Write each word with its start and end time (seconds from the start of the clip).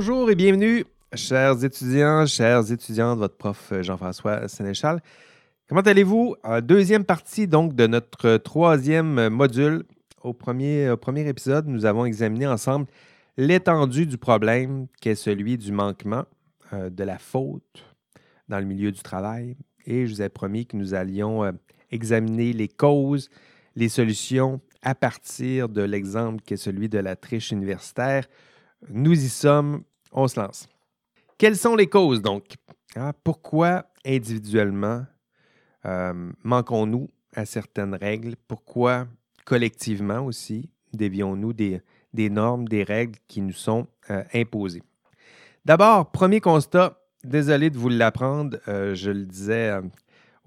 Bonjour 0.00 0.30
et 0.30 0.36
bienvenue, 0.36 0.84
chers 1.12 1.64
étudiants, 1.64 2.24
chères 2.24 2.70
étudiantes, 2.70 3.18
votre 3.18 3.36
prof 3.36 3.70
euh, 3.72 3.82
Jean-François 3.82 4.46
Sénéchal. 4.46 5.02
Comment 5.68 5.80
allez-vous? 5.80 6.36
Deuxième 6.62 7.04
partie 7.04 7.48
donc 7.48 7.74
de 7.74 7.88
notre 7.88 8.36
troisième 8.36 9.28
module. 9.28 9.82
Au 10.22 10.32
premier, 10.32 10.94
premier 11.00 11.26
épisode, 11.28 11.66
nous 11.66 11.84
avons 11.84 12.04
examiné 12.04 12.46
ensemble 12.46 12.86
l'étendue 13.36 14.06
du 14.06 14.18
problème 14.18 14.86
qui 15.00 15.08
est 15.08 15.16
celui 15.16 15.58
du 15.58 15.72
manquement, 15.72 16.26
euh, 16.72 16.90
de 16.90 17.02
la 17.02 17.18
faute 17.18 17.84
dans 18.48 18.60
le 18.60 18.66
milieu 18.66 18.92
du 18.92 19.02
travail. 19.02 19.56
Et 19.84 20.06
je 20.06 20.14
vous 20.14 20.22
ai 20.22 20.28
promis 20.28 20.64
que 20.64 20.76
nous 20.76 20.94
allions 20.94 21.42
euh, 21.42 21.50
examiner 21.90 22.52
les 22.52 22.68
causes, 22.68 23.30
les 23.74 23.88
solutions 23.88 24.60
à 24.80 24.94
partir 24.94 25.68
de 25.68 25.82
l'exemple 25.82 26.40
qui 26.44 26.54
est 26.54 26.56
celui 26.56 26.88
de 26.88 27.00
la 27.00 27.16
triche 27.16 27.50
universitaire. 27.50 28.28
Nous 28.88 29.24
y 29.24 29.28
sommes, 29.28 29.82
on 30.12 30.28
se 30.28 30.40
lance. 30.40 30.68
Quelles 31.36 31.56
sont 31.56 31.76
les 31.76 31.86
causes 31.86 32.22
donc? 32.22 32.56
Ah, 32.96 33.12
pourquoi 33.24 33.86
individuellement 34.04 35.06
euh, 35.86 36.32
manquons-nous 36.42 37.08
à 37.34 37.44
certaines 37.44 37.94
règles? 37.94 38.34
Pourquoi 38.48 39.06
collectivement 39.44 40.20
aussi 40.20 40.70
dévions-nous 40.92 41.52
des, 41.52 41.82
normes, 42.30 42.66
des 42.66 42.82
règles 42.82 43.18
qui 43.28 43.40
nous 43.40 43.52
sont 43.52 43.86
euh, 44.10 44.24
imposées? 44.34 44.82
D'abord, 45.64 46.10
premier 46.10 46.40
constat, 46.40 46.98
désolé 47.24 47.70
de 47.70 47.78
vous 47.78 47.90
l'apprendre, 47.90 48.58
euh, 48.68 48.94
je 48.94 49.10
le 49.10 49.26
disais 49.26 49.80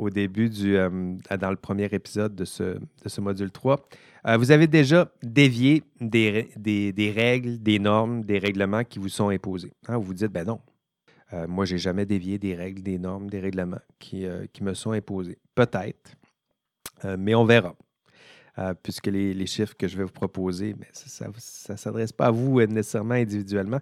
au 0.02 0.10
début 0.10 0.50
du, 0.50 0.74
dans 0.74 1.50
le 1.50 1.56
premier 1.56 1.86
épisode 1.86 2.36
de 2.36 2.46
ce, 2.46 2.64
de 2.64 3.08
ce 3.08 3.22
module 3.22 3.52
3. 3.52 3.88
vous 4.38 4.52
avez 4.52 4.68
déjà 4.68 5.12
dévié 5.22 5.84
des, 6.00 6.50
des, 6.58 7.12
règles, 7.12 7.62
des 7.62 7.80
normes, 7.80 8.24
des 8.24 8.40
règlements 8.40 8.84
qui 8.84 9.00
vous 9.00 9.10
sont 9.10 9.30
imposés. 9.30 9.72
Hein, 9.88 9.98
vous 9.98 10.04
vous 10.04 10.14
dites, 10.14 10.32
ben 10.32 10.46
non, 10.46 10.60
euh, 11.34 11.48
moi, 11.48 11.66
je 11.66 11.74
n'ai 11.74 11.80
jamais 11.80 12.06
dévié 12.06 12.38
des 12.38 12.56
règles, 12.56 12.82
des 12.82 12.98
normes, 12.98 13.30
des 13.30 13.40
règlements 13.40 13.80
qui, 14.00 14.26
euh, 14.26 14.46
me 14.62 14.74
sont 14.74 14.92
imposés. 14.92 15.38
Peut-être, 15.56 16.12
euh, 17.06 17.16
mais 17.18 17.36
on 17.36 17.46
verra. 17.46 17.76
puisque 18.84 19.08
les, 19.08 19.46
chiffres 19.48 19.76
que 19.76 19.88
je 19.88 19.98
vais 19.98 20.04
vous 20.04 20.12
proposer, 20.12 20.76
mais 20.78 20.88
ça 20.92 21.28
ne 21.28 21.78
s'adresse 21.78 22.12
pas 22.12 22.28
à 22.28 22.32
vous 22.32 22.62
nécessairement 22.62 23.16
individuellement, 23.16 23.80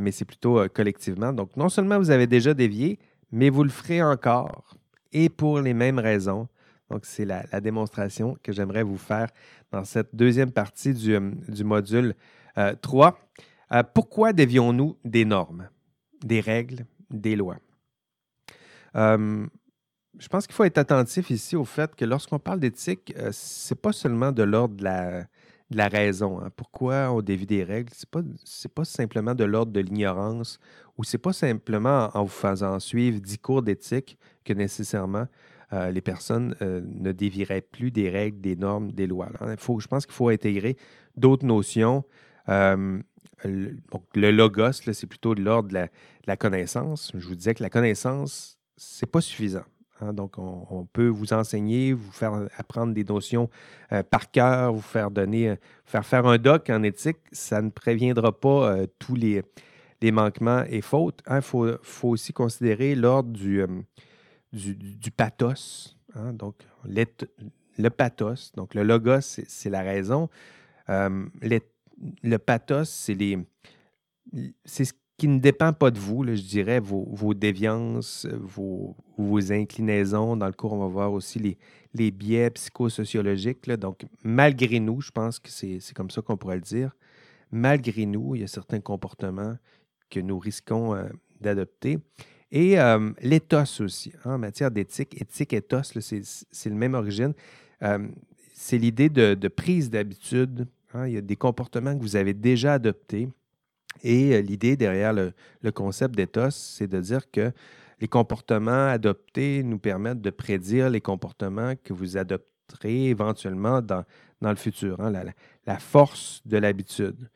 mais 0.00 0.10
c'est 0.10 0.24
plutôt 0.24 0.66
collectivement. 0.70 1.32
Donc, 1.32 1.56
non 1.56 1.68
seulement 1.68 1.98
vous 1.98 2.10
avez 2.10 2.26
déjà 2.26 2.54
dévié, 2.54 2.98
mais 3.30 3.50
vous 3.50 3.62
le 3.62 3.68
ferez 3.68 4.02
encore 4.02 4.74
et 5.16 5.28
pour 5.28 5.60
les 5.60 5.74
mêmes 5.74 5.98
raisons. 5.98 6.48
Donc, 6.90 7.04
c'est 7.04 7.24
la, 7.24 7.42
démonstration 7.60 8.36
que 8.42 8.52
j'aimerais 8.52 8.82
vous 8.82 8.98
faire 8.98 9.28
dans 9.72 9.84
cette 9.84 10.14
deuxième 10.14 10.52
partie 10.52 10.94
du, 10.94 11.18
du 11.48 11.64
module 11.64 12.14
3. 12.80 13.18
pourquoi 13.92 14.32
dévions-nous 14.32 14.96
des 15.04 15.24
normes? 15.24 15.68
des 16.24 16.40
règles, 16.40 16.86
des 17.10 17.36
lois? 17.36 17.58
Euh, 18.96 19.46
je 20.18 20.28
pense 20.28 20.46
qu'il 20.46 20.54
faut 20.54 20.64
être 20.64 20.78
attentif 20.78 21.30
ici 21.30 21.56
au 21.56 21.64
fait 21.64 21.94
que 21.94 22.04
lorsqu'on 22.04 22.38
parle 22.38 22.60
d'éthique, 22.60 23.12
euh, 23.18 23.30
ce 23.32 23.74
n'est 23.74 23.78
pas 23.78 23.92
seulement 23.92 24.32
de 24.32 24.42
l'ordre 24.42 24.76
de 24.76 24.84
la, 24.84 25.26
raison. 25.74 26.40
Hein. 26.40 26.50
Pourquoi 26.56 27.10
on 27.10 27.22
dévie 27.22 27.46
des 27.46 27.64
règles? 27.64 27.92
Ce 27.94 28.04
n'est 28.04 28.22
pas, 28.22 28.82
pas 28.82 28.84
simplement 28.84 29.34
de 29.34 29.44
l'ordre 29.44 29.72
de 29.72 29.80
l'ignorance 29.80 30.58
ou 30.98 31.04
ce 31.04 31.16
n'est 31.16 31.20
pas 31.20 31.32
simplement 31.32 32.10
en 32.14 32.24
vous 32.24 32.28
faisant 32.28 32.78
suivre 32.80 33.20
dix 33.20 33.38
cours 33.38 33.62
d'éthique 33.62 34.18
que 34.44 34.52
nécessairement 34.52 35.26
euh, 35.72 35.90
les 35.90 36.00
personnes 36.00 36.54
ne 36.60 37.12
dévieraient 37.12 37.60
plus 37.60 37.90
des 37.90 38.08
règles, 38.08 38.40
des 38.40 38.54
normes, 38.54 38.92
des 38.92 39.06
lois. 39.06 39.28
il 39.48 39.56
faut, 39.58 39.80
je 39.80 39.88
pense 39.88 40.06
qu'il 40.06 40.14
faut 40.14 40.28
intégrer 40.28 40.76
d'autres 41.16 41.44
notions 41.44 42.04
donc, 43.44 44.02
le 44.14 44.30
logos, 44.30 44.72
c'est 44.72 45.06
plutôt 45.06 45.34
de 45.34 45.42
l'ordre 45.42 45.68
de, 45.68 45.88
la, 46.26 46.36
connaissance. 46.36 47.12
Je 47.14 47.26
vous 47.26 47.34
disais 47.34 47.54
que 47.54 47.62
la 47.62 47.70
connaissance, 47.70 48.58
c'est 48.76 49.10
pas 49.10 49.20
suffisant. 49.20 49.64
Hein. 50.00 50.12
Donc, 50.12 50.38
on, 50.38 50.86
peut 50.92 51.08
vous 51.08 51.32
enseigner, 51.32 51.92
vous 51.92 52.10
faire 52.12 52.46
apprendre 52.56 52.94
des 52.94 53.04
notions 53.04 53.50
euh, 53.92 54.02
par 54.02 54.30
cœur, 54.30 54.72
vous 54.72 54.80
faire 54.80 55.10
donner, 55.10 55.50
euh, 55.50 55.56
faire 55.84 56.04
faire 56.04 56.26
un 56.26 56.38
doc 56.38 56.70
en 56.70 56.82
éthique. 56.82 57.18
Ça 57.32 57.62
ne 57.62 57.70
préviendra 57.70 58.32
pas 58.32 58.70
euh, 58.70 58.86
tous 58.98 59.14
les, 59.14 59.42
manquements 60.02 60.64
et 60.68 60.80
fautes. 60.80 61.20
Il 61.26 61.32
hein. 61.32 61.40
faut, 61.40 61.78
aussi 62.02 62.32
considérer 62.32 62.94
l'ordre 62.94 63.30
du, 63.30 65.10
pathos. 65.16 65.96
Hein. 66.14 66.32
Donc, 66.32 66.56
le 66.84 67.90
pathos, 67.90 68.52
donc 68.54 68.74
le 68.74 68.82
logos, 68.82 69.20
c'est 69.20 69.70
la 69.70 69.82
raison. 69.82 70.28
Le 70.88 72.36
pathos, 72.36 72.88
c'est 72.88 73.14
les. 73.14 73.38
C'est 74.64 74.84
ce 74.84 74.92
qui 75.16 75.28
ne 75.28 75.38
dépend 75.38 75.72
pas 75.72 75.90
de 75.90 75.98
vous, 75.98 76.24
je 76.26 76.42
dirais, 76.42 76.78
vos, 76.80 77.34
déviances, 77.34 78.26
vos, 78.26 78.96
vos, 79.16 79.52
inclinaisons. 79.52 80.36
Dans 80.36 80.46
le 80.46 80.52
cours, 80.52 80.74
on 80.74 80.78
va 80.78 80.88
voir 80.88 81.12
aussi 81.12 81.38
les, 81.38 81.58
les 81.94 82.10
biais 82.10 82.50
psychosociologiques. 82.50 83.68
Donc, 83.70 84.04
malgré 84.22 84.78
nous, 84.78 85.00
je 85.00 85.10
pense 85.10 85.38
que 85.38 85.50
c'est 85.50 85.80
comme 85.94 86.10
ça 86.10 86.20
qu'on 86.20 86.36
pourrait 86.36 86.56
le 86.56 86.62
dire, 86.62 86.94
malgré 87.50 88.04
nous, 88.04 88.34
il 88.34 88.42
y 88.42 88.44
a 88.44 88.48
certains 88.48 88.80
comportements 88.80 89.56
que 90.10 90.20
nous 90.20 90.38
risquons 90.38 90.94
euh, 90.94 91.08
d'adopter. 91.40 91.98
Et 92.52 92.78
euh, 92.78 93.10
l'éthos 93.22 93.80
aussi, 93.80 94.12
hein, 94.24 94.34
en 94.34 94.38
matière 94.38 94.70
d'éthique. 94.70 95.20
Éthique, 95.20 95.52
ethos, 95.52 95.82
c'est 95.82 96.68
le 96.70 96.76
même 96.76 96.94
origine. 96.94 97.32
Euh, 97.82 98.06
c'est 98.54 98.78
l'idée 98.78 99.08
de, 99.08 99.34
de, 99.34 99.48
prise 99.48 99.90
d'habitude 99.90 100.68
Hein, 100.96 101.08
il 101.08 101.14
y 101.14 101.16
a 101.18 101.20
des 101.20 101.36
comportements 101.36 101.94
que 101.96 102.00
vous 102.00 102.16
avez 102.16 102.32
déjà 102.32 102.74
adoptés. 102.74 103.28
Et 104.02 104.34
euh, 104.34 104.40
l'idée 104.40 104.76
derrière 104.76 105.12
le, 105.12 105.32
concept 105.72 106.14
d'ethos, 106.14 106.54
c'est 106.54 106.86
de 106.86 107.00
dire 107.00 107.30
que 107.30 107.52
les 108.00 108.08
comportements 108.08 108.88
adoptés 108.88 109.62
nous 109.62 109.78
permettent 109.78 110.20
de 110.20 110.30
prédire 110.30 110.90
les 110.90 111.00
comportements 111.00 111.74
que 111.82 111.92
vous 111.92 112.16
adopterez 112.16 113.08
éventuellement 113.08 113.80
dans, 113.80 114.04
dans 114.40 114.50
le 114.50 114.56
futur. 114.56 115.00
Hein, 115.00 115.12
la, 115.66 115.78
force 115.78 116.42
de 116.44 116.58
l'habitude. 116.58 117.30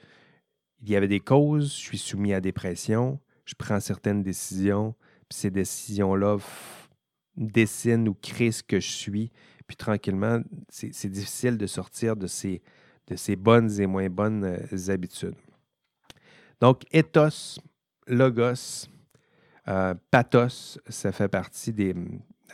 Il 0.83 0.91
y 0.91 0.97
avait 0.97 1.09
des 1.09 1.21
causes, 1.21 1.75
je 1.75 1.81
suis 1.81 1.99
soumis 1.99 2.33
à 2.33 2.41
des 2.41 2.53
pressions, 2.53 3.21
je 3.45 3.55
prends 3.55 3.81
certaines 3.81 4.23
décisions, 4.23 4.95
puis 5.29 5.39
ces 5.39 5.51
décisions-là 5.51 6.39
dessinent 7.37 8.09
ou 8.09 8.15
créent 8.15 8.53
ce 8.53 8.63
que 8.63 8.81
je 8.81 8.91
suis. 8.91 9.31
Puis 9.67 9.77
tranquillement, 9.77 10.41
c'est 10.69 11.09
difficile 11.09 11.57
de 11.57 11.67
sortir 11.67 12.17
de 12.17 12.27
ces, 12.27 12.63
de 13.07 13.17
ses 13.17 13.37
bonnes 13.37 13.81
et 13.81 13.87
moins 13.87 14.09
bonnes 14.09 14.45
euh, 14.45 14.93
habitudes. 14.93 15.37
Donc, 16.61 16.83
ethos, 16.93 17.61
logos, 18.07 18.89
euh, 19.69 19.95
pathos, 20.11 20.79
ça 20.89 21.13
fait 21.13 21.29
partie 21.29 21.73
des, 21.73 21.95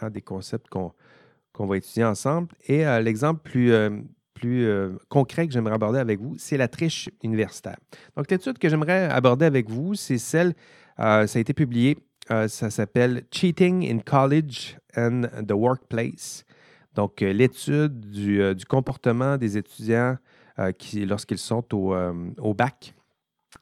hein, 0.00 0.10
des 0.10 0.22
concepts 0.22 0.68
qu'on 0.68 1.66
va 1.66 1.76
étudier 1.76 2.04
ensemble. 2.04 2.48
Et 2.66 2.86
euh, 2.86 3.00
l'exemple 3.00 3.40
plus, 3.42 3.72
plus 4.34 4.68
concret 5.08 5.46
que 5.46 5.52
j'aimerais 5.52 5.74
aborder 5.74 5.98
avec 5.98 6.20
vous, 6.20 6.36
c'est 6.38 6.56
la 6.56 6.68
triche 6.68 7.08
universitaire. 7.22 7.78
Donc, 8.16 8.30
l'étude 8.30 8.58
que 8.58 8.68
j'aimerais 8.68 9.06
aborder 9.06 9.46
avec 9.46 9.68
vous, 9.68 9.94
c'est 9.94 10.18
celle, 10.18 10.54
ça 10.98 11.20
a 11.22 11.38
été 11.38 11.54
publié, 11.54 11.98
ça 12.28 12.70
s'appelle 12.70 13.24
Cheating 13.30 13.90
in 13.90 14.00
College 14.00 14.76
and 14.96 15.22
the 15.46 15.52
Workplace. 15.52 16.44
Donc, 16.94 17.20
l'étude 17.20 18.00
du, 18.10 18.42
comportement 18.66 19.36
des 19.36 19.58
étudiants 19.58 20.16
euh, 20.58 20.72
lorsqu'ils 21.06 21.38
sont 21.38 21.62
euh, 21.74 22.30
au, 22.38 22.54
bac. 22.54 22.94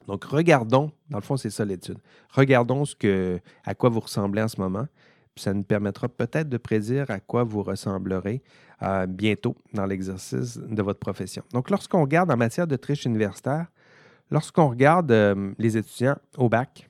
Donc, 0.07 0.23
regardons, 0.25 0.91
dans 1.09 1.17
le 1.17 1.23
fond, 1.23 1.37
c'est 1.37 1.49
ça 1.49 1.65
l'étude. 1.65 1.97
Regardons 2.31 2.85
ce 2.85 2.95
que, 2.95 3.39
à 3.63 3.75
quoi 3.75 3.89
vous 3.89 3.99
ressemblez 3.99 4.41
en 4.41 4.47
ce 4.47 4.59
moment. 4.59 4.87
ça 5.35 5.53
nous 5.53 5.63
permettra 5.63 6.07
peut-être 6.07 6.47
de 6.47 6.57
prédire 6.57 7.11
à 7.11 7.19
quoi 7.19 7.43
vous 7.43 7.61
ressemblerez 7.61 8.41
euh, 8.83 9.05
bientôt 9.05 9.55
dans 9.73 9.85
l'exercice 9.85 10.57
de 10.57 10.81
votre 10.81 10.99
profession. 10.99 11.43
Donc, 11.51 11.69
lorsqu'on 11.69 12.01
regarde 12.01 12.31
en 12.31 12.37
matière 12.37 12.67
de 12.67 12.75
triche 12.75 13.05
universitaire, 13.05 13.67
lorsqu'on 14.31 14.69
regarde 14.69 15.11
les 15.57 15.77
étudiants 15.77 16.17
au 16.37 16.49
bac, 16.49 16.89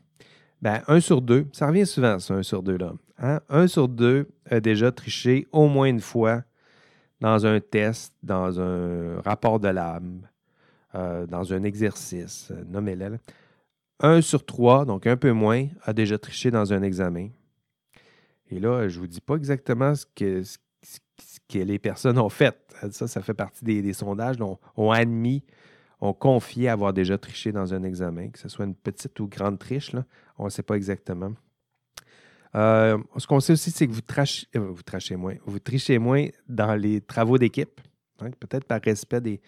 ben, 0.61 0.81
un 0.87 0.99
sur 0.99 1.21
deux, 1.21 1.47
ça 1.51 1.67
revient 1.67 1.85
souvent, 1.85 2.19
ça, 2.19 2.33
un 2.33 2.43
sur 2.43 2.63
deux, 2.63 2.77
là. 2.77 2.93
Hein? 3.19 3.39
Un 3.49 3.67
sur 3.67 3.87
deux 3.87 4.27
a 4.49 4.59
déjà 4.59 4.91
triché 4.91 5.47
au 5.51 5.67
moins 5.67 5.87
une 5.87 5.99
fois 5.99 6.43
dans 7.21 7.45
un 7.45 7.59
test, 7.59 8.13
dans 8.23 8.59
un 8.59 9.21
rapport 9.21 9.59
de 9.59 9.67
l'âme, 9.67 10.21
euh, 10.95 11.25
dans 11.25 11.53
un 11.53 11.63
exercice, 11.63 12.49
euh, 12.51 12.63
nommez-le. 12.67 13.19
Un 13.99 14.21
sur 14.21 14.45
trois, 14.45 14.85
donc 14.85 15.07
un 15.07 15.17
peu 15.17 15.31
moins, 15.31 15.67
a 15.83 15.93
déjà 15.93 16.17
triché 16.17 16.51
dans 16.51 16.73
un 16.73 16.81
examen. 16.83 17.29
Et 18.49 18.59
là, 18.59 18.87
je 18.87 18.95
ne 18.95 19.01
vous 19.01 19.07
dis 19.07 19.21
pas 19.21 19.35
exactement 19.35 19.93
ce 19.95 20.05
que, 20.05 20.43
les 21.53 21.79
personnes 21.79 22.17
ont 22.17 22.29
fait. 22.29 22.55
Ça, 22.91 23.07
ça 23.07 23.21
fait 23.21 23.33
partie 23.33 23.63
des, 23.63 23.93
sondages. 23.93 24.37
On, 24.39 24.57
ont 24.77 24.91
admis, 24.91 25.43
ont 26.01 26.13
confié 26.13 26.69
avoir 26.69 26.93
déjà 26.93 27.17
triché 27.17 27.51
dans 27.51 27.73
un 27.73 27.83
examen, 27.83 28.29
que 28.29 28.39
ce 28.39 28.49
soit 28.49 28.65
une 28.65 28.75
petite 28.75 29.19
ou 29.19 29.27
grande 29.27 29.59
triche, 29.59 29.91
on 30.37 30.45
ne 30.45 30.49
sait 30.49 30.63
pas 30.63 30.75
exactement. 30.75 31.33
Euh, 32.55 32.97
ce 33.17 33.27
qu'on 33.27 33.39
sait 33.39 33.53
aussi, 33.53 33.71
c'est 33.71 33.85
que 33.87 33.91
vous, 33.91 34.01
trachez, 34.01 35.15
moins. 35.17 35.35
Vous 35.45 35.59
trichez 35.59 35.97
moins 35.97 36.27
dans 36.47 36.75
les 36.75 37.01
travaux 37.01 37.37
d'équipe. 37.37 37.81
Hein, 38.21 38.29
peut-être 38.39 38.63
par 38.63 38.79
respect 38.81 39.19
des, 39.19 39.41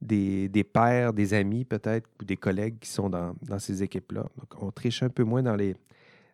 des, 0.00 0.48
des 0.48 0.64
pairs, 0.64 1.12
des 1.12 1.34
amis 1.34 1.64
peut-être, 1.64 2.08
ou 2.20 2.24
des 2.24 2.36
collègues 2.36 2.78
qui 2.78 2.88
sont 2.88 3.08
dans, 3.08 3.34
ces 3.58 3.82
équipes-là. 3.82 4.26
Donc, 4.38 4.62
on 4.62 4.70
triche 4.70 5.02
un 5.02 5.08
peu 5.08 5.24
moins 5.24 5.42
dans 5.42 5.56
les, 5.56 5.74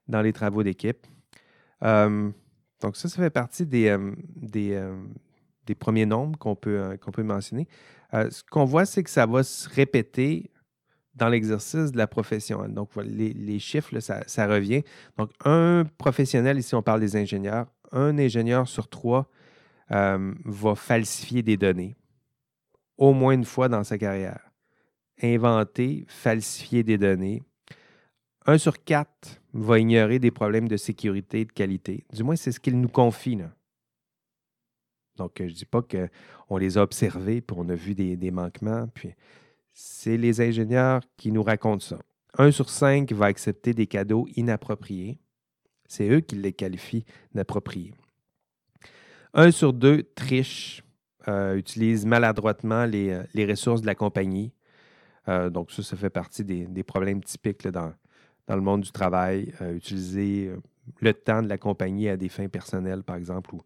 les 0.08 0.32
travaux 0.32 0.62
d'équipe. 0.62 1.06
Euh, 1.82 2.30
donc, 2.80 2.96
ça, 2.96 3.08
ça 3.08 3.16
fait 3.16 3.30
partie 3.30 3.66
des, 3.66 3.88
euh, 3.88 4.12
euh, 4.56 5.74
premiers 5.78 6.06
nombres 6.06 6.38
qu'on 6.38 6.56
peut, 6.56 6.98
mentionner. 7.18 7.68
ce 8.12 8.42
qu'on 8.50 8.64
voit, 8.64 8.84
c'est 8.84 9.02
que 9.02 9.10
ça 9.10 9.26
va 9.26 9.42
se 9.42 9.68
répéter 9.68 10.50
dans 11.14 11.28
l'exercice 11.28 11.92
de 11.92 11.98
la 11.98 12.06
profession. 12.06 12.66
Donc, 12.68 12.90
les, 12.96 13.58
chiffres, 13.58 14.00
ça, 14.00 14.22
ça, 14.26 14.46
revient. 14.46 14.82
Donc, 15.16 15.30
un 15.44 15.84
professionnel, 15.98 16.58
ici, 16.58 16.74
on 16.74 16.82
parle 16.82 17.00
des 17.00 17.16
ingénieurs, 17.16 17.66
un 17.92 18.18
ingénieur 18.18 18.66
sur 18.66 18.88
trois 18.88 19.28
va 19.90 20.74
falsifier 20.74 21.42
des 21.42 21.58
données 21.58 21.94
au 23.02 23.12
moins 23.12 23.34
une 23.34 23.44
fois 23.44 23.68
dans 23.68 23.82
sa 23.82 23.98
carrière. 23.98 24.52
Inventer, 25.20 26.04
falsifier 26.06 26.84
des 26.84 26.98
données. 26.98 27.42
Un 28.46 28.58
sur 28.58 28.84
quatre 28.84 29.42
va 29.52 29.80
ignorer 29.80 30.20
des 30.20 30.30
problèmes 30.30 30.68
de 30.68 30.76
sécurité 30.76 31.40
et 31.40 31.44
de 31.44 31.52
qualité. 31.52 32.06
Du 32.12 32.22
moins, 32.22 32.36
c'est 32.36 32.52
ce 32.52 32.60
qu'il 32.60 32.80
nous 32.80 32.88
confie. 32.88 33.36
Donc, 35.16 35.32
je 35.36 35.42
ne 35.42 35.50
dis 35.50 35.64
pas 35.64 35.82
qu'on 35.82 36.56
les 36.56 36.78
a 36.78 36.82
observés 36.82 37.40
puis 37.40 37.56
on 37.58 37.68
a 37.70 37.74
vu 37.74 37.96
des, 37.96 38.16
des 38.16 38.30
manquements. 38.30 38.86
Puis, 38.94 39.16
c'est 39.72 40.16
les 40.16 40.40
ingénieurs 40.40 41.02
qui 41.16 41.32
nous 41.32 41.42
racontent 41.42 41.84
ça. 41.84 41.98
Un 42.38 42.52
sur 42.52 42.70
cinq 42.70 43.10
va 43.10 43.26
accepter 43.26 43.74
des 43.74 43.88
cadeaux 43.88 44.28
inappropriés. 44.36 45.18
C'est 45.88 46.08
eux 46.08 46.20
qui 46.20 46.36
les 46.36 46.52
qualifient 46.52 47.04
d'appropriés. 47.34 47.94
Un 49.34 49.50
sur 49.50 49.72
deux 49.72 50.04
triche 50.14 50.84
euh, 51.28 51.56
utilise 51.56 52.06
maladroitement 52.06 52.84
les, 52.84 53.10
euh, 53.10 53.22
les, 53.34 53.46
ressources 53.46 53.80
de 53.80 53.86
la 53.86 53.94
compagnie. 53.94 54.52
Euh, 55.28 55.50
donc, 55.50 55.70
ça, 55.70 55.82
ça 55.82 55.96
fait 55.96 56.10
partie 56.10 56.44
des, 56.44 56.66
des 56.66 56.82
problèmes 56.82 57.22
typiques 57.22 57.66
dans, 57.68 57.92
dans, 58.46 58.56
le 58.56 58.62
monde 58.62 58.80
du 58.80 58.92
travail. 58.92 59.52
utiliser 59.74 60.52
le 61.00 61.14
temps 61.14 61.42
de 61.42 61.48
la 61.48 61.58
compagnie 61.58 62.08
à 62.08 62.16
des 62.16 62.28
fins 62.28 62.48
personnelles, 62.48 63.02
par 63.04 63.16
exemple, 63.16 63.54
ou, 63.54 63.60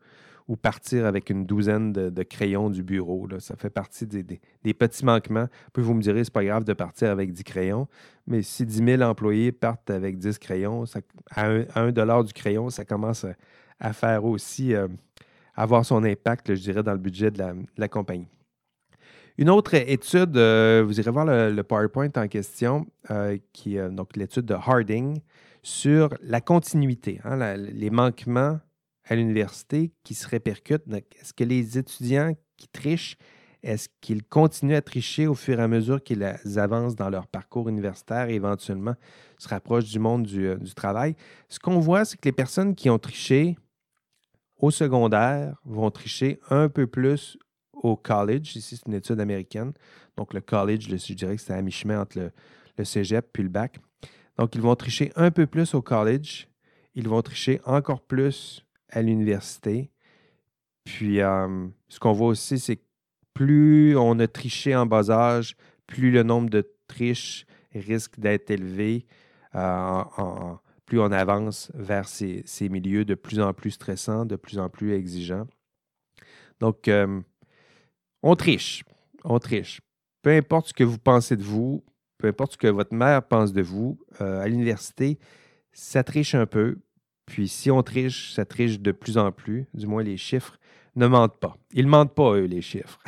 ou 0.48 0.56
partir 0.56 1.06
avec 1.06 1.30
une 1.30 1.44
douzaine 1.44 1.92
de, 1.92 2.22
crayons 2.22 2.70
du 2.70 2.82
bureau. 2.82 3.26
Là. 3.26 3.40
Ça 3.40 3.56
fait 3.56 3.70
partie 3.70 4.06
des, 4.06 4.22
des, 4.22 4.74
petits 4.74 5.04
manquements. 5.04 5.48
Puis 5.72 5.82
vous 5.82 5.94
me 5.94 6.02
direz, 6.02 6.24
c'est 6.24 6.32
pas 6.32 6.44
grave 6.44 6.64
de 6.64 6.72
partir 6.72 7.10
avec 7.10 7.32
10 7.32 7.42
crayons, 7.44 7.88
mais 8.26 8.42
si 8.42 8.64
10 8.64 8.84
000 8.84 9.02
employés 9.02 9.50
partent 9.50 9.90
avec 9.90 10.18
10 10.18 10.38
crayons, 10.38 10.86
ça, 10.86 11.00
à, 11.34 11.48
un, 11.74 11.90
dollar 11.90 12.22
du 12.22 12.32
crayon, 12.32 12.70
ça 12.70 12.84
commence 12.84 13.26
à, 13.80 13.92
faire 13.92 14.24
aussi 14.24 14.74
avoir 15.56 15.84
son 15.84 16.04
impact, 16.04 16.54
je 16.54 16.60
dirais, 16.60 16.82
dans 16.82 16.92
le 16.92 16.98
budget 16.98 17.30
de 17.30 17.42
la, 17.76 17.88
compagnie. 17.88 18.28
Une 19.38 19.50
autre 19.50 19.74
étude, 19.74 20.36
euh, 20.36 20.82
vous 20.86 21.00
irez 21.00 21.10
voir 21.10 21.26
le, 21.26 21.62
PowerPoint 21.62 22.10
en 22.16 22.28
question, 22.28 22.86
euh, 23.10 23.36
qui 23.52 23.76
est 23.76 23.88
donc 23.90 24.16
l'étude 24.16 24.44
de 24.44 24.54
Harding 24.54 25.20
sur 25.62 26.14
la 26.22 26.40
continuité, 26.40 27.20
hein, 27.24 27.56
les 27.56 27.90
manquements 27.90 28.60
à 29.08 29.14
l'université 29.14 29.92
qui 30.04 30.14
se 30.14 30.28
répercutent. 30.28 30.84
Est-ce 31.20 31.32
que 31.32 31.44
les 31.44 31.78
étudiants 31.78 32.34
qui 32.56 32.68
trichent, 32.68 33.16
est-ce 33.62 33.88
qu'ils 34.00 34.22
continuent 34.22 34.76
à 34.76 34.82
tricher 34.82 35.26
au 35.26 35.34
fur 35.34 35.58
et 35.58 35.62
à 35.62 35.68
mesure 35.68 36.02
qu'ils 36.02 36.24
avancent 36.56 36.96
dans 36.96 37.10
leur 37.10 37.26
parcours 37.26 37.68
universitaire 37.68 38.28
et 38.28 38.34
éventuellement 38.34 38.94
se 39.38 39.48
rapprochent 39.48 39.90
du 39.90 39.98
monde 39.98 40.28
euh, 40.34 40.56
du 40.56 40.74
travail? 40.74 41.16
Ce 41.48 41.58
qu'on 41.58 41.78
voit, 41.78 42.04
c'est 42.04 42.16
que 42.16 42.28
les 42.28 42.32
personnes 42.32 42.74
qui 42.74 42.90
ont 42.90 42.98
triché 42.98 43.56
au 44.58 44.70
secondaire 44.70 45.56
vont 45.64 45.90
tricher 45.90 46.40
un 46.50 46.68
peu 46.68 46.86
plus 46.86 47.38
au 47.72 47.96
college. 47.96 48.56
Ici, 48.56 48.76
c'est 48.76 48.86
une 48.86 48.94
étude 48.94 49.20
américaine. 49.20 49.72
Donc, 50.16 50.32
le 50.32 50.40
college, 50.40 50.88
je 50.88 51.14
dirais 51.14 51.36
que 51.36 51.42
c'est 51.42 51.52
à 51.52 51.62
mi-chemin 51.62 52.00
entre 52.00 52.18
le, 52.78 52.84
cégep 52.84 53.28
puis 53.32 53.42
le 53.42 53.48
bac. 53.48 53.78
Donc, 54.38 54.54
ils 54.54 54.60
vont 54.60 54.74
tricher 54.74 55.12
un 55.16 55.30
peu 55.30 55.46
plus 55.46 55.74
au 55.74 55.82
college. 55.82 56.48
Ils 56.94 57.08
vont 57.08 57.22
tricher 57.22 57.60
encore 57.64 58.00
plus 58.00 58.64
à 58.90 59.02
l'université. 59.02 59.90
Puis, 60.84 61.20
euh, 61.20 61.66
ce 61.88 61.98
qu'on 61.98 62.12
voit 62.12 62.28
aussi, 62.28 62.58
c'est 62.58 62.76
que 62.76 62.84
plus 63.34 63.96
on 63.96 64.18
a 64.18 64.26
triché 64.26 64.74
en 64.74 64.86
bas 64.86 65.10
âge, 65.10 65.56
plus 65.86 66.10
le 66.10 66.22
nombre 66.22 66.48
de 66.48 66.66
triches 66.88 67.46
risque 67.74 68.18
d'être 68.18 68.50
élevé 68.50 69.06
euh, 69.54 70.02
en, 70.16 70.58
plus 70.86 71.00
on 71.00 71.10
avance 71.10 71.70
vers 71.74 72.08
ces, 72.08 72.44
milieux 72.70 73.04
de 73.04 73.14
plus 73.14 73.40
en 73.40 73.52
plus 73.52 73.72
stressants, 73.72 74.24
de 74.24 74.36
plus 74.36 74.58
en 74.58 74.70
plus 74.70 74.94
exigeants. 74.94 75.46
Donc, 76.60 76.88
euh, 76.88 77.20
on 78.22 78.36
triche, 78.36 78.84
on 79.24 79.38
triche. 79.38 79.80
Peu 80.22 80.30
importe 80.30 80.68
ce 80.68 80.72
que 80.72 80.84
vous 80.84 80.98
pensez 80.98 81.36
de 81.36 81.42
vous, 81.42 81.84
peu 82.18 82.28
importe 82.28 82.52
ce 82.52 82.56
que 82.56 82.68
votre 82.68 82.94
mère 82.94 83.26
pense 83.26 83.52
de 83.52 83.62
vous, 83.62 83.98
euh, 84.20 84.40
à 84.40 84.48
l'université, 84.48 85.18
ça 85.72 86.04
triche 86.04 86.34
un 86.34 86.46
peu. 86.46 86.78
Puis 87.26 87.48
si 87.48 87.70
on 87.70 87.82
triche, 87.82 88.32
ça 88.32 88.44
triche 88.44 88.80
de 88.80 88.92
plus 88.92 89.18
en 89.18 89.32
plus. 89.32 89.66
Du 89.74 89.86
moins, 89.86 90.04
les 90.04 90.16
chiffres 90.16 90.56
ne 90.94 91.08
mentent 91.08 91.38
pas. 91.38 91.56
Ils 91.72 91.84
ne 91.84 91.90
mentent 91.90 92.14
pas, 92.14 92.34
eux, 92.36 92.44
les 92.44 92.62
chiffres. 92.62 93.00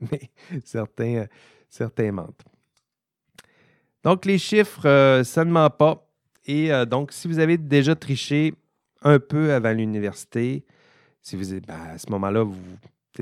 Mais 0.10 0.30
euh, 0.54 1.26
certains 1.74 2.12
mentent. 2.12 2.44
Donc, 4.02 4.24
les 4.24 4.38
chiffres, 4.38 5.22
ça 5.24 5.44
ne 5.44 5.50
ment 5.50 5.68
pas. 5.68 6.07
Et 6.48 6.72
euh, 6.72 6.86
donc, 6.86 7.12
si 7.12 7.28
vous 7.28 7.38
avez 7.38 7.58
déjà 7.58 7.94
triché 7.94 8.54
un 9.02 9.20
peu 9.20 9.52
avant 9.52 9.72
l'université, 9.72 10.64
si 11.20 11.36
vous 11.36 11.60
ben, 11.60 11.78
à 11.92 11.98
ce 11.98 12.10
moment-là, 12.10 12.42
vous, 12.42 12.58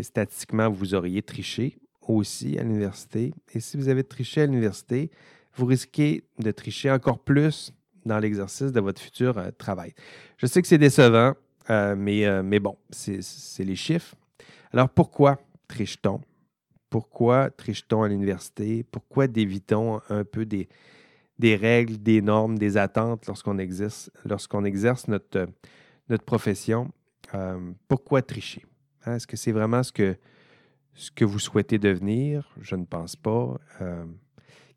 statistiquement, 0.00 0.70
vous 0.70 0.94
auriez 0.94 1.22
triché 1.22 1.76
aussi 2.06 2.56
à 2.56 2.62
l'université. 2.62 3.34
Et 3.52 3.58
si 3.58 3.76
vous 3.76 3.88
avez 3.88 4.04
triché 4.04 4.42
à 4.42 4.46
l'université, 4.46 5.10
vous 5.54 5.66
risquez 5.66 6.22
de 6.38 6.50
tricher 6.52 6.90
encore 6.90 7.18
plus 7.18 7.72
dans 8.04 8.20
l'exercice 8.20 8.70
de 8.70 8.80
votre 8.80 9.02
futur 9.02 9.36
euh, 9.36 9.50
travail. 9.58 9.92
Je 10.38 10.46
sais 10.46 10.62
que 10.62 10.68
c'est 10.68 10.78
décevant, 10.78 11.34
euh, 11.68 11.96
mais, 11.98 12.42
mais 12.44 12.60
bon, 12.60 12.76
c'est 12.90 13.64
les 13.64 13.74
chiffres. 13.74 14.14
Alors 14.72 14.88
pourquoi 14.88 15.40
triche-t-on? 15.66 16.20
Pourquoi 16.90 17.50
triche-t-on 17.50 18.04
à 18.04 18.08
l'université? 18.08 18.84
Pourquoi 18.84 19.26
dévitons 19.26 20.00
un 20.08 20.22
peu 20.22 20.46
des, 20.46 20.68
des 21.38 21.56
règles, 21.56 21.98
des 21.98 22.22
normes, 22.22 22.58
des 22.58 22.76
attentes 22.76 23.26
lorsqu'on 23.26 23.58
exerce, 23.58 24.10
exerce 24.64 25.08
notre, 25.08 25.46
notre 26.08 26.24
profession. 26.24 26.90
Euh, 27.34 27.72
pourquoi 27.88 28.22
tricher? 28.22 28.64
Hein, 29.04 29.16
est-ce 29.16 29.26
que 29.26 29.36
c'est 29.36 29.52
vraiment 29.52 29.82
ce 29.82 29.92
que, 29.92 30.16
ce 30.94 31.10
que 31.10 31.24
vous 31.24 31.38
souhaitez 31.38 31.78
devenir? 31.78 32.48
Je 32.60 32.76
ne 32.76 32.84
pense 32.84 33.16
pas. 33.16 33.58
Euh, 33.80 34.04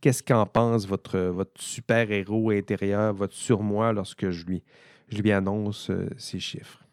qu'est-ce 0.01 0.23
qu'en 0.23 0.45
pense 0.45 0.85
votre, 0.85 1.19
votre 1.19 1.61
super-héros 1.61 2.51
intérieur, 2.51 3.13
votre 3.13 3.35
surmoi, 3.35 3.93
lorsque 3.93 4.29
je 4.29 4.45
lui, 4.45 4.63
je 5.09 5.21
lui 5.21 5.31
annonce 5.31 5.89
euh, 5.89 6.09
ces 6.17 6.39
chiffres? 6.39 6.83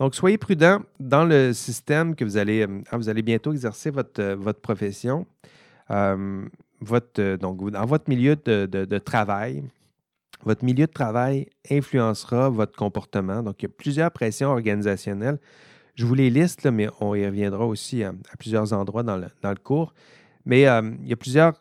Donc, 0.00 0.16
soyez 0.16 0.38
prudent 0.38 0.80
dans 0.98 1.24
le 1.24 1.52
système 1.52 2.16
que 2.16 2.24
vous 2.24 2.36
allez, 2.36 2.66
vous 2.90 3.08
allez 3.08 3.22
bientôt 3.22 3.52
exercer 3.52 3.90
votre, 3.90 4.34
votre 4.34 4.60
profession 4.60 5.24
votre, 6.84 7.20
euh, 7.20 7.36
donc, 7.36 7.70
dans 7.70 7.86
votre 7.86 8.08
milieu 8.08 8.36
de, 8.36 8.98
travail, 8.98 9.64
votre 10.44 10.64
milieu 10.64 10.86
de 10.86 10.92
travail 10.92 11.48
influencera 11.70 12.48
votre 12.48 12.76
comportement. 12.76 13.42
Donc, 13.42 13.62
il 13.62 13.64
y 13.64 13.66
a 13.66 13.74
plusieurs 13.76 14.10
pressions 14.10 14.50
organisationnelles. 14.50 15.38
Je 15.94 16.06
vous 16.06 16.14
les 16.14 16.30
liste, 16.30 16.66
mais 16.66 16.88
on 17.00 17.14
y 17.14 17.24
reviendra 17.24 17.66
aussi 17.66 18.02
à, 18.02 18.12
plusieurs 18.38 18.72
endroits 18.72 19.02
dans 19.02 19.16
le, 19.16 19.54
cours. 19.62 19.94
Mais 20.44 20.66
euh, 20.66 20.82
il 21.00 21.08
y 21.08 21.12
a 21.12 21.16
plusieurs. 21.16 21.54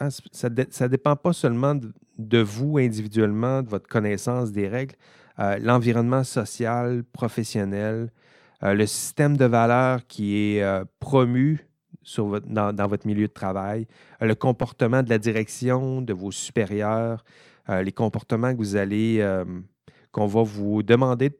Hein, 0.00 0.08
ça 0.32 0.48
ne 0.48 0.86
dépend 0.86 1.16
pas 1.16 1.32
seulement 1.32 1.74
de, 2.18 2.38
vous 2.38 2.78
individuellement, 2.78 3.62
de 3.62 3.68
votre 3.68 3.88
connaissance 3.88 4.52
des 4.52 4.68
règles. 4.68 4.94
Euh, 5.38 5.58
l'environnement 5.58 6.24
social, 6.24 7.04
professionnel, 7.12 8.10
le 8.62 8.86
système 8.86 9.36
de 9.36 9.44
valeurs 9.44 10.06
qui 10.06 10.36
est 10.36 10.84
promu 11.00 11.66
dans, 12.46 12.86
votre 12.88 13.06
milieu 13.06 13.28
de 13.28 13.32
travail, 13.32 13.86
euh, 14.20 14.26
le 14.26 14.34
comportement 14.34 15.02
de 15.02 15.10
la 15.10 15.18
direction, 15.18 16.02
de 16.02 16.12
vos 16.12 16.30
supérieurs, 16.30 17.24
euh, 17.68 17.82
les 17.82 17.92
comportements 17.92 18.52
que 18.52 18.58
vous 18.58 18.76
allez, 18.76 19.18
euh, 19.20 19.44
qu'on 20.10 20.26
va 20.26 20.42
vous 20.42 20.82
demander, 20.82 21.30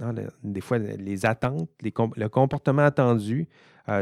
hein, 0.00 0.14
des 0.42 0.60
fois 0.60 0.78
les 0.78 1.26
attentes, 1.26 1.68
le 1.82 2.28
comportement 2.28 2.82
attendu, 2.82 3.48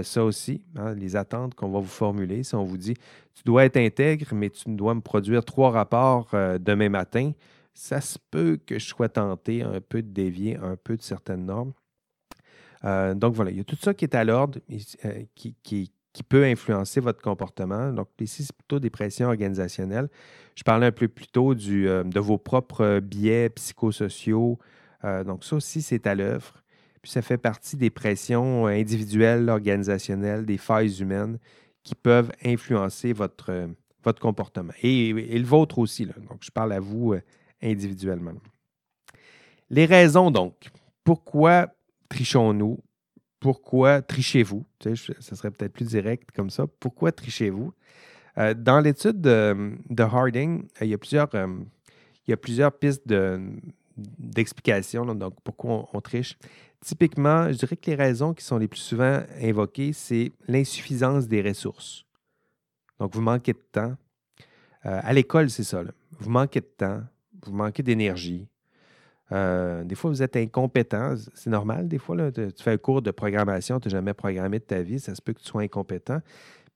ça 0.03 0.25
aussi, 0.25 0.65
hein, 0.77 0.95
les 0.95 1.15
attentes 1.15 1.55
qu'on 1.55 1.69
va 1.69 1.79
vous 1.79 1.87
formuler. 1.87 2.43
Si 2.43 2.55
on 2.55 2.65
vous 2.65 2.79
dit, 2.79 2.95
tu 3.35 3.43
dois 3.45 3.67
être 3.67 3.77
intègre, 3.77 4.29
mais 4.33 4.49
tu 4.49 4.65
dois 4.71 4.95
me 4.95 5.03
produire 5.03 5.45
trois 5.45 5.71
rapports 5.71 6.31
demain 6.59 6.89
matin, 6.89 7.33
ça 7.75 8.01
se 8.01 8.19
peut 8.31 8.59
que 8.65 8.79
je 8.79 8.87
sois 8.87 9.11
tenté 9.11 9.63
un 9.63 9.83
peu 9.83 10.01
de 10.01 10.09
dévier 10.09 10.57
un 10.57 10.77
peu 10.77 10.97
de 10.97 11.03
certaines 11.03 11.45
normes. 11.45 11.75
donc 13.15 13.35
voilà, 13.35 13.51
il 13.51 13.59
y 13.59 13.61
a 13.61 13.65
tout 13.65 13.77
ça 13.77 13.93
qui 13.93 14.07
est 14.07 14.15
à 14.15 14.25
l'ordre, 14.25 14.59
qui, 15.35 15.55
qui, 15.63 15.93
qui 16.15 16.23
peut 16.23 16.45
influencer 16.45 17.01
votre 17.01 17.21
comportement. 17.21 17.93
Donc, 17.93 18.09
ici, 18.21 18.45
c'est 18.45 18.57
plutôt 18.57 18.79
des 18.79 18.89
pressions 18.89 19.27
organisationnelles. 19.27 20.09
Je 20.55 20.63
parlais 20.63 20.87
un 20.87 20.93
peu 20.93 21.09
plus 21.09 21.27
tôt 21.27 21.53
euh, 21.53 22.05
de 22.05 22.21
vos 22.21 22.39
propres 22.39 23.01
biais 23.01 23.51
psychosociaux. 23.51 24.59
Euh, 25.05 25.25
donc, 25.25 25.45
ça 25.45 25.57
aussi, 25.57 25.83
c'est 25.83 26.07
à 26.07 26.15
l'œuvre. 26.15 26.63
Puis, 27.03 27.11
ça 27.11 27.21
fait 27.21 27.37
partie 27.37 27.77
des 27.77 27.91
pressions 27.91 28.67
individuelles, 28.67 29.51
organisationnelles, 29.51 30.47
des 30.47 30.57
failles 30.57 31.03
humaines 31.03 31.39
qui 31.83 31.97
peuvent 31.97 32.31
influencer 32.45 33.13
votre, 33.13 33.69
votre 34.05 34.21
comportement 34.21 34.73
et, 34.83 35.13
le 35.13 35.45
vôtre 35.45 35.79
aussi. 35.79 36.07
Donc, 36.07 36.39
je 36.43 36.51
parle 36.53 36.73
à 36.73 36.81
vous 36.81 37.15
euh, 37.15 37.23
individuellement. 37.61 38.35
Les 39.69 39.85
raisons, 39.85 40.31
donc. 40.31 40.55
Pourquoi 41.03 41.75
trichons-nous? 42.09 42.79
Pourquoi 43.45 44.01
trichez-vous? 44.01 44.65
Ce 44.81 45.13
serait 45.21 45.51
peut-être 45.51 45.75
plus 45.75 45.89
direct 45.89 46.31
comme 46.35 46.49
ça. 46.49 46.67
Pourquoi 46.81 47.13
trichez-vous? 47.13 47.75
Euh, 48.39 48.55
dans 48.55 48.81
l'étude 48.81 49.21
de, 49.21 50.03
Harding, 50.03 50.67
il 50.81 50.87
y 50.87 50.95
a 50.95 50.97
plusieurs, 50.97 51.29
il 51.35 52.31
y 52.31 52.33
a 52.33 52.39
plusieurs 52.39 52.73
pistes 52.73 53.03
d'explication, 54.19 55.05
donc 55.05 55.35
pourquoi 55.45 55.87
on, 55.93 56.01
triche. 56.01 56.39
Typiquement, 56.81 57.53
je 57.53 57.59
dirais 57.59 57.77
que 57.77 57.91
les 57.91 57.97
raisons 57.97 58.33
qui 58.33 58.43
sont 58.43 58.57
les 58.57 58.67
plus 58.67 58.81
souvent 58.81 59.21
invoquées, 59.39 59.93
c'est 59.93 60.33
l'insuffisance 60.49 61.29
des 61.29 61.43
ressources. 61.43 62.07
Donc, 62.99 63.15
vous 63.15 63.21
manquez 63.21 63.53
de 63.53 63.63
temps. 63.71 63.95
Euh, 64.87 65.01
à 65.03 65.13
l'école, 65.13 65.51
c'est 65.51 65.65
ça. 65.65 65.83
Vous 66.13 66.31
manquez 66.31 66.63
de 66.63 66.73
temps, 66.79 67.03
vous 67.43 67.53
manquez 67.53 67.83
d'énergie. 67.83 68.49
Euh, 69.33 69.85
des 69.85 69.95
fois, 69.95 70.11
vous 70.11 70.23
êtes 70.23 70.37
incompétent. 70.37 71.15
C'est 71.35 71.51
normal, 71.51 71.89
des 71.89 71.99
fois. 71.99 72.31
tu 72.31 72.51
fais 72.61 72.73
un 72.73 72.77
cours 72.77 73.03
de 73.03 73.11
programmation, 73.11 73.81
tu 73.81 73.89
n'as 73.89 73.93
jamais 73.93 74.15
programmé 74.15 74.59
de 74.59 74.65
ta 74.65 74.83
vie, 74.83 75.01
ça 75.01 75.15
se 75.15 75.23
peut 75.23 75.33
que 75.33 75.41
tu 75.41 75.47
sois 75.47 75.63
incompétent. 75.63 76.21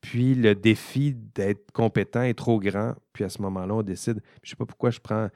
Puis 0.00 0.34
le 0.34 0.54
défi 0.54 1.14
d'être 1.34 1.72
compétent 1.72 2.22
est 2.22 2.38
trop 2.38 2.60
grand. 2.60 2.94
Puis 3.12 3.24
à 3.24 3.28
ce 3.28 3.42
moment-là, 3.42 3.74
on 3.74 3.82
décide. 3.82 4.20
Je 4.42 4.48
ne 4.48 4.50
sais 4.50 4.56
pas 4.56 4.66
pourquoi 4.66 4.90
je 4.90 5.00
prends 5.00 5.28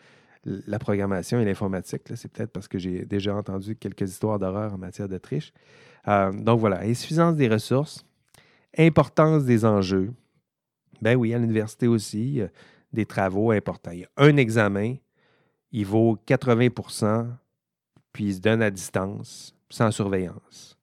la 0.45 0.79
programmation 0.79 1.41
et 1.41 1.45
l'informatique. 1.45 2.03
C'est 2.15 2.31
peut-être 2.31 2.53
parce 2.53 2.69
que 2.69 2.79
j'ai 2.79 3.05
déjà 3.05 3.35
entendu 3.35 3.77
quelques 3.77 4.09
histoires 4.09 4.39
d'horreur 4.39 4.73
en 4.73 4.79
matière 4.79 5.09
de 5.09 5.19
triche. 5.19 5.53
Euh, 6.09 6.33
donc 6.33 6.61
voilà, 6.61 6.81
insuffisance 6.81 7.37
des 7.37 7.49
ressources, 7.49 8.05
importance 8.79 9.45
des 9.45 9.65
enjeux. 9.65 10.13
Ben 11.01 11.17
oui, 11.17 11.35
à 11.35 11.39
l'université 11.39 11.89
aussi, 11.89 12.41
des 12.93 13.07
travaux 13.07 13.51
importants. 13.51 13.91
Il 13.93 14.01
y 14.01 14.05
a 14.05 14.09
un 14.17 14.37
examen, 14.37 14.95
il 15.73 15.87
vaut 15.87 16.19
80% 16.27 17.29
puis 18.13 18.25
il 18.25 18.35
se 18.35 18.41
donne 18.41 18.63
à 18.63 18.71
distance, 18.71 19.55
sans 19.71 19.91
surveillance. 19.91 20.79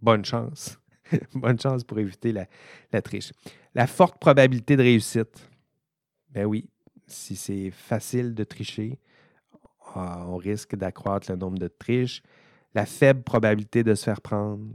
Bonne 0.00 0.24
chance. 0.24 0.78
Bonne 1.34 1.58
chance 1.58 1.84
pour 1.84 1.98
éviter 1.98 2.32
la, 2.32 3.02
triche. 3.02 3.32
La 3.74 3.86
forte 3.86 4.18
probabilité 4.18 4.76
de 4.76 4.82
réussite. 4.82 5.48
Ben 6.30 6.44
oui, 6.44 6.68
si 7.06 7.36
c'est 7.36 7.70
facile 7.70 8.34
de 8.34 8.44
tricher, 8.44 8.98
ah, 9.94 10.26
on 10.28 10.36
risque 10.36 10.76
d'accroître 10.76 11.30
le 11.30 11.36
nombre 11.36 11.58
de 11.58 11.68
triches. 11.68 12.22
La 12.74 12.84
faible 12.84 13.22
probabilité 13.22 13.82
de 13.82 13.94
se 13.94 14.04
faire 14.04 14.20
prendre. 14.20 14.66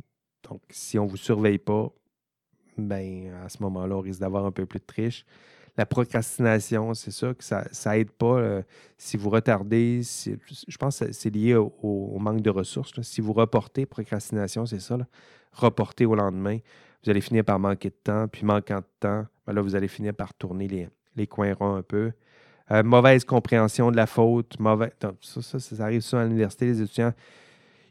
Donc, 0.49 0.61
si 0.69 0.97
on 0.97 1.05
ne 1.05 1.09
vous 1.09 1.17
surveille 1.17 1.59
pas, 1.59 1.91
ben, 2.77 3.31
à 3.43 3.49
ce 3.49 3.61
moment-là, 3.61 3.95
on 3.97 4.01
risque 4.01 4.21
d'avoir 4.21 4.45
un 4.45 4.51
peu 4.51 4.65
plus 4.65 4.79
de 4.79 4.85
triche. 4.85 5.25
La 5.77 5.85
procrastination, 5.85 6.93
c'est 6.93 7.11
ça 7.11 7.33
que 7.33 7.43
ça 7.43 7.65
n'aide 7.87 8.11
pas. 8.11 8.37
Euh, 8.37 8.61
si 8.97 9.17
vous 9.17 9.29
retardez, 9.29 10.01
je 10.03 10.77
pense 10.77 10.99
que 10.99 11.11
c'est 11.11 11.29
lié 11.29 11.55
au, 11.55 12.17
manque 12.19 12.41
de 12.41 12.49
ressources. 12.49 13.01
Si 13.01 13.21
vous 13.21 13.33
reportez, 13.33 13.85
procrastination, 13.85 14.65
c'est 14.65 14.81
ça 14.81 14.97
reporter 15.53 16.05
au 16.05 16.15
lendemain, 16.15 16.59
vous 17.03 17.09
allez 17.09 17.21
finir 17.21 17.43
par 17.43 17.59
manquer 17.59 17.89
de 17.89 17.95
temps, 18.03 18.27
puis 18.27 18.45
manquant 18.45 18.79
de 18.79 18.85
temps, 18.99 19.25
ben 19.45 19.53
là, 19.53 19.61
vous 19.61 19.75
allez 19.75 19.87
finir 19.87 20.13
par 20.13 20.33
tourner 20.33 20.67
les, 20.67 20.89
les 21.15 21.27
coins 21.27 21.53
ronds 21.53 21.75
un 21.75 21.81
peu. 21.81 22.11
Euh, 22.71 22.83
mauvaise 22.83 23.25
compréhension 23.25 23.91
de 23.91 23.97
la 23.97 24.05
faute. 24.05 24.59
Mauvais... 24.59 24.93
ça, 25.21 25.41
ça, 25.41 25.59
ça, 25.59 25.83
arrive 25.83 26.01
souvent 26.01 26.21
à 26.21 26.25
l'université, 26.25 26.67
les 26.67 26.81
étudiants, 26.81 27.13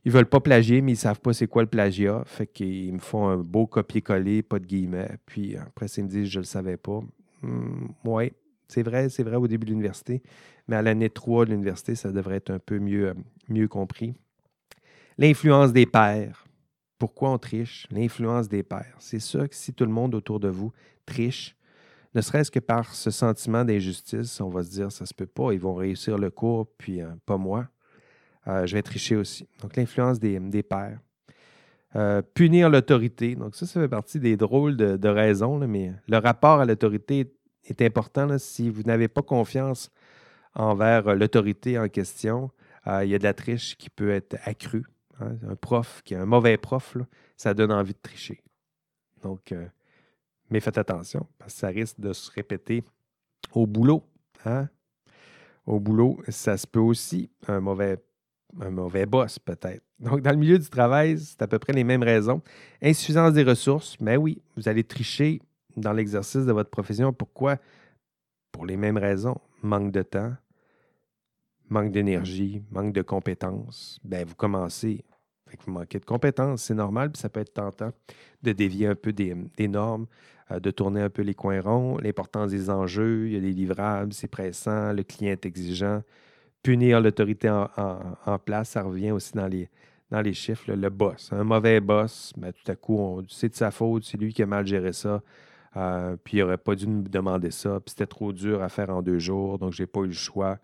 ils 0.04 0.08
ne 0.12 0.16
veulent 0.16 0.28
pas 0.28 0.40
plagier, 0.40 0.80
mais 0.80 0.92
ils 0.92 0.94
ne 0.94 1.00
savent 1.00 1.20
pas 1.20 1.32
c'est 1.34 1.48
quoi 1.48 1.62
le 1.62 1.68
plagiat. 1.68 2.22
Fait 2.24 2.46
qu'ils 2.46 2.94
me 2.94 2.98
font 2.98 3.28
un 3.28 3.36
beau 3.36 3.66
copier-coller, 3.66 4.42
pas 4.42 4.58
de 4.58 4.64
guillemets. 4.64 5.18
Puis 5.26 5.56
après, 5.56 5.86
ils 5.86 6.04
me 6.04 6.08
disent 6.08 6.28
je 6.28 6.38
ne 6.38 6.42
le 6.42 6.46
savais 6.46 6.78
pas. 6.78 7.00
Hmm, 7.42 7.88
oui, 8.04 8.32
c'est 8.68 8.82
vrai, 8.82 9.08
c'est 9.08 9.22
vrai 9.22 9.36
au 9.36 9.48
début 9.48 9.66
de 9.66 9.70
l'université. 9.70 10.22
Mais 10.68 10.76
à 10.76 10.82
l'année 10.82 11.10
3 11.10 11.46
de 11.46 11.50
l'université, 11.50 11.94
ça 11.94 12.12
devrait 12.12 12.36
être 12.36 12.50
un 12.50 12.58
peu 12.58 12.78
mieux, 12.78 13.08
euh, 13.08 13.14
mieux 13.48 13.68
compris. 13.68 14.14
L'influence 15.18 15.72
des 15.72 15.86
pairs. 15.86 16.46
Pourquoi 16.98 17.30
on 17.30 17.38
triche? 17.38 17.86
L'influence 17.90 18.48
des 18.48 18.62
pairs. 18.62 18.94
C'est 18.98 19.20
sûr 19.20 19.48
que 19.48 19.54
si 19.54 19.72
tout 19.72 19.84
le 19.84 19.90
monde 19.90 20.14
autour 20.14 20.38
de 20.38 20.48
vous 20.48 20.72
triche, 21.06 21.56
ne 22.14 22.20
serait-ce 22.20 22.50
que 22.50 22.58
par 22.58 22.94
ce 22.94 23.10
sentiment 23.10 23.64
d'injustice, 23.64 24.40
on 24.40 24.48
va 24.48 24.62
se 24.62 24.70
dire, 24.70 24.92
ça 24.92 25.06
se 25.06 25.14
peut 25.14 25.26
pas, 25.26 25.52
ils 25.52 25.60
vont 25.60 25.74
réussir 25.74 26.18
le 26.18 26.30
cours, 26.30 26.66
puis 26.76 27.00
euh, 27.00 27.10
pas 27.24 27.36
moi. 27.36 27.68
Euh, 28.46 28.66
je 28.66 28.74
vais 28.74 28.82
tricher 28.82 29.16
aussi. 29.16 29.48
Donc, 29.60 29.76
l'influence 29.76 30.18
des, 30.18 30.38
des 30.40 30.62
pairs. 30.62 30.98
Euh, 31.96 32.22
punir 32.22 32.70
l'autorité. 32.70 33.34
Donc, 33.34 33.56
ça, 33.56 33.66
ça 33.66 33.80
fait 33.80 33.88
partie 33.88 34.20
des 34.20 34.36
drôles 34.36 34.76
de, 34.76 35.08
raisons, 35.08 35.58
mais 35.66 35.92
le 36.06 36.18
rapport 36.18 36.60
à 36.60 36.64
l'autorité 36.64 37.34
est 37.64 37.82
important. 37.82 38.38
si 38.38 38.70
vous 38.70 38.82
n'avez 38.82 39.08
pas 39.08 39.22
confiance 39.22 39.90
envers 40.54 41.14
l'autorité 41.14 41.78
en 41.78 41.88
question, 41.88 42.50
il 42.86 43.08
y 43.08 43.14
a 43.14 43.18
de 43.18 43.24
la 43.24 43.34
triche 43.34 43.76
qui 43.76 43.90
peut 43.90 44.10
être 44.10 44.36
accrue. 44.44 44.84
Hein, 45.20 45.36
un 45.48 45.56
prof 45.56 46.02
qui 46.04 46.14
est 46.14 46.16
un 46.16 46.26
mauvais 46.26 46.56
prof, 46.56 46.96
ça 47.36 47.54
donne 47.54 47.72
envie 47.72 47.92
de 47.92 47.98
tricher. 48.02 48.42
Donc, 49.22 49.52
euh, 49.52 49.66
mais 50.48 50.60
faites 50.60 50.78
attention, 50.78 51.26
parce 51.38 51.54
que 51.54 51.60
ça 51.60 51.68
risque 51.68 52.00
de 52.00 52.12
se 52.12 52.30
répéter 52.30 52.84
au 53.52 53.66
boulot. 53.66 54.02
Hein. 54.44 54.68
Au 55.66 55.78
boulot, 55.78 56.20
ça 56.28 56.56
se 56.56 56.66
peut 56.66 56.80
aussi, 56.80 57.30
un 57.46 57.60
mauvais, 57.60 58.02
un 58.60 58.70
mauvais 58.70 59.06
boss 59.06 59.38
peut-être. 59.38 59.82
Donc, 59.98 60.22
dans 60.22 60.30
le 60.30 60.36
milieu 60.36 60.58
du 60.58 60.68
travail, 60.68 61.18
c'est 61.18 61.42
à 61.42 61.46
peu 61.46 61.58
près 61.58 61.72
les 61.72 61.84
mêmes 61.84 62.02
raisons. 62.02 62.42
Insuffisance 62.82 63.32
des 63.32 63.44
ressources, 63.44 63.96
mais 64.00 64.16
oui, 64.16 64.40
vous 64.56 64.68
allez 64.68 64.84
tricher 64.84 65.40
dans 65.76 65.92
l'exercice 65.92 66.46
de 66.46 66.52
votre 66.52 66.70
profession. 66.70 67.12
Pourquoi? 67.12 67.56
Pour 68.52 68.66
les 68.66 68.76
mêmes 68.76 68.98
raisons. 68.98 69.36
Manque 69.62 69.92
de 69.92 70.02
temps, 70.02 70.32
manque 71.68 71.92
d'énergie, 71.92 72.62
manque 72.70 72.94
de 72.94 73.02
compétences. 73.02 74.00
Ben, 74.02 74.24
vous 74.26 74.34
commencez 74.34 75.04
vous 75.64 75.72
manquez 75.72 75.98
de 75.98 76.04
compétences, 76.04 76.62
c'est 76.62 76.74
normal, 76.74 77.10
puis 77.10 77.20
ça 77.20 77.28
peut 77.28 77.40
être 77.40 77.52
tentant 77.52 77.92
de 78.42 78.52
dévier 78.52 78.86
un 78.86 78.94
peu 78.94 79.12
des, 79.12 79.34
normes, 79.68 80.06
euh, 80.50 80.60
de 80.60 80.70
tourner 80.70 81.00
un 81.00 81.10
peu 81.10 81.22
les 81.22 81.34
coins 81.34 81.60
ronds, 81.60 81.98
l'importance 81.98 82.50
des 82.50 82.70
enjeux, 82.70 83.26
il 83.26 83.34
y 83.34 83.36
a 83.36 83.40
des 83.40 83.52
livrables, 83.52 84.12
c'est 84.12 84.28
pressant, 84.28 84.92
le 84.92 85.02
client 85.02 85.32
est 85.32 85.46
exigeant. 85.46 86.02
Punir 86.62 87.00
l'autorité 87.00 87.48
en, 87.48 88.38
place, 88.38 88.70
ça 88.70 88.82
revient 88.82 89.12
aussi 89.12 89.32
dans 89.32 89.46
les, 89.46 89.70
dans 90.10 90.20
les 90.20 90.34
chiffres. 90.34 90.70
le 90.70 90.90
boss, 90.90 91.32
un 91.32 91.44
mauvais 91.44 91.80
boss, 91.80 92.32
ben, 92.36 92.52
tout 92.52 92.70
à 92.70 92.76
coup, 92.76 93.22
c'est 93.28 93.48
de 93.48 93.54
sa 93.54 93.70
faute, 93.70 94.04
c'est 94.04 94.18
lui 94.18 94.34
qui 94.34 94.42
a 94.42 94.46
mal 94.46 94.66
géré 94.66 94.92
ça. 94.92 95.22
Euh, 95.76 96.16
puis 96.22 96.38
il 96.38 96.40
n'aurait 96.40 96.58
pas 96.58 96.74
dû 96.74 96.86
me 96.86 97.08
demander 97.08 97.50
ça, 97.50 97.80
puis 97.80 97.90
c'était 97.90 98.06
trop 98.06 98.32
dur 98.32 98.62
à 98.62 98.68
faire 98.68 98.90
en 98.90 99.02
deux 99.02 99.18
jours, 99.18 99.58
donc 99.58 99.72
je 99.72 99.82
n'ai 99.82 99.86
pas 99.86 100.00
eu 100.00 100.06
le 100.06 100.12
choix. 100.12 100.58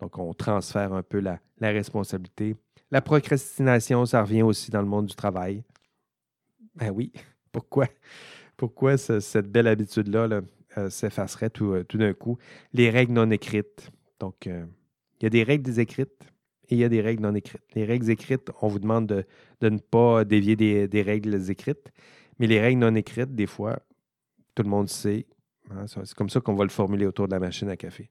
Donc 0.00 0.18
on 0.18 0.34
transfère 0.34 0.92
un 0.92 1.02
peu 1.02 1.20
la, 1.20 1.38
la 1.60 1.70
responsabilité. 1.70 2.56
La 2.90 3.00
procrastination, 3.00 4.04
ça 4.06 4.22
revient 4.22 4.42
aussi 4.42 4.70
dans 4.70 4.82
le 4.82 4.88
monde 4.88 5.06
du 5.06 5.14
travail. 5.14 5.62
Ben 6.74 6.90
oui, 6.90 7.12
pourquoi, 7.52 7.86
pourquoi 8.56 8.96
cette 8.96 9.50
belle 9.50 9.68
habitude-là 9.68 10.42
euh, 10.76 10.90
s'effacerait 10.90 11.50
euh, 11.60 11.84
tout, 11.84 11.98
d'un 11.98 12.12
coup? 12.12 12.38
Les 12.72 12.90
règles 12.90 13.12
non 13.12 13.30
écrites. 13.30 13.90
Donc, 14.20 14.48
il 15.20 15.24
y 15.24 15.26
a 15.26 15.30
des 15.30 15.42
règles 15.42 15.78
écrites 15.78 16.24
et 16.68 16.74
il 16.74 16.78
y 16.78 16.84
a 16.84 16.88
des 16.88 17.00
règles 17.00 17.22
non 17.22 17.34
écrites. 17.34 17.62
Les 17.74 17.84
règles 17.84 18.10
écrites, 18.10 18.50
on 18.60 18.68
vous 18.68 18.78
demande 18.78 19.06
de, 19.06 19.68
ne 19.68 19.78
pas 19.78 20.24
dévier 20.24 20.56
des, 20.56 21.02
règles 21.02 21.50
écrites, 21.50 21.90
mais 22.38 22.46
les 22.46 22.60
règles 22.60 22.80
non 22.80 22.94
écrites, 22.94 23.34
des 23.34 23.46
fois, 23.46 23.80
tout 24.54 24.62
le 24.62 24.68
monde 24.68 24.88
sait. 24.88 25.26
Hein, 25.70 25.86
c'est 25.86 26.14
comme 26.14 26.30
ça 26.30 26.40
qu'on 26.40 26.54
va 26.54 26.64
le 26.64 26.70
formuler 26.70 27.06
autour 27.06 27.26
de 27.26 27.32
la 27.32 27.40
machine 27.40 27.68
à 27.68 27.76
café. 27.76 28.10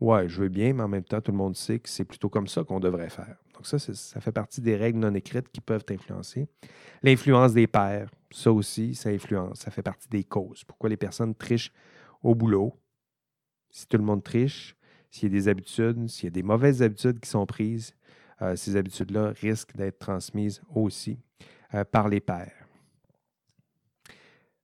Ouais, 0.00 0.28
je 0.28 0.42
veux 0.42 0.48
bien, 0.48 0.72
mais 0.72 0.82
en 0.82 0.88
même 0.88 1.04
temps, 1.04 1.20
tout 1.20 1.30
le 1.30 1.36
monde 1.36 1.54
sait 1.54 1.78
que 1.78 1.88
c'est 1.88 2.04
plutôt 2.04 2.28
comme 2.28 2.48
ça 2.48 2.64
qu'on 2.64 2.80
devrait 2.80 3.08
faire. 3.08 3.36
Donc, 3.54 3.66
ça, 3.66 3.78
ça 3.78 4.20
fait 4.20 4.32
partie 4.32 4.60
des 4.60 4.74
règles 4.74 4.98
non 4.98 5.14
écrites 5.14 5.48
qui 5.50 5.60
peuvent 5.60 5.84
influencer. 5.88 6.48
L'influence 7.04 7.52
des 7.52 7.68
pairs, 7.68 8.10
ça 8.32 8.52
aussi, 8.52 8.96
ça 8.96 9.10
influence. 9.10 9.60
Ça 9.60 9.70
fait 9.70 9.82
partie 9.82 10.08
des 10.08 10.24
causes. 10.24 10.64
Pourquoi 10.64 10.90
les 10.90 10.96
personnes 10.96 11.36
trichent 11.36 11.72
au 12.22 12.34
boulot? 12.34 12.76
Si 13.70 13.86
tout 13.86 13.96
le 13.96 14.02
monde 14.02 14.24
triche, 14.24 14.76
s'il 15.12 15.28
y 15.28 15.36
a 15.36 15.38
des 15.38 15.48
habitudes, 15.48 16.08
s'il 16.08 16.24
y 16.24 16.26
a 16.28 16.30
des 16.30 16.42
mauvaises 16.42 16.82
habitudes 16.82 17.20
qui 17.20 17.28
sont 17.28 17.44
prises, 17.44 17.94
euh, 18.40 18.56
ces 18.56 18.76
habitudes-là 18.76 19.34
risquent 19.40 19.76
d'être 19.76 19.98
transmises 19.98 20.62
aussi 20.74 21.18
euh, 21.74 21.84
par 21.84 22.08
les 22.08 22.20
pairs. 22.20 22.66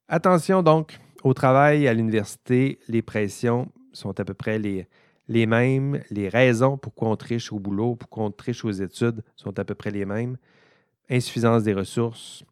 Attention 0.08 0.62
donc, 0.62 0.98
au 1.22 1.34
travail, 1.34 1.86
à 1.86 1.92
l'université, 1.92 2.80
les 2.88 3.02
pressions 3.02 3.70
sont 3.92 4.18
à 4.18 4.24
peu 4.24 4.32
près 4.32 4.58
les, 4.58 4.88
les 5.28 5.44
mêmes. 5.44 6.02
Les 6.10 6.30
raisons 6.30 6.78
pourquoi 6.78 7.10
on 7.10 7.16
triche 7.16 7.52
au 7.52 7.58
boulot, 7.58 7.96
pourquoi 7.96 8.24
on 8.24 8.30
triche 8.30 8.64
aux 8.64 8.70
études 8.70 9.22
sont 9.36 9.58
à 9.58 9.64
peu 9.66 9.74
près 9.74 9.90
les 9.90 10.06
mêmes. 10.06 10.38
Insuffisance 11.10 11.62
des 11.62 11.74
ressources, 11.74 12.42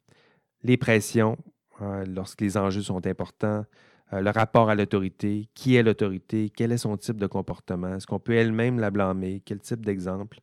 les 0.63 0.77
pressions 0.77 1.39
hein, 1.81 2.05
lorsque 2.05 2.43
les 2.43 2.59
enjeux 2.59 2.83
sont 2.83 3.07
importants, 3.07 3.65
euh, 4.13 4.21
le 4.21 4.31
rapport 4.31 4.71
à 4.71 4.75
l'autorité, 4.75 5.49
qui 5.55 5.75
est 5.75 5.83
l'autorité, 5.83 6.51
quel 6.55 6.71
est 6.71 6.79
son 6.79 6.97
type 6.97 7.19
de 7.19 7.27
comportement, 7.27 7.97
est-ce 7.97 8.07
qu'on 8.07 8.21
peut 8.21 8.35
elle-même 8.35 8.79
la 8.79 8.91
blâmer, 8.91 9.43
quel 9.45 9.59
type 9.59 9.85
d'exemple. 9.85 10.41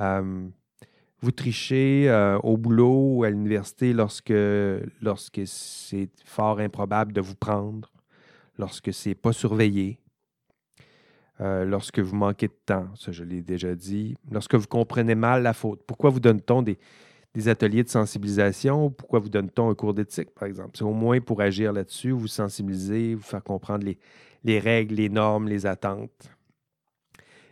Euh, 0.00 0.46
vous 1.22 1.30
trichez 1.32 2.08
euh, 2.08 2.38
au 2.38 2.56
boulot 2.56 3.16
ou 3.16 3.24
à 3.24 3.30
l'université 3.30 3.92
lorsque, 3.92 4.32
lorsque 5.02 5.40
c'est 5.46 6.10
fort 6.24 6.60
improbable 6.60 7.12
de 7.12 7.20
vous 7.20 7.34
prendre, 7.34 7.90
lorsque 8.58 8.92
c'est 8.92 9.14
pas 9.14 9.32
surveillé, 9.32 9.98
lorsque 11.38 12.00
vous 12.00 12.16
manquez 12.16 12.48
de 12.48 12.56
temps, 12.66 12.94
ça 12.96 13.12
je 13.12 13.24
l'ai 13.24 13.40
déjà 13.40 13.74
dit, 13.74 14.14
lorsque 14.30 14.54
vous 14.56 14.66
comprenez 14.66 15.14
mal 15.14 15.42
la 15.42 15.54
faute. 15.54 15.80
Pourquoi 15.86 16.10
vous 16.10 16.20
donne-t-on 16.20 16.60
des, 16.60 16.78
ateliers 17.48 17.84
de 17.84 17.88
sensibilisation? 17.88 18.90
Pourquoi 18.90 19.20
vous 19.20 19.28
donne-t-on 19.28 19.70
un 19.70 19.74
cours 19.74 19.94
d'éthique, 19.94 20.30
par 20.30 20.48
exemple? 20.48 20.72
C'est 20.74 20.84
au 20.84 20.92
moins 20.92 21.20
pour 21.20 21.40
agir 21.40 21.72
là-dessus, 21.72 22.10
vous 22.10 22.26
sensibiliser, 22.26 23.14
vous 23.14 23.22
faire 23.22 23.42
comprendre 23.42 23.86
les, 24.44 24.58
règles, 24.58 24.96
les 24.96 25.08
normes, 25.08 25.48
les 25.48 25.66
attentes. 25.66 26.30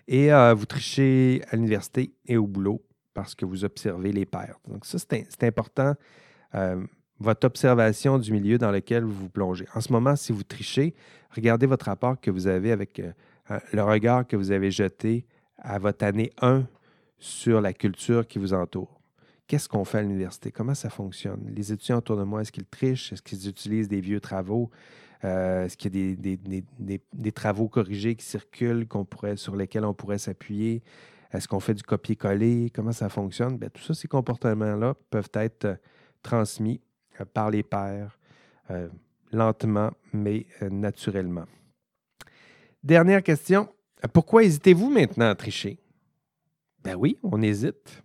Et 0.08 0.32
euh, 0.32 0.54
vous 0.54 0.66
trichez 0.66 1.42
à 1.50 1.56
l'université 1.56 2.12
et 2.26 2.36
au 2.36 2.46
boulot 2.46 2.82
parce 3.14 3.34
que 3.34 3.44
vous 3.44 3.64
observez 3.64 4.12
les 4.12 4.26
pairs. 4.26 4.58
Donc 4.66 4.84
ça, 4.84 4.98
c'est 4.98 5.44
important, 5.44 5.94
euh, 6.54 6.84
votre 7.20 7.46
observation 7.46 8.18
du 8.18 8.32
milieu 8.32 8.58
dans 8.58 8.70
lequel 8.70 9.04
vous 9.04 9.12
vous 9.12 9.28
plongez. 9.28 9.66
En 9.74 9.80
ce 9.80 9.92
moment, 9.92 10.14
si 10.14 10.32
vous 10.32 10.44
trichez, 10.44 10.94
regardez 11.30 11.66
votre 11.66 11.86
rapport 11.86 12.20
que 12.20 12.30
vous 12.30 12.46
avez 12.46 12.70
avec 12.70 13.00
euh, 13.00 13.12
le 13.72 13.82
regard 13.82 14.26
que 14.26 14.36
vous 14.36 14.50
avez 14.50 14.70
jeté 14.70 15.26
à 15.58 15.78
votre 15.78 16.04
année 16.04 16.30
1 16.40 16.66
sur 17.18 17.60
la 17.60 17.72
culture 17.72 18.26
qui 18.26 18.38
vous 18.38 18.54
entoure. 18.54 18.97
Qu'est-ce 19.48 19.66
qu'on 19.66 19.86
fait 19.86 19.98
à 19.98 20.02
l'université? 20.02 20.52
Comment 20.52 20.74
ça 20.74 20.90
fonctionne? 20.90 21.50
Les 21.56 21.72
étudiants 21.72 21.96
autour 21.96 22.18
de 22.18 22.22
moi, 22.22 22.42
est-ce 22.42 22.52
qu'ils 22.52 22.66
trichent? 22.66 23.14
Est-ce 23.14 23.22
qu'ils 23.22 23.48
utilisent 23.48 23.88
des 23.88 24.02
vieux 24.02 24.20
travaux? 24.20 24.70
Euh, 25.24 25.64
est-ce 25.64 25.76
qu'il 25.78 25.96
y 25.96 26.12
a 26.12 26.62
des, 27.12 27.32
travaux 27.32 27.66
corrigés 27.66 28.14
qui 28.14 28.26
circulent 28.26 28.86
pourrait, 28.86 29.36
sur 29.36 29.56
lesquels 29.56 29.86
on 29.86 29.94
pourrait 29.94 30.18
s'appuyer? 30.18 30.82
Est-ce 31.32 31.48
qu'on 31.48 31.60
fait 31.60 31.72
du 31.72 31.82
copier-coller? 31.82 32.70
Comment 32.74 32.92
ça 32.92 33.08
fonctionne? 33.08 33.56
Bien, 33.56 33.70
tout 33.70 33.82
ça, 33.82 33.94
ces 33.94 34.06
comportements-là 34.06 34.94
peuvent 35.08 35.30
être 35.32 35.64
euh, 35.64 35.76
transmis 36.22 36.82
par 37.32 37.50
les 37.50 37.62
pairs 37.62 38.18
lentement, 39.32 39.90
mais 40.12 40.46
naturellement. 40.70 41.46
Dernière 42.82 43.22
question. 43.22 43.68
Pourquoi 44.12 44.44
hésitez-vous 44.44 44.90
maintenant 44.90 45.30
à 45.30 45.34
tricher? 45.34 45.80
Ben 46.84 46.94
oui, 46.94 47.18
on 47.22 47.40
hésite. 47.40 48.02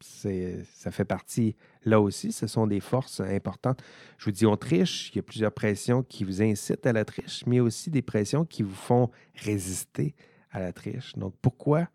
Ça 0.00 0.90
fait 0.90 1.04
partie 1.04 1.56
là 1.84 2.00
aussi. 2.00 2.32
Ce 2.32 2.46
sont 2.46 2.66
des 2.66 2.80
forces 2.80 3.20
importantes. 3.20 3.82
Je 4.18 4.26
vous 4.26 4.30
dis, 4.30 4.46
on 4.46 4.56
triche. 4.56 5.10
Il 5.12 5.16
y 5.16 5.18
a 5.20 5.22
plusieurs 5.22 5.52
pressions 5.52 6.02
qui 6.02 6.24
vous 6.24 6.42
incitent 6.42 6.86
à 6.86 6.92
la 6.92 7.04
triche, 7.04 7.44
mais 7.46 7.60
aussi 7.60 7.90
des 7.90 8.02
pressions 8.02 8.44
qui 8.44 8.62
vous 8.62 8.74
font 8.74 9.10
résister 9.34 10.14
à 10.50 10.60
la 10.60 10.72
triche. 10.72 11.14
Donc, 11.16 11.34
pourquoi 11.40 11.88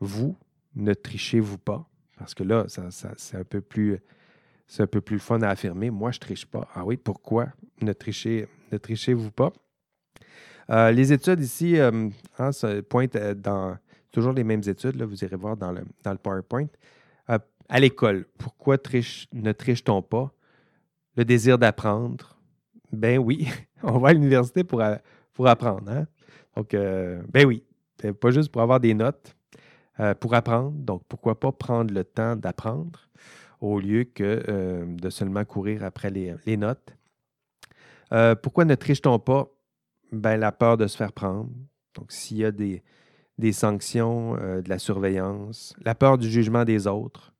vous 0.00 0.36
ne 0.74 0.94
trichez-vous 0.94 1.58
pas? 1.58 1.88
Parce 2.16 2.34
que 2.34 2.42
là, 2.42 2.66
c'est 2.68 3.36
un 3.36 3.44
peu 3.44 3.60
plus 3.60 4.00
c'est 4.68 4.82
un 4.82 4.86
peu 4.86 5.00
plus 5.00 5.18
fun 5.18 5.40
à 5.40 5.48
affirmer. 5.48 5.90
Moi, 5.90 6.12
je 6.12 6.18
ne 6.18 6.20
triche 6.20 6.46
pas. 6.46 6.68
Ah 6.74 6.84
oui, 6.84 6.98
pourquoi 6.98 7.48
ne 7.80 7.92
trichez, 7.92 8.46
ne 8.70 8.76
trichez-vous 8.76 9.30
pas? 9.30 9.50
Euh, 10.70 10.90
les 10.90 11.12
études 11.12 11.40
ici, 11.40 11.78
euh, 11.78 12.10
hein, 12.38 12.52
ça 12.52 12.82
pointe 12.82 13.16
euh, 13.16 13.34
dans 13.34 13.78
toujours 14.12 14.34
les 14.34 14.44
mêmes 14.44 14.62
études, 14.66 15.00
vous 15.02 15.24
irez 15.24 15.36
voir 15.36 15.56
dans 15.56 15.72
le 15.72 16.18
PowerPoint. 16.22 16.66
À 17.68 17.80
l'école, 17.80 18.26
pourquoi 18.38 18.76
ne 19.32 19.52
triche-t-on 19.52 20.02
pas? 20.02 20.32
Le 21.16 21.24
désir 21.24 21.58
d'apprendre? 21.58 22.38
Ben 22.92 23.18
oui, 23.18 23.48
on 23.82 23.98
va 23.98 24.10
à 24.10 24.12
l'université 24.12 24.64
pour, 24.64 24.82
pour 25.32 25.46
apprendre. 25.46 25.90
Hein? 25.90 26.06
Donc, 26.56 26.70
ben 26.72 27.46
oui, 27.46 27.62
pas 28.20 28.30
juste 28.30 28.50
pour 28.50 28.62
avoir 28.62 28.80
des 28.80 28.94
notes, 28.94 29.36
pour 30.20 30.34
apprendre. 30.34 30.72
Donc, 30.72 31.02
pourquoi 31.08 31.38
pas 31.38 31.52
prendre 31.52 31.92
le 31.92 32.04
temps 32.04 32.34
d'apprendre 32.34 33.08
au 33.60 33.78
lieu 33.78 34.04
que 34.04 34.86
de 34.86 35.10
seulement 35.10 35.44
courir 35.44 35.84
après 35.84 36.10
les, 36.10 36.56
notes? 36.56 36.96
pourquoi 38.42 38.64
ne 38.64 38.74
triche-t-on 38.74 39.18
pas? 39.18 39.48
ben, 40.12 40.36
la 40.36 40.52
peur 40.52 40.76
de 40.76 40.86
se 40.86 40.96
faire 40.96 41.12
prendre. 41.12 41.50
Donc, 41.94 42.12
s'il 42.12 42.38
y 42.38 42.44
a 42.44 42.50
des, 42.50 42.82
des 43.38 43.52
sanctions, 43.52 44.36
euh, 44.36 44.62
de 44.62 44.68
la 44.68 44.78
surveillance, 44.78 45.74
la 45.82 45.94
peur 45.94 46.18
du 46.18 46.30
jugement 46.30 46.64
des 46.64 46.86
autres. 46.86 47.32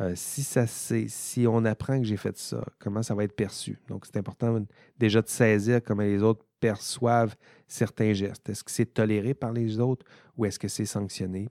Euh, 0.00 0.12
si 0.16 0.42
ça 0.42 0.66
si 0.66 1.46
on 1.46 1.64
apprend 1.64 1.98
que 1.98 2.06
j'ai 2.06 2.16
fait 2.16 2.36
ça, 2.38 2.64
comment 2.78 3.02
ça 3.02 3.14
va 3.14 3.24
être 3.24 3.36
perçu? 3.36 3.78
Donc, 3.88 4.06
c'est 4.06 4.16
important 4.16 4.64
déjà 4.98 5.20
de 5.20 5.28
saisir 5.28 5.82
comment 5.84 6.02
les 6.02 6.22
autres 6.22 6.44
perçoivent 6.58 7.36
certains 7.68 8.12
gestes. 8.14 8.48
Est-ce 8.48 8.64
que 8.64 8.70
c'est 8.70 8.94
toléré 8.94 9.34
par 9.34 9.52
les 9.52 9.78
autres 9.78 10.06
ou 10.36 10.46
est-ce 10.46 10.58
que 10.58 10.68
c'est 10.68 10.86
sanctionné? 10.86 11.48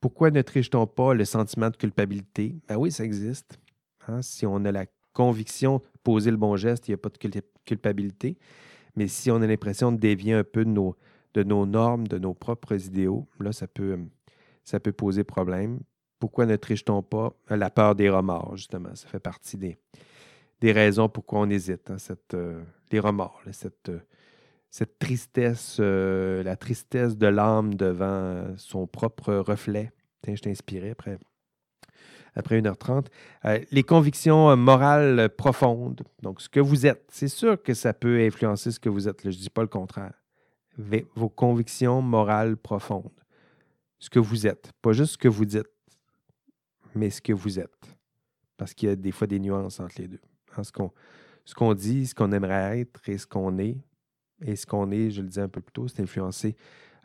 Pourquoi 0.00 0.30
ne 0.30 0.42
triche-t-on 0.42 0.86
pas 0.86 1.14
le 1.14 1.24
sentiment 1.24 1.70
de 1.70 1.76
culpabilité? 1.76 2.54
Ben 2.68 2.76
oui, 2.76 2.92
ça 2.92 3.04
existe. 3.04 3.58
Hein? 4.08 4.20
Si 4.22 4.46
on 4.46 4.64
a 4.64 4.72
la 4.72 4.86
conviction 5.12 5.78
de 5.78 5.98
poser 6.02 6.30
le 6.30 6.36
bon 6.36 6.56
geste, 6.56 6.88
il 6.88 6.92
n'y 6.92 6.94
a 6.94 6.98
pas 6.98 7.10
de 7.10 7.42
culpabilité. 7.64 8.38
Mais 8.96 9.08
si 9.08 9.30
on 9.30 9.36
a 9.36 9.46
l'impression 9.46 9.92
de 9.92 9.98
dévier 9.98 10.34
un 10.34 10.44
peu 10.44 10.64
de 10.64 10.70
nos, 10.70 10.96
de 11.34 11.42
nos 11.42 11.66
normes, 11.66 12.08
de 12.08 12.18
nos 12.18 12.34
propres 12.34 12.86
idéaux, 12.86 13.26
là, 13.38 13.52
ça 13.52 13.66
peut, 13.66 13.98
ça 14.64 14.80
peut 14.80 14.92
poser 14.92 15.24
problème. 15.24 15.80
Pourquoi 16.20 16.46
ne 16.46 16.54
triche-t-on 16.54 17.02
pas? 17.02 17.32
La 17.48 17.70
peur 17.70 17.96
des 17.96 18.08
remords, 18.08 18.56
justement? 18.56 18.94
Ça 18.94 19.08
fait 19.08 19.18
partie 19.18 19.56
des, 19.56 19.76
des 20.60 20.70
raisons 20.70 21.08
pourquoi 21.08 21.40
on 21.40 21.50
hésite. 21.50 21.90
Hein, 21.90 21.98
cette, 21.98 22.34
euh, 22.34 22.62
les 22.92 23.00
remords, 23.00 23.42
cette, 23.50 23.88
euh, 23.88 23.98
cette 24.70 25.00
tristesse, 25.00 25.78
euh, 25.80 26.44
la 26.44 26.54
tristesse 26.54 27.16
de 27.16 27.26
l'âme 27.26 27.74
devant 27.74 28.56
son 28.56 28.86
propre 28.86 29.34
reflet. 29.34 29.90
Tiens, 30.22 30.36
je 30.36 30.42
t'ai 30.42 30.50
inspiré 30.50 30.90
après 30.90 31.18
après 32.34 32.60
1h30. 32.60 33.06
Euh, 33.44 33.58
les 33.70 33.82
convictions 33.82 34.56
morales 34.56 35.28
profondes, 35.30 36.02
donc 36.22 36.40
ce 36.40 36.48
que 36.48 36.60
vous 36.60 36.86
êtes, 36.86 37.04
c'est 37.08 37.28
sûr 37.28 37.62
que 37.62 37.74
ça 37.74 37.92
peut 37.92 38.20
influencer 38.20 38.70
ce 38.70 38.80
que 38.80 38.88
vous 38.88 39.08
êtes. 39.08 39.22
je 39.22 39.28
ne 39.28 39.32
dis 39.32 39.50
pas 39.50 39.62
le 39.62 39.68
contraire. 39.68 40.12
Vos 41.14 41.28
convictions 41.28 42.00
morales 42.00 42.56
profondes, 42.56 43.10
ce 43.98 44.08
que 44.08 44.18
vous 44.18 44.46
êtes, 44.46 44.72
pas 44.80 44.92
juste 44.92 45.12
ce 45.12 45.18
que 45.18 45.28
vous 45.28 45.44
dites, 45.44 45.68
mais 46.94 47.10
ce 47.10 47.20
que 47.20 47.32
vous 47.32 47.58
êtes. 47.58 47.96
Parce 48.56 48.74
qu'il 48.74 48.88
y 48.88 48.92
a 48.92 48.96
des 48.96 49.12
fois 49.12 49.26
des 49.26 49.38
nuances 49.38 49.80
entre 49.80 49.94
les 49.98 50.08
deux. 50.08 50.20
Hein, 50.56 50.62
ce 51.44 51.54
qu'on 51.54 51.74
dit, 51.74 52.06
ce 52.06 52.14
qu'on 52.14 52.32
aimerait 52.32 52.80
être 52.80 53.08
et 53.08 53.18
ce 53.18 53.26
qu'on 53.26 53.58
est. 53.58 53.78
Et 54.42 54.56
ce 54.56 54.66
qu'on 54.66 54.90
est, 54.90 55.10
je 55.10 55.20
le 55.20 55.28
disais 55.28 55.42
un 55.42 55.48
peu 55.48 55.60
plus 55.60 55.72
tôt, 55.72 55.88
c'est 55.88 56.02
influencé 56.02 56.56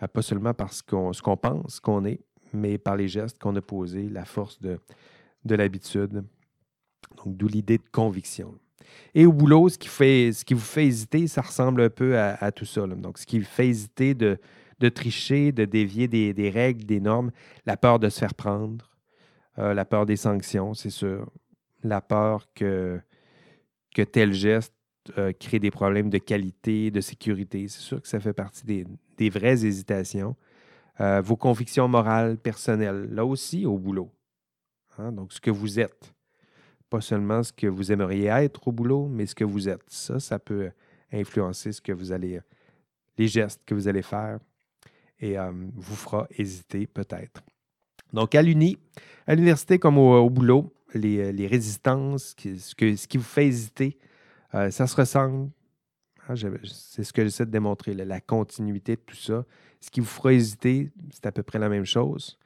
euh, 0.02 0.08
pas 0.08 0.21
seulement 0.21 0.54
par 0.54 0.74
ce 0.74 0.84
qu'on 0.84 1.38
pense 1.38 1.80
qu'on 1.80 2.06
est, 2.06 2.21
mais 2.54 2.78
par 2.78 2.95
les 2.95 3.08
gestes 3.08 3.39
qu'on 3.39 3.56
a 3.56 3.62
posés, 3.62 4.10
la 4.10 4.26
force 4.26 4.60
de, 4.62 4.80
de 5.43 5.56
l'habitude. 5.56 6.24
Donc, 7.17 7.38
d'où 7.38 7.48
l'idée 7.48 7.78
de 7.78 7.89
conviction. 7.91 8.56
Et 9.13 9.26
au 9.26 9.34
boulot, 9.34 9.69
ce 9.69 9.78
qui, 9.78 9.88
fait, 9.88 10.32
ce 10.32 10.45
qui 10.45 10.54
vous 10.54 10.60
fait 10.60 10.86
hésiter, 10.86 11.28
ça 11.28 11.41
ressemble 11.41 11.82
un 11.82 11.89
peu 11.89 12.17
à, 12.17 12.52
tout 12.52 12.65
ça. 12.65 12.86
Donc, 12.88 13.17
ce 13.17 13.26
qui 13.26 13.39
vous 13.39 13.45
fait 13.45 13.67
hésiter 13.67 14.13
de, 14.13 14.38
de 14.80 14.89
tricher, 14.89 15.52
de 15.52 15.65
dévier 15.65 16.08
des, 16.08 16.50
règles, 16.50 16.86
des 16.86 17.00
normes, 17.00 17.32
la 17.65 17.78
peur 17.78 18.00
de 18.00 18.10
se 18.10 18.19
faire 18.19 18.34
prendre, 18.34 18.95
euh, 19.58 19.74
la 19.74 19.86
peur 19.86 20.06
des 20.06 20.18
sanctions, 20.18 20.74
c'est 20.74 20.89
sûr, 20.89 21.32
la 21.84 22.02
peur 22.02 22.48
que, 22.54 23.00
tel 24.12 24.34
geste 24.34 24.74
euh, 25.18 25.32
crée 25.32 25.60
des 25.60 25.72
problèmes 25.72 26.10
de 26.10 26.18
qualité, 26.18 26.91
de 26.91 27.02
sécurité. 27.02 27.68
C'est 27.68 27.82
sûr 27.82 28.02
que 28.02 28.08
ça 28.08 28.20
fait 28.20 28.34
partie 28.34 28.86
des, 29.18 29.30
vraies 29.30 29.65
hésitations. 29.65 30.36
Euh, 31.00 31.22
vos 31.22 31.38
convictions 31.38 31.88
morales, 31.88 32.38
personnelles, 32.38 33.08
là 33.12 33.26
aussi 33.26 33.65
au 33.65 33.78
boulot. 33.78 34.12
Hein, 34.98 35.12
donc, 35.12 35.32
ce 35.32 35.39
que 35.39 35.52
vous 35.52 35.80
êtes. 35.80 36.13
Pas 36.89 37.02
seulement 37.02 37.44
ce 37.44 37.52
que 37.52 37.68
vous 37.68 37.91
aimeriez 37.91 38.28
être 38.28 38.68
au 38.68 38.72
boulot, 38.72 39.08
mais 39.08 39.26
ce 39.26 39.36
que 39.36 39.44
vous 39.44 39.70
êtes. 39.70 39.84
Ça, 39.88 40.20
ça 40.20 40.39
peut 40.39 40.72
influencer 41.12 41.72
ce 41.72 41.82
que 41.82 41.91
vous 41.91 42.12
allez, 42.12 42.39
les 43.18 43.28
gestes 43.28 43.62
que 43.65 43.74
vous 43.74 43.88
allez 43.88 44.02
faire 44.02 44.39
et 45.20 45.36
vous 45.76 45.96
fera 45.96 46.28
hésiter 46.38 46.88
peut-être. 46.88 47.41
Donc, 48.15 48.34
à 48.36 48.41
l'Uni, 48.41 48.78
à 49.28 49.36
l'université 49.36 49.78
comme 49.78 49.97
au, 49.97 50.30
boulot, 50.30 50.73
les, 50.93 51.47
résistances, 51.47 52.36
ce, 52.38 52.73
que, 52.75 52.95
ce, 52.95 53.08
qui 53.08 53.17
vous 53.17 53.23
fait 53.23 53.45
hésiter, 53.45 53.97
euh, 54.54 54.71
ça 54.71 54.88
se 54.88 54.95
ressemble. 54.95 55.49
Hein, 56.28 56.34
c'est 56.63 57.04
ce 57.04 57.13
que 57.13 57.23
j'essaie 57.23 57.45
de 57.45 57.51
démontrer, 57.51 57.93
la 57.93 58.21
continuité 58.21 58.95
de 58.95 59.01
tout 59.01 59.15
ça. 59.15 59.45
Ce 59.80 59.91
qui 59.91 59.99
vous 59.99 60.08
fera 60.08 60.34
hésiter, 60.34 60.91
c'est 61.12 61.25
à 61.28 61.32
peu 61.32 61.43
près 61.43 61.60
la 61.60 61.69
même 61.69 61.86
chose. 61.86 62.39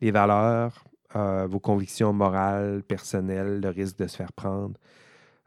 Les 0.00 0.10
valeurs, 0.10 0.84
euh, 1.14 1.46
vos 1.46 1.60
convictions 1.60 2.12
morales, 2.12 2.82
personnelles, 2.82 3.60
le 3.60 3.68
risque 3.68 3.98
de 3.98 4.06
se 4.06 4.16
faire 4.16 4.32
prendre, 4.32 4.78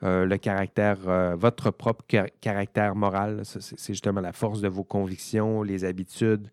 euh, 0.04 0.26
le 0.26 0.38
caractère, 0.38 0.98
euh, 1.08 1.36
votre 1.36 1.72
propre 1.72 2.06
caractère 2.40 2.96
moral, 2.96 3.42
c'est 3.44 3.94
justement 3.94 4.22
la 4.22 4.32
force 4.32 4.62
de 4.62 4.70
vos 4.70 4.86
convictions, 4.86 5.62
les 5.62 5.84
habitudes, 5.84 6.50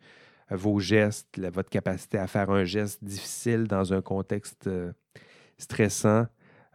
vos 0.51 0.79
gestes, 0.79 1.39
votre 1.39 1.71
capacité 1.71 2.19
à 2.19 2.27
faire 2.27 2.51
un 2.51 2.65
geste 2.65 3.03
difficile 3.03 3.65
dans 3.65 3.93
un 3.93 4.01
contexte 4.01 4.69
stressant, 5.59 6.27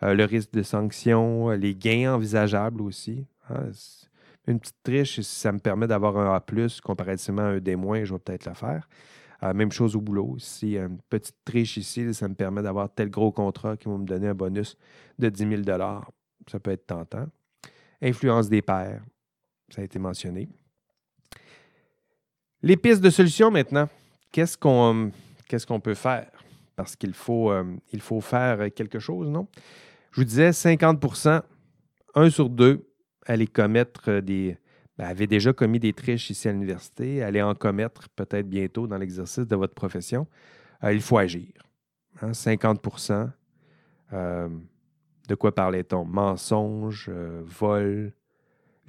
le 0.02 0.24
risque 0.26 0.52
de 0.52 0.64
sanction, 0.64 1.50
les 1.52 1.76
gains 1.76 2.16
envisageables 2.16 2.82
aussi. 2.82 3.26
Hein. 3.50 3.72
Une 4.48 4.60
petite 4.60 4.82
triche, 4.84 5.22
si 5.22 5.40
ça 5.40 5.52
me 5.52 5.60
permet 5.60 5.88
d'avoir 5.88 6.18
un 6.18 6.34
A, 6.36 6.44
comparativement 6.84 7.44
à 7.44 7.46
un 7.46 7.60
D-, 7.60 7.78
je 8.04 8.14
vais 8.14 8.20
peut-être 8.20 8.48
le 8.48 8.54
faire. 8.56 8.90
même 9.54 9.72
chose 9.72 9.96
au 9.96 10.02
boulot. 10.02 10.36
Si 10.40 10.76
une 10.78 11.00
petite 11.10 11.38
triche 11.46 11.78
ici, 11.78 12.14
ça 12.14 12.28
me 12.28 12.34
permet 12.34 12.64
d'avoir 12.64 12.92
tel 12.94 13.10
gros 13.10 13.32
contrat 13.32 13.78
qui 13.78 13.88
va 13.88 13.98
me 13.98 14.06
donner 14.06 14.30
un 14.30 14.34
bonus 14.34 14.76
de 15.20 15.30
10 15.30 15.64
000 15.64 15.80
Ça 16.48 16.60
peut 16.60 16.72
être 16.72 16.88
tentant. 16.88 17.28
Influence 18.02 18.50
des 18.50 18.64
pairs, 18.64 19.04
ça 19.70 19.82
a 19.82 19.84
été 19.84 20.00
mentionné. 20.00 20.50
Les 22.64 22.78
pistes 22.78 23.02
de 23.02 23.10
solutions 23.10 23.50
maintenant. 23.50 23.90
Qu'est-ce 24.32 24.58
qu'on 24.58 25.12
qu'est-ce 25.48 25.66
qu'on 25.66 25.80
peut 25.80 25.96
faire? 25.96 26.30
Parce 26.76 26.96
qu'il 26.96 27.14
faut, 27.14 27.52
euh, 27.52 27.64
faut 28.00 28.22
faire 28.22 28.74
quelque 28.74 29.00
chose, 29.00 29.30
non? 29.30 29.48
Je 30.12 30.22
vous 30.22 30.26
disais 30.26 30.52
50% 30.52 31.42
un 32.16 32.30
sur 32.30 32.50
deux 32.50 32.88
allait 33.26 33.48
commettre 33.48 34.20
des. 34.20 34.58
Ben, 34.98 35.06
avait 35.06 35.28
déjà 35.28 35.54
commis 35.54 35.80
des 35.80 35.94
triches 35.94 36.30
ici 36.30 36.48
à 36.48 36.52
l'université, 36.52 37.24
allait 37.24 37.42
en 37.42 37.56
commettre 37.56 38.10
peut-être 38.10 38.48
bientôt 38.48 38.88
dans 38.88 38.98
l'exercice 38.98 39.48
de 39.48 39.56
votre 39.56 39.74
profession. 39.74 40.28
Euh, 40.84 40.94
il 40.94 41.02
faut 41.02 41.18
agir. 41.18 41.48
50% 42.22 43.14
hein, 43.14 43.34
euh, 44.14 44.50
De 45.28 45.36
quoi 45.36 45.56
parlait-on? 45.56 46.06
Mensonge, 46.06 47.10
vol, 47.10 48.14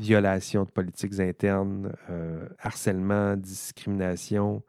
violation 0.03 0.65
de 0.65 0.71
politiques 0.71 1.19
internes, 1.21 1.93
euh, 2.11 2.47
harcèlement, 2.59 3.37
discrimination, 3.37 4.62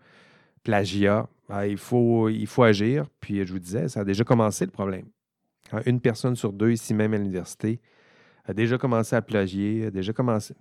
plagiat. 0.63 1.27
Ah, 1.49 1.67
il, 1.67 1.77
faut, 1.77 2.29
il 2.29 2.47
faut 2.47 2.63
agir. 2.63 3.05
Puis 3.19 3.45
je 3.45 3.51
vous 3.51 3.59
disais, 3.59 3.89
ça 3.89 4.01
a 4.01 4.03
déjà 4.03 4.23
commencé 4.23 4.65
le 4.65 4.71
problème. 4.71 5.05
Hein, 5.71 5.81
une 5.85 5.99
personne 5.99 6.35
sur 6.35 6.53
deux 6.53 6.71
ici 6.71 6.93
même 6.93 7.13
à 7.13 7.17
l'université 7.17 7.79
a 8.45 8.53
déjà 8.53 8.77
commencé 8.77 9.15
à 9.15 9.21
plagier, 9.21 9.85
a 9.85 9.91
déjà 9.91 10.13
commencé 10.13 10.53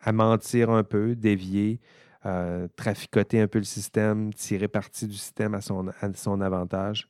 à 0.00 0.12
mentir 0.12 0.70
un 0.70 0.84
peu, 0.84 1.14
dévier, 1.14 1.80
euh, 2.26 2.68
traficoter 2.76 3.40
un 3.40 3.48
peu 3.48 3.58
le 3.58 3.64
système, 3.64 4.32
tirer 4.34 4.68
parti 4.68 5.06
du 5.06 5.16
système 5.16 5.54
à 5.54 5.60
son, 5.60 5.90
son 6.14 6.40
avantage. 6.40 7.08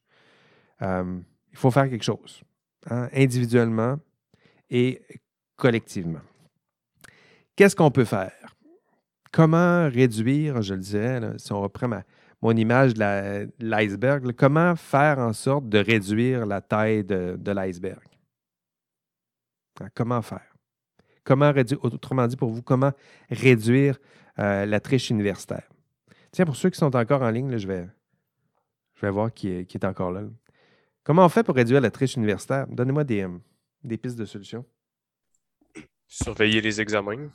Euh, 0.82 1.18
il 1.50 1.58
faut 1.58 1.70
faire 1.72 1.90
quelque 1.90 2.04
chose, 2.04 2.42
hein, 2.88 3.08
individuellement 3.12 3.98
et 4.70 5.02
collectivement. 5.56 6.20
Qu'est-ce 7.60 7.76
qu'on 7.76 7.90
peut 7.90 8.06
faire? 8.06 8.56
Comment 9.30 9.86
réduire, 9.86 10.62
je 10.62 10.72
le 10.72 10.80
disais, 10.80 11.20
si 11.36 11.52
on 11.52 11.60
reprend 11.60 11.90
mon 12.40 12.56
image 12.56 12.94
de 12.94 13.52
l'iceberg, 13.58 14.32
comment 14.32 14.74
faire 14.76 15.18
en 15.18 15.34
sorte 15.34 15.68
de 15.68 15.76
réduire 15.76 16.46
la 16.46 16.62
taille 16.62 17.04
de, 17.04 17.52
l'iceberg? 17.52 18.00
Hein, 19.78 19.88
comment 19.94 20.22
faire? 20.22 20.56
Comment 21.22 21.52
réduire, 21.52 21.84
autrement 21.84 22.26
dit 22.26 22.36
pour 22.36 22.48
vous, 22.48 22.62
comment 22.62 22.92
réduire 23.28 23.98
euh, 24.38 24.64
la 24.64 24.80
triche 24.80 25.10
universitaire? 25.10 25.68
Tiens, 26.32 26.46
pour 26.46 26.56
ceux 26.56 26.70
qui 26.70 26.78
sont 26.78 26.96
encore 26.96 27.20
en 27.20 27.28
ligne, 27.28 27.58
je, 27.58 27.68
vais, 27.68 27.86
je 28.94 29.02
vais 29.02 29.10
voir 29.10 29.34
qui 29.34 29.48
est, 29.50 29.84
encore 29.84 30.12
là. 30.12 30.22
Comment 31.04 31.26
on 31.26 31.28
fait 31.28 31.42
pour 31.42 31.56
réduire 31.56 31.82
la 31.82 31.90
triche 31.90 32.16
universitaire? 32.16 32.66
Donnez-moi 32.68 33.04
des, 33.04 33.26
des 33.84 33.98
pistes 33.98 34.18
de 34.18 34.24
solutions 34.24 34.64
surveiller 36.10 36.60
les 36.60 36.80
examens, 36.80 37.30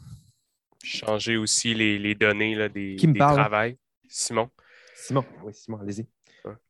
changer 0.84 1.38
aussi 1.38 1.74
les, 1.74 2.14
données 2.14 2.54
là, 2.54 2.70
des, 2.70 2.96
Qui 2.98 3.12
travails. 3.14 3.78
Simon? 4.08 4.52
Simon, 4.94 5.26
oui, 5.44 5.54
Simon, 5.54 5.80
allez-y. 5.80 6.06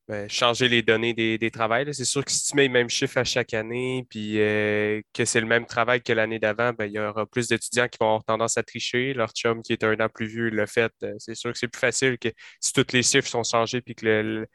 Ben, 0.08 0.30
changer 0.30 0.70
les 0.70 0.84
données 0.84 1.16
des, 1.16 1.38
des 1.40 1.52
travails. 1.52 1.92
C'est 1.94 2.06
sûr 2.06 2.24
que 2.24 2.32
si 2.32 2.46
tu 2.46 2.56
mets 2.56 2.68
le 2.68 2.74
même 2.74 2.90
chiffre 2.90 3.18
à 3.18 3.24
chaque 3.24 3.56
année, 3.56 4.06
puis 4.10 4.40
euh, 4.40 5.02
que 5.14 5.26
c'est 5.26 5.42
le 5.42 5.48
même 5.48 5.66
travail 5.66 6.02
que 6.02 6.14
l'année 6.14 6.38
d'avant, 6.38 6.72
ben, 6.74 6.86
il 6.86 6.94
y 6.94 7.00
aura 7.00 7.26
plus 7.26 7.48
d'étudiants 7.48 7.88
qui 7.88 7.98
vont 8.00 8.08
avoir 8.08 8.24
tendance 8.24 8.56
à 8.58 8.64
tricher. 8.64 9.14
Leur 9.14 9.32
chum 9.32 9.64
qui 9.64 9.74
est 9.74 9.84
un 9.84 10.00
an 10.00 10.08
plus 10.08 10.28
vieux 10.28 10.50
le 10.50 10.66
fait. 10.68 10.94
Euh, 11.04 11.16
c'est 11.18 11.34
sûr 11.36 11.52
que 11.52 11.58
c'est 11.58 11.68
plus 11.68 11.80
facile 11.80 12.18
que 12.20 12.30
si 12.62 12.72
tous 12.72 12.94
les 12.94 13.02
chiffres 13.02 13.28
sont 13.28 13.44
changés 13.44 13.82
puis 13.82 13.96
que 13.96 14.46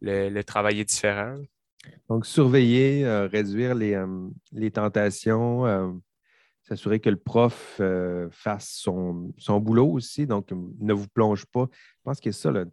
le, 0.00 0.42
travail 0.42 0.80
est 0.80 0.84
différent. 0.84 1.36
Donc, 2.08 2.24
surveiller, 2.24 3.04
euh, 3.04 3.26
réduire 3.26 3.74
les, 3.74 4.02
les 4.52 4.70
tentations, 4.70 6.00
s'assurer 6.64 6.98
que 6.98 7.10
le 7.10 7.16
prof 7.16 7.76
euh, 7.80 8.28
fasse 8.30 8.70
son, 8.70 9.32
boulot 9.60 9.90
aussi, 9.90 10.26
donc 10.26 10.50
ne 10.50 10.92
vous 10.94 11.08
plonge 11.08 11.44
pas. 11.46 11.68
Je 11.70 12.02
pense 12.02 12.20
que 12.20 12.32
c'est 12.32 12.52
ça, 12.52 12.64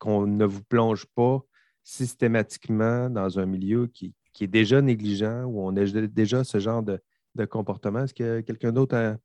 qu'on 0.00 0.26
ne 0.26 0.44
vous 0.44 0.62
plonge 0.64 1.06
pas 1.06 1.40
systématiquement 1.84 3.08
dans 3.08 3.38
un 3.38 3.46
milieu 3.46 3.86
qui, 3.86 4.14
est 4.40 4.46
déjà 4.48 4.82
négligent, 4.82 5.44
où 5.44 5.64
on 5.64 5.76
a 5.76 5.84
déjà 6.08 6.42
ce 6.42 6.58
genre 6.58 6.82
de, 6.82 7.00
comportement. 7.46 8.00
Est-ce 8.00 8.14
que 8.14 8.40
quelqu'un 8.40 8.72
d'autre 8.72 8.96
a, 8.96 9.16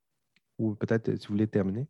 ou 0.59 0.75
peut-être 0.75 1.15
si 1.15 1.27
vous 1.27 1.33
voulez 1.33 1.47
terminer? 1.47 1.87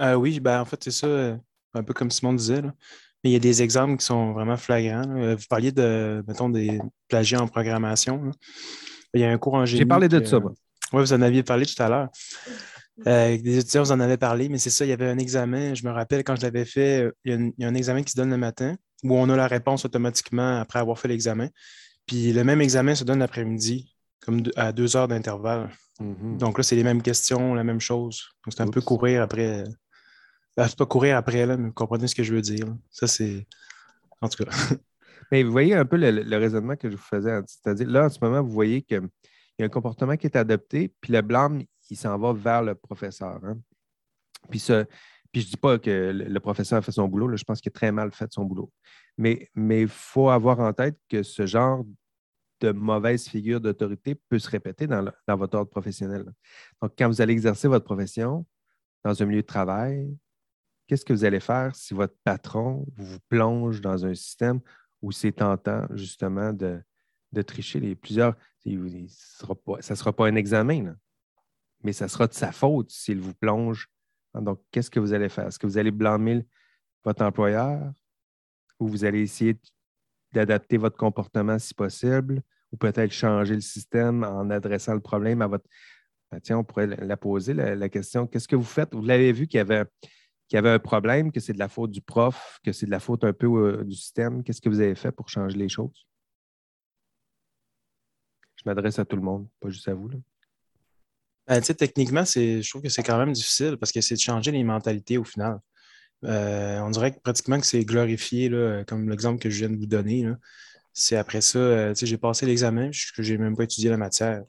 Euh, 0.00 0.14
oui, 0.14 0.40
ben, 0.40 0.60
en 0.60 0.64
fait, 0.64 0.82
c'est 0.82 0.90
ça, 0.90 1.06
euh, 1.06 1.36
un 1.74 1.82
peu 1.82 1.92
comme 1.92 2.10
Simon 2.10 2.32
disait. 2.32 2.62
Mais 2.62 3.30
il 3.30 3.32
y 3.32 3.36
a 3.36 3.40
des 3.40 3.62
exemples 3.62 3.98
qui 3.98 4.06
sont 4.06 4.32
vraiment 4.32 4.56
flagrants. 4.56 5.34
Vous 5.36 5.46
parliez 5.50 5.72
de, 5.72 6.24
mettons, 6.26 6.48
des 6.48 6.80
plagiats 7.08 7.42
en 7.42 7.46
programmation. 7.46 8.32
Il 9.14 9.20
y 9.20 9.24
a 9.24 9.30
un 9.30 9.38
cours 9.38 9.54
en 9.54 9.64
génie. 9.64 9.80
J'ai 9.80 9.86
parlé 9.86 10.08
de 10.08 10.24
ça, 10.24 10.38
moi. 10.40 10.52
Oui, 10.92 11.02
vous 11.02 11.12
en 11.12 11.22
aviez 11.22 11.42
parlé 11.42 11.66
tout 11.66 11.80
à 11.82 11.88
l'heure. 11.88 12.08
Euh, 13.06 13.38
des 13.38 13.58
étudiants, 13.58 13.82
vous 13.82 13.92
en 13.92 14.00
avez 14.00 14.16
parlé, 14.16 14.48
mais 14.48 14.58
c'est 14.58 14.70
ça, 14.70 14.84
il 14.84 14.88
y 14.88 14.92
avait 14.92 15.08
un 15.08 15.18
examen. 15.18 15.74
Je 15.74 15.86
me 15.86 15.90
rappelle 15.90 16.22
quand 16.24 16.36
je 16.36 16.42
l'avais 16.42 16.64
fait, 16.64 17.04
euh, 17.04 17.12
il 17.24 17.52
y, 17.58 17.64
a 17.64 17.68
un, 17.68 17.74
examen 17.74 18.02
qui 18.02 18.12
se 18.12 18.16
donne 18.16 18.30
le 18.30 18.36
matin 18.36 18.76
où 19.02 19.16
on 19.16 19.28
a 19.30 19.36
la 19.36 19.46
réponse 19.46 19.84
automatiquement 19.84 20.60
après 20.60 20.80
avoir 20.80 20.98
fait 20.98 21.08
l'examen. 21.08 21.48
Puis 22.06 22.32
le 22.32 22.44
même 22.44 22.60
examen 22.60 22.94
se 22.94 23.04
donne 23.04 23.20
l'après-midi, 23.20 23.94
comme 24.20 24.42
à 24.56 24.72
deux 24.72 24.96
heures 24.96 25.08
d'intervalle. 25.08 25.70
Mm-hmm. 26.00 26.36
Donc 26.38 26.58
là, 26.58 26.64
c'est 26.64 26.76
les 26.76 26.84
mêmes 26.84 27.02
questions, 27.02 27.54
la 27.54 27.64
même 27.64 27.80
chose. 27.80 28.22
Donc 28.44 28.52
c'est 28.54 28.62
un 28.62 28.68
peu 28.68 28.80
courir 28.80 29.22
après. 29.22 29.64
Ben, 30.56 30.66
c'est 30.66 30.76
pas 30.76 30.86
courir 30.86 31.16
après, 31.16 31.46
là, 31.46 31.56
mais 31.56 31.68
vous 31.68 31.72
comprenez 31.72 32.06
ce 32.06 32.14
que 32.14 32.22
je 32.22 32.34
veux 32.34 32.42
dire. 32.42 32.66
Ça, 32.90 33.06
c'est. 33.06 33.46
En 34.20 34.28
tout 34.28 34.44
cas. 34.44 34.50
Vous 35.32 35.52
voyez 35.52 35.74
un 35.74 35.84
peu 35.84 35.96
le, 35.96 36.36
raisonnement 36.36 36.76
que 36.76 36.90
je 36.90 36.96
vous 36.96 37.02
faisais. 37.02 37.40
C'est-à-dire, 37.46 37.88
là, 37.88 38.06
en 38.06 38.08
ce 38.08 38.18
moment, 38.20 38.42
vous 38.42 38.50
voyez 38.50 38.82
qu'il 38.82 39.08
y 39.58 39.62
a 39.62 39.66
un 39.66 39.68
comportement 39.68 40.16
qui 40.16 40.26
est 40.26 40.36
adopté, 40.36 40.92
puis 41.00 41.12
le 41.12 41.22
blâme, 41.22 41.62
il 41.88 41.96
s'en 41.96 42.18
va 42.18 42.32
vers 42.32 42.62
le 42.62 42.74
professeur. 42.74 43.40
Hein. 43.44 43.58
Puis 44.50 44.60
je 44.66 44.72
ne 44.74 45.40
dis 45.40 45.56
pas 45.56 45.78
que 45.78 46.12
le 46.12 46.40
professeur 46.40 46.78
a 46.78 46.82
fait 46.82 46.92
son 46.92 47.06
boulot, 47.06 47.36
je 47.36 47.44
pense 47.44 47.60
qu'il 47.60 47.70
a 47.70 47.72
très 47.72 47.92
mal 47.92 48.10
fait 48.12 48.32
son 48.32 48.44
boulot. 48.44 48.72
Mais 49.16 49.48
il 49.56 49.88
faut 49.88 50.30
avoir 50.30 50.58
en 50.60 50.72
tête 50.72 50.98
que 51.08 51.22
ce 51.22 51.46
genre 51.46 51.84
de 52.60 52.72
mauvaise 52.72 53.26
figure 53.26 53.60
d'autorité 53.60 54.14
peut 54.14 54.38
se 54.38 54.50
répéter 54.50 54.86
dans, 54.86 55.10
dans, 55.26 55.36
votre 55.36 55.56
ordre 55.56 55.70
professionnel. 55.70 56.24
Donc, 56.82 56.92
quand 56.98 57.08
vous 57.08 57.20
allez 57.20 57.32
exercer 57.32 57.68
votre 57.68 57.84
profession 57.84 58.46
dans 59.02 59.22
un 59.22 59.26
milieu 59.26 59.40
de 59.40 59.46
travail, 59.46 60.14
qu'est-ce 60.86 61.04
que 61.04 61.12
vous 61.12 61.24
allez 61.24 61.40
faire 61.40 61.74
si 61.74 61.94
votre 61.94 62.16
patron 62.24 62.84
vous 62.96 63.18
plonge 63.28 63.80
dans 63.80 64.04
un 64.04 64.14
système 64.14 64.60
où 65.02 65.12
c'est 65.12 65.32
tentant 65.32 65.86
justement 65.94 66.52
de, 66.52 66.82
tricher 67.46 67.80
les 67.80 67.94
plusieurs. 67.94 68.34
ça 68.64 68.68
ne 68.68 69.96
sera 69.96 70.12
pas 70.12 70.26
un 70.26 70.34
examen, 70.34 70.96
mais 71.82 71.92
ça 71.92 72.08
sera 72.08 72.26
de 72.26 72.34
sa 72.34 72.52
faute 72.52 72.90
s'il 72.90 73.20
vous 73.20 73.34
plonge. 73.34 73.88
Donc, 74.34 74.60
qu'est-ce 74.70 74.90
que 74.90 75.00
vous 75.00 75.12
allez 75.12 75.28
faire? 75.28 75.46
Est-ce 75.46 75.58
que 75.58 75.66
vous 75.66 75.78
allez 75.78 75.90
blâmer 75.90 76.46
votre 77.04 77.24
employeur 77.24 77.92
ou 78.78 78.88
vous 78.88 79.04
allez 79.04 79.22
essayer 79.22 79.56
d'adapter 80.32 80.76
votre 80.76 80.96
comportement 80.96 81.58
si 81.58 81.74
possible 81.74 82.42
ou 82.72 82.76
peut-être 82.76 83.12
changer 83.12 83.54
le 83.54 83.60
système 83.60 84.22
en 84.22 84.48
adressant 84.50 84.94
le 84.94 85.00
problème 85.00 85.42
à 85.42 85.46
votre. 85.46 85.64
Ben, 86.30 86.40
tiens, 86.40 86.58
on 86.58 86.64
pourrait 86.64 86.86
la 86.86 87.16
poser, 87.16 87.54
la 87.54 87.88
question 87.88 88.26
qu'est-ce 88.26 88.46
que 88.46 88.54
vous 88.54 88.62
faites? 88.62 88.94
Vous 88.94 89.04
l'avez 89.04 89.32
vu 89.32 89.48
qu'il 89.48 89.58
y 89.58 89.60
avait 89.60 89.84
qu'il 90.50 90.56
y 90.56 90.58
avait 90.58 90.70
un 90.70 90.80
problème, 90.80 91.30
que 91.30 91.38
c'est 91.38 91.52
de 91.52 91.60
la 91.60 91.68
faute 91.68 91.92
du 91.92 92.00
prof, 92.00 92.58
que 92.64 92.72
c'est 92.72 92.84
de 92.84 92.90
la 92.90 92.98
faute 92.98 93.22
un 93.22 93.32
peu 93.32 93.46
euh, 93.46 93.84
du 93.84 93.94
système. 93.94 94.42
Qu'est-ce 94.42 94.60
que 94.60 94.68
vous 94.68 94.80
avez 94.80 94.96
fait 94.96 95.12
pour 95.12 95.28
changer 95.28 95.56
les 95.56 95.68
choses? 95.68 96.04
Je 98.56 98.62
m'adresse 98.66 98.98
à 98.98 99.04
tout 99.04 99.14
le 99.14 99.22
monde, 99.22 99.46
pas 99.60 99.70
juste 99.70 99.86
à 99.86 99.94
vous. 99.94 100.10
Ben, 101.46 101.60
techniquement, 101.60 102.24
je 102.24 102.68
trouve 102.68 102.82
que 102.82 102.88
c'est 102.88 103.04
quand 103.04 103.16
même 103.16 103.32
difficile 103.32 103.76
parce 103.76 103.92
que 103.92 104.00
c'est 104.00 104.16
de 104.16 104.20
changer 104.20 104.50
les 104.50 104.64
mentalités 104.64 105.18
au 105.18 105.24
final. 105.24 105.60
Euh, 106.24 106.80
on 106.80 106.90
dirait 106.90 107.12
que 107.12 107.20
pratiquement 107.20 107.60
que 107.60 107.66
c'est 107.66 107.84
glorifié, 107.84 108.48
là, 108.48 108.84
comme 108.84 109.08
l'exemple 109.08 109.40
que 109.40 109.50
je 109.50 109.60
viens 109.60 109.70
de 109.70 109.76
vous 109.76 109.86
donner. 109.86 110.28
C'est 110.92 111.16
après 111.16 111.42
ça, 111.42 111.60
euh, 111.60 111.94
j'ai 111.94 112.18
passé 112.18 112.44
l'examen, 112.44 112.90
que 113.16 113.22
j'ai 113.22 113.38
même 113.38 113.56
pas 113.56 113.62
étudié 113.62 113.88
la 113.88 113.96
matière. 113.96 114.42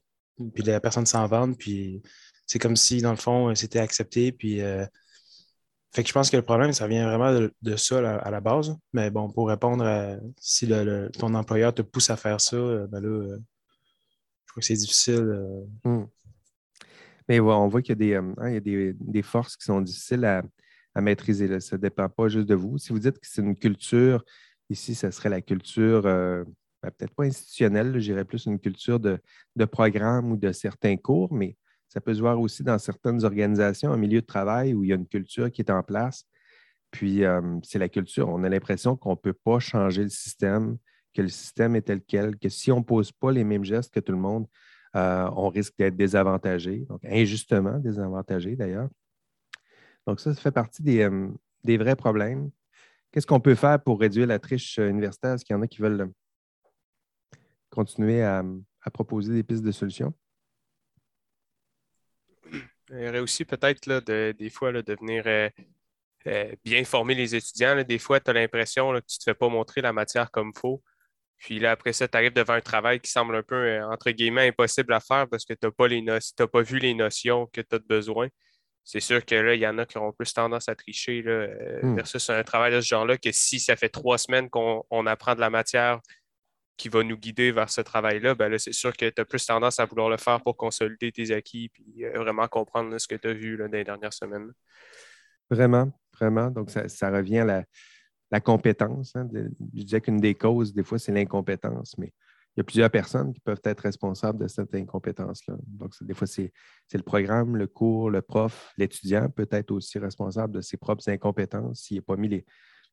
Puis 0.56 0.64
la 0.64 0.80
personne 0.80 1.06
s'en 1.06 1.28
vante, 1.28 1.60
puis 1.60 2.02
c'est 2.48 2.58
comme 2.58 2.76
si, 2.76 3.04
dans 3.04 3.12
le 3.12 3.18
fond, 3.18 3.54
c'était 3.54 3.80
accepté, 3.80 4.32
puis 4.32 4.62
fait 5.94 6.04
que 6.04 6.08
je 6.08 6.14
pense 6.14 6.30
que 6.30 6.38
le 6.38 6.44
problème, 6.44 6.72
ça 6.72 6.88
vient 6.88 7.06
vraiment 7.06 7.50
de, 7.62 7.76
ça 7.76 8.20
à, 8.20 8.32
la 8.32 8.40
base. 8.40 8.78
Mais 8.94 9.12
bon, 9.12 9.30
pour 9.30 9.50
répondre 9.50 9.86
à 9.86 10.16
si 10.40 10.72
ton 11.20 11.34
employeur 11.34 11.74
te 11.74 11.82
pousse 11.82 12.10
à 12.10 12.16
faire 12.16 12.40
ça, 12.40 12.56
euh, 12.56 12.88
ben 12.88 13.02
là, 13.02 13.10
euh, 13.10 13.38
je 14.46 14.52
crois 14.54 14.62
que 14.62 14.66
c'est 14.66 14.76
difficile. 14.76 15.20
Euh. 15.20 15.66
Hmm. 15.84 16.06
Mais 17.28 17.42
on 17.42 17.68
voit 17.68 17.82
qu'il 17.82 18.02
y 18.02 18.14
a, 18.16 18.22
des, 18.22 19.20
hein, 19.20 19.22
forces 19.24 19.58
qui 19.58 19.66
sont 19.66 19.82
difficiles 19.82 20.24
à, 20.24 20.44
maîtriser. 21.02 21.60
Ça 21.60 21.76
ne 21.76 21.82
dépend 21.82 22.08
pas 22.08 22.30
juste 22.30 22.48
de 22.48 22.56
vous. 22.56 22.78
Si 22.78 22.94
vous 22.94 23.00
dites 23.00 23.20
que 23.20 23.28
c'est 23.28 23.42
une 23.42 23.56
culture, 23.56 24.24
ici, 24.70 24.96
ce 24.96 25.12
serait 25.12 25.30
la 25.30 25.42
culture, 25.42 26.04
ben, 26.04 26.46
peut-être 26.82 27.14
pas 27.14 27.24
institutionnelle, 27.24 28.00
j'irais 28.00 28.26
plus 28.26 28.46
une 28.46 28.60
culture 28.60 29.00
de, 29.00 29.20
de 29.56 29.66
programme 29.66 30.32
ou 30.32 30.38
de 30.38 30.52
certains 30.52 30.98
cours, 30.98 31.34
mais 31.34 31.56
ça 31.92 32.00
peut 32.00 32.14
se 32.14 32.22
voir 32.22 32.40
aussi 32.40 32.64
dans 32.64 32.80
certaines 32.80 33.26
organisations, 33.26 33.92
un 33.92 33.98
milieu 33.98 34.22
de 34.22 34.26
travail 34.26 34.74
où 34.74 34.86
il 34.86 34.92
y 34.92 34.94
a 34.94 34.96
une 34.96 35.08
culture 35.08 35.52
qui 35.52 35.62
est 35.62 35.70
en 35.70 35.84
place. 35.84 36.26
Puis, 36.90 37.24
c'est 37.64 37.80
la 37.80 37.90
culture. 37.90 38.30
On 38.30 38.44
a 38.44 38.50
l'impression 38.50 38.96
qu'on 38.96 39.12
ne 39.12 39.16
peut 39.16 39.34
pas 39.34 39.60
changer 39.60 40.04
le 40.04 40.10
système, 40.10 40.78
que 41.14 41.22
le 41.22 41.28
système 41.28 41.76
est 41.76 41.82
tel 41.82 42.02
quel, 42.02 42.38
que 42.38 42.48
si 42.48 42.72
on 42.72 42.78
ne 42.78 42.84
pose 42.84 43.12
pas 43.12 43.34
les 43.34 43.44
mêmes 43.44 43.66
gestes 43.66 43.94
que 43.94 44.00
tout 44.00 44.14
le 44.14 44.18
monde, 44.18 44.48
on 44.94 45.50
risque 45.50 45.74
d'être 45.78 45.98
désavantagé, 45.98 46.86
donc 46.88 47.04
injustement 47.04 47.78
désavantagé 47.78 48.56
d'ailleurs. 48.56 48.90
Donc, 50.08 50.22
ça, 50.22 50.34
ça 50.34 50.40
fait 50.40 50.52
partie 50.52 50.84
des, 50.84 51.10
des 51.66 51.78
vrais 51.78 51.98
problèmes. 51.98 52.52
Qu'est-ce 53.12 53.28
qu'on 53.28 53.42
peut 53.42 53.56
faire 53.56 53.84
pour 53.84 54.00
réduire 54.00 54.28
la 54.28 54.40
triche 54.40 54.78
universitaire? 54.78 55.34
Est-ce 55.34 55.44
qu'il 55.44 55.54
y 55.54 55.60
en 55.60 55.62
a 55.62 55.68
qui 55.68 55.82
veulent 55.82 56.10
continuer 57.70 58.24
à, 58.24 58.44
proposer 58.94 59.34
des 59.34 59.44
pistes 59.44 59.64
de 59.64 59.72
solutions? 59.72 60.14
Il 62.92 63.06
y 63.06 63.08
aurait 63.08 63.20
aussi 63.20 63.46
peut-être 63.46 63.88
des 64.34 64.50
fois 64.50 64.72
de 64.72 64.96
venir 65.00 65.24
euh, 65.26 65.50
euh, 66.28 66.54
bien 66.64 66.84
former 66.84 67.16
les 67.16 67.36
étudiants. 67.36 67.82
Des 67.84 68.00
fois, 68.00 68.20
tu 68.20 68.30
as 68.30 68.34
l'impression 68.34 68.92
que 68.94 69.00
tu 69.00 69.16
ne 69.16 69.20
te 69.20 69.24
fais 69.24 69.34
pas 69.34 69.50
montrer 69.50 69.82
la 69.82 69.94
matière 69.94 70.30
comme 70.32 70.52
il 70.56 70.60
faut. 70.60 70.84
Puis 71.38 71.60
là, 71.60 71.72
après 71.72 71.94
ça, 71.94 72.08
tu 72.08 72.18
arrives 72.18 72.34
devant 72.34 72.54
un 72.54 72.62
travail 72.62 73.00
qui 73.00 73.10
semble 73.10 73.36
un 73.36 73.44
peu, 73.44 73.56
euh, 73.56 73.88
entre 73.88 74.12
guillemets, 74.12 74.48
impossible 74.50 74.94
à 74.94 75.00
faire 75.00 75.28
parce 75.28 75.46
que 75.46 75.54
tu 75.54 75.66
n'as 75.66 75.72
pas, 75.72 76.48
pas 76.48 76.62
vu 76.62 76.80
les 76.80 76.94
notions 76.94 77.48
que 77.48 77.62
tu 77.62 77.76
as 77.76 77.80
besoin. 77.80 78.28
C'est 78.84 79.00
sûr 79.00 79.24
que 79.26 79.36
là, 79.36 79.56
il 79.56 79.62
y 79.62 79.68
en 79.68 79.78
a 79.78 79.86
qui 79.86 79.98
auront 79.98 80.12
plus 80.12 80.34
tendance 80.34 80.68
à 80.68 80.76
tricher 80.76 81.22
là, 81.22 81.48
hmm. 81.84 81.96
versus 81.96 82.30
un 82.30 82.44
travail 82.44 82.74
de 82.74 82.82
ce 82.82 82.88
genre-là 82.88 83.18
que 83.18 83.32
si 83.32 83.60
ça 83.60 83.76
fait 83.76 83.90
trois 83.90 84.18
semaines 84.18 84.50
qu'on 84.50 85.06
apprend 85.06 85.36
de 85.36 85.40
la 85.40 85.50
matière 85.50 86.00
qui 86.82 86.90
va 86.90 87.04
nous 87.04 87.16
guider 87.16 87.52
vers 87.52 87.70
ce 87.70 87.82
travail-là, 87.82 88.34
ben 88.34 88.50
là, 88.50 88.58
c'est 88.58 88.74
sûr 88.74 88.98
que 88.98 89.08
tu 89.08 89.22
as 89.22 89.26
plus 89.26 89.46
tendance 89.46 89.80
à 89.80 89.86
vouloir 89.86 90.10
le 90.10 90.18
faire 90.18 90.42
pour 90.42 90.58
consolider 90.58 91.12
tes 91.12 91.32
acquis 91.32 91.72
et 91.96 92.08
euh, 92.08 92.18
vraiment 92.18 92.48
comprendre 92.48 92.98
ce 92.98 93.08
que 93.08 93.14
tu 93.14 93.28
as 93.28 93.34
vu 93.34 93.56
dans 93.56 93.68
les 93.68 93.84
dernières 93.84 94.14
semaines. 94.14 94.52
Vraiment, 95.52 95.92
vraiment. 96.20 96.50
Donc, 96.50 96.72
ça, 96.72 97.12
revient 97.12 97.40
à 97.40 97.64
la, 98.32 98.40
compétence. 98.40 99.16
Hein, 99.16 99.30
je 99.32 99.84
disais 99.84 100.02
qu'une 100.02 100.18
des 100.18 100.34
causes, 100.34 100.74
des 100.74 100.84
fois, 100.84 100.98
c'est 100.98 101.12
l'incompétence, 101.12 101.96
mais 102.00 102.12
il 102.56 102.60
y 102.60 102.62
a 102.62 102.64
plusieurs 102.64 102.90
personnes 102.90 103.32
qui 103.32 103.42
peuvent 103.42 103.62
être 103.64 103.82
responsables 103.82 104.40
de 104.40 104.48
cette 104.48 104.74
incompétence-là. 104.74 105.58
Donc, 105.68 105.92
des 106.02 106.16
fois, 106.16 106.26
c'est 106.26 106.52
le 106.92 107.04
programme, 107.04 107.58
le 107.58 107.68
cours, 107.68 108.10
le 108.10 108.24
prof, 108.24 108.74
l'étudiant 108.76 109.30
peut 109.30 109.48
être 109.52 109.70
aussi 109.70 110.00
responsable 110.00 110.56
de 110.56 110.62
ses 110.62 110.78
propres 110.78 111.08
incompétences 111.10 111.82
s'il 111.82 111.98
n'a 111.98 112.02
pas 112.02 112.16
mis 112.16 112.28
les, 112.28 112.46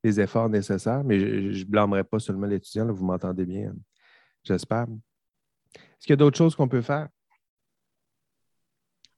les 0.04 0.20
efforts 0.20 0.48
nécessaires, 0.48 1.02
mais 1.04 1.18
je 1.18 1.58
ne 1.60 1.64
blâmerai 1.64 2.04
pas 2.04 2.18
seulement 2.18 2.46
l'étudiant, 2.46 2.90
vous 2.92 3.04
m'entendez 3.04 3.44
bien, 3.44 3.74
j'espère. 4.44 4.86
Est-ce 5.74 6.06
qu'il 6.06 6.10
y 6.10 6.12
a 6.12 6.16
d'autres 6.16 6.38
choses 6.38 6.54
qu'on 6.54 6.68
peut 6.68 6.82
faire? 6.82 7.08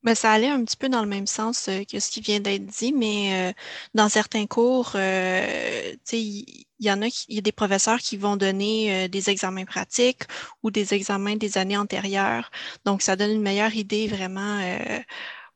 Ben, 0.02 0.14
ça 0.14 0.32
allait 0.32 0.48
un 0.48 0.64
petit 0.64 0.78
peu 0.78 0.88
dans 0.88 1.02
le 1.02 1.08
même 1.08 1.26
sens 1.26 1.68
euh, 1.68 1.84
que 1.84 2.00
ce 2.00 2.10
qui 2.10 2.22
vient 2.22 2.40
d'être 2.40 2.64
dit, 2.64 2.92
mais 2.92 3.50
euh, 3.50 3.52
dans 3.94 4.08
certains 4.08 4.46
cours, 4.46 4.92
euh, 4.94 5.92
il 6.12 6.64
y, 6.80 6.90
en 6.90 7.02
a, 7.02 7.06
il 7.28 7.34
y 7.34 7.38
a 7.38 7.42
des 7.42 7.52
professeurs 7.52 7.98
qui 7.98 8.16
vont 8.16 8.38
donner 8.38 9.08
des 9.10 9.28
examens 9.28 9.66
pratiques 9.66 10.22
ou 10.62 10.70
des 10.70 10.94
examens 10.94 11.36
des 11.36 11.58
années 11.58 11.76
antérieures. 11.76 12.50
Donc, 12.86 13.02
ça 13.02 13.14
donne 13.14 13.30
une 13.30 13.42
meilleure 13.42 13.74
idée 13.74 14.08
vraiment 14.08 14.58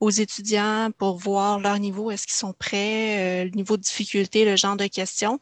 aux 0.00 0.10
étudiants 0.10 0.90
pour 0.96 1.16
voir 1.16 1.60
leur 1.60 1.78
niveau, 1.78 2.10
est-ce 2.10 2.26
qu'ils 2.26 2.34
sont 2.34 2.52
prêts, 2.52 3.42
euh, 3.42 3.44
le 3.44 3.50
niveau 3.50 3.76
de 3.76 3.82
difficulté, 3.82 4.44
le 4.44 4.56
genre 4.56 4.76
de 4.76 4.86
questions. 4.86 5.38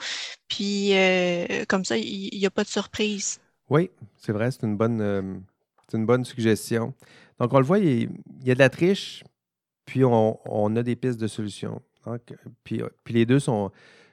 Puis 0.49 0.91
euh, 0.95 1.65
comme 1.69 1.85
ça, 1.85 1.97
il 1.97 2.38
n'y 2.38 2.47
a 2.47 2.51
pas 2.51 2.65
de 2.65 2.69
surprise. 2.69 3.41
Oui, 3.71 3.91
c'est 4.17 4.33
vrai, 4.33 4.51
c'est 4.51 4.65
une 4.65 4.77
bonne, 4.77 5.01
euh, 5.01 5.35
une 5.95 6.07
bonne 6.07 6.25
suggestion. 6.25 6.95
Donc, 7.38 7.53
on 7.53 7.59
le 7.59 7.65
voit, 7.65 7.79
il 7.79 8.11
y, 8.45 8.51
a 8.51 8.55
de 8.55 8.59
la 8.59 8.69
triche, 8.69 9.25
puis 9.85 10.05
on, 10.05 10.77
a 10.77 10.83
des 10.83 10.97
pistes 10.97 11.19
de 11.19 11.27
solutions. 11.27 11.83
puis, 12.65 12.83
puis 13.03 13.15
les 13.15 13.27
deux 13.27 13.41
sont, 13.41 13.71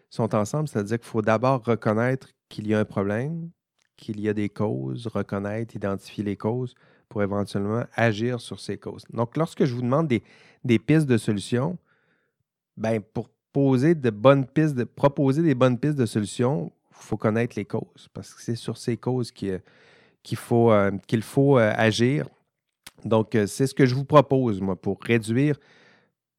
sont 0.10 0.34
ensemble, 0.34 0.67
c'est-à-dire 0.67 0.97
qu'il 0.97 1.08
faut 1.08 1.21
d'abord 1.21 1.63
reconnaître 1.63 2.30
qu'il 2.47 2.67
y 2.67 2.73
a 2.73 2.80
un 2.80 2.86
problème, 2.86 3.49
qu'il 3.97 4.19
y 4.19 4.30
a 4.30 4.34
des 4.34 4.49
causes, 4.49 5.08
reconnaître, 5.08 5.75
identifier 5.75 6.23
les 6.23 6.38
causes 6.38 6.73
pour 7.10 7.24
éventuellement 7.24 7.84
agir 7.95 8.39
sur 8.39 8.60
ces 8.60 8.78
causes. 8.78 9.04
Donc, 9.12 9.36
lorsque 9.36 9.65
je 9.65 9.74
vous 9.74 9.82
demande 9.82 10.08
des, 10.08 10.80
pistes 10.80 11.08
de 11.08 11.17
solutions, 11.17 11.78
ben, 12.78 13.02
pour 13.02 13.30
poser 13.52 13.95
de 13.95 14.12
bonnes 14.12 14.45
pistes, 14.45 14.76
de, 14.76 14.84
proposer 14.84 15.41
des 15.41 15.56
bonnes 15.56 15.78
pistes 15.78 15.98
de 15.98 16.06
solutions, 16.06 16.72
il 16.91 17.06
faut 17.06 17.17
connaître 17.17 17.56
les 17.58 17.65
causes 17.65 18.08
parce 18.13 18.34
que 18.34 18.41
c'est 18.41 18.56
sur 18.56 18.78
ces 18.78 18.95
causes 18.95 19.32
qu'il 19.32 19.62
faut, 20.36 20.72
euh, 20.72 20.91
faut 21.22 21.58
euh, 21.58 21.74
agir. 21.76 22.28
Donc, 23.04 23.34
euh, 23.34 23.48
c'est 23.48 23.65
ce 23.65 23.74
que 23.74 23.86
je 23.86 23.95
vous 23.95 24.06
propose, 24.06 24.62
moi, 24.62 24.76
pour 24.76 25.00
réduire. 25.02 25.58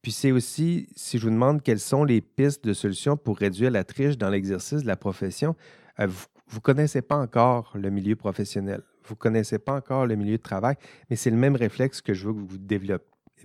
Puis 0.02 0.12
c'est 0.12 0.32
aussi, 0.32 0.88
si 0.94 1.18
je 1.18 1.24
vous 1.24 1.30
demande 1.30 1.62
quelles 1.62 1.80
sont 1.80 2.04
les 2.04 2.20
pistes 2.20 2.64
de 2.64 2.72
solutions 2.72 3.16
pour 3.16 3.36
réduire 3.36 3.70
la 3.70 3.84
triche 3.84 4.16
dans 4.16 4.30
l'exercice 4.30 4.82
de 4.82 4.86
la 4.86 4.96
profession, 4.96 5.56
vous 5.98 6.56
ne 6.56 6.60
connaissez 6.60 7.02
pas 7.02 7.18
encore 7.18 7.72
le 7.74 7.90
milieu 7.90 8.16
professionnel 8.16 8.82
vous 9.04 9.14
ne 9.14 9.18
connaissez 9.18 9.58
pas 9.58 9.74
encore 9.74 10.06
le 10.06 10.16
milieu 10.16 10.36
de 10.36 10.42
travail, 10.42 10.76
mais 11.08 11.16
c'est 11.16 11.30
le 11.30 11.36
même 11.36 11.56
réflexe 11.56 12.00
que 12.00 12.14
je 12.14 12.26
veux 12.26 12.34
que 12.34 12.38
vous 12.38 12.58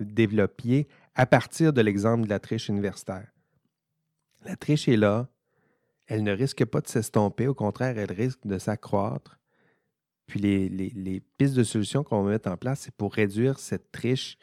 développiez 0.00 0.88
à 1.14 1.26
partir 1.26 1.72
de 1.72 1.80
l'exemple 1.80 2.24
de 2.24 2.30
la 2.30 2.38
triche 2.38 2.68
universitaire. 2.68 3.26
La 4.44 4.56
triche 4.56 4.88
est 4.88 4.96
là, 4.96 5.28
elle 6.06 6.22
ne 6.22 6.32
risque 6.32 6.64
pas 6.64 6.80
de 6.80 6.88
s'estomper, 6.88 7.48
au 7.48 7.54
contraire, 7.54 7.98
elle 7.98 8.12
risque 8.12 8.46
de 8.46 8.58
s'accroître. 8.58 9.38
Puis 10.26 10.40
les, 10.40 11.22
pistes 11.38 11.54
de 11.54 11.64
solutions 11.64 12.04
qu'on 12.04 12.22
va 12.22 12.32
mettre 12.32 12.50
en 12.50 12.56
place, 12.56 12.80
c'est 12.80 12.94
pour 12.94 13.14
réduire 13.14 13.58
cette 13.58 13.90
triche, 13.92 14.38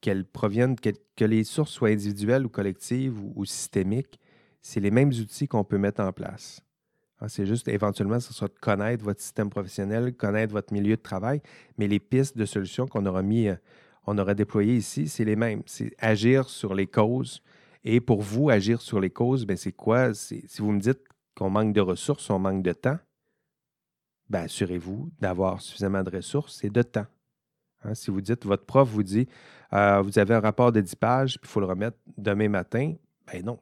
qu'elle 0.00 0.24
provienne, 0.24 0.76
que, 0.76 1.24
les 1.24 1.44
sources 1.44 1.72
soient 1.72 1.90
individuelles 1.90 2.46
ou 2.46 2.48
collectives 2.48 3.20
ou 3.20 3.44
systémiques. 3.44 4.18
C'est 4.62 4.80
les 4.80 4.90
mêmes 4.90 5.10
outils 5.10 5.46
qu'on 5.46 5.64
peut 5.64 5.78
mettre 5.78 6.00
en 6.00 6.12
place. 6.12 6.62
Ah, 7.20 7.28
c'est 7.28 7.44
juste 7.44 7.68
éventuellement, 7.68 8.18
ce 8.18 8.32
sera 8.32 8.48
de 8.48 8.58
connaître 8.60 9.04
votre 9.04 9.20
système 9.20 9.50
professionnel, 9.50 10.14
connaître 10.14 10.52
votre 10.52 10.72
milieu 10.72 10.96
de 10.96 11.02
travail, 11.02 11.42
mais 11.76 11.86
les 11.86 12.00
pistes 12.00 12.36
de 12.36 12.46
solutions 12.46 12.86
qu'on 12.86 13.04
aura 13.04 13.22
mis, 13.22 13.48
euh, 13.48 13.56
on 14.06 14.16
aura 14.16 14.34
déployées 14.34 14.76
ici, 14.76 15.06
c'est 15.06 15.24
les 15.24 15.36
mêmes. 15.36 15.62
C'est 15.66 15.94
agir 15.98 16.48
sur 16.48 16.74
les 16.74 16.86
causes. 16.86 17.42
Et 17.84 18.00
pour 18.00 18.22
vous, 18.22 18.48
agir 18.48 18.80
sur 18.80 19.00
les 19.00 19.10
causes, 19.10 19.44
ben, 19.44 19.56
c'est 19.56 19.72
quoi? 19.72 20.14
Si 20.14 20.42
vous 20.58 20.72
me 20.72 20.80
dites 20.80 21.00
qu'on 21.36 21.50
manque 21.50 21.74
de 21.74 21.80
ressources, 21.80 22.28
on 22.30 22.38
manque 22.38 22.62
de 22.62 22.72
temps, 22.72 22.98
ben, 24.30 24.44
assurez-vous 24.44 25.10
d'avoir 25.20 25.60
suffisamment 25.60 26.02
de 26.02 26.10
ressources 26.10 26.64
et 26.64 26.70
de 26.70 26.82
temps. 26.82 27.06
Hein, 27.82 27.94
si 27.94 28.10
vous 28.10 28.20
dites, 28.20 28.46
votre 28.46 28.64
prof 28.64 28.88
vous 28.88 29.02
dit, 29.02 29.28
euh, 29.72 30.00
vous 30.02 30.18
avez 30.18 30.34
un 30.34 30.40
rapport 30.40 30.72
de 30.72 30.80
10 30.80 30.96
pages, 30.96 31.38
puis 31.38 31.48
il 31.48 31.52
faut 31.52 31.60
le 31.60 31.66
remettre 31.66 31.98
demain 32.16 32.48
matin, 32.48 32.94
ben 33.26 33.44
non. 33.44 33.58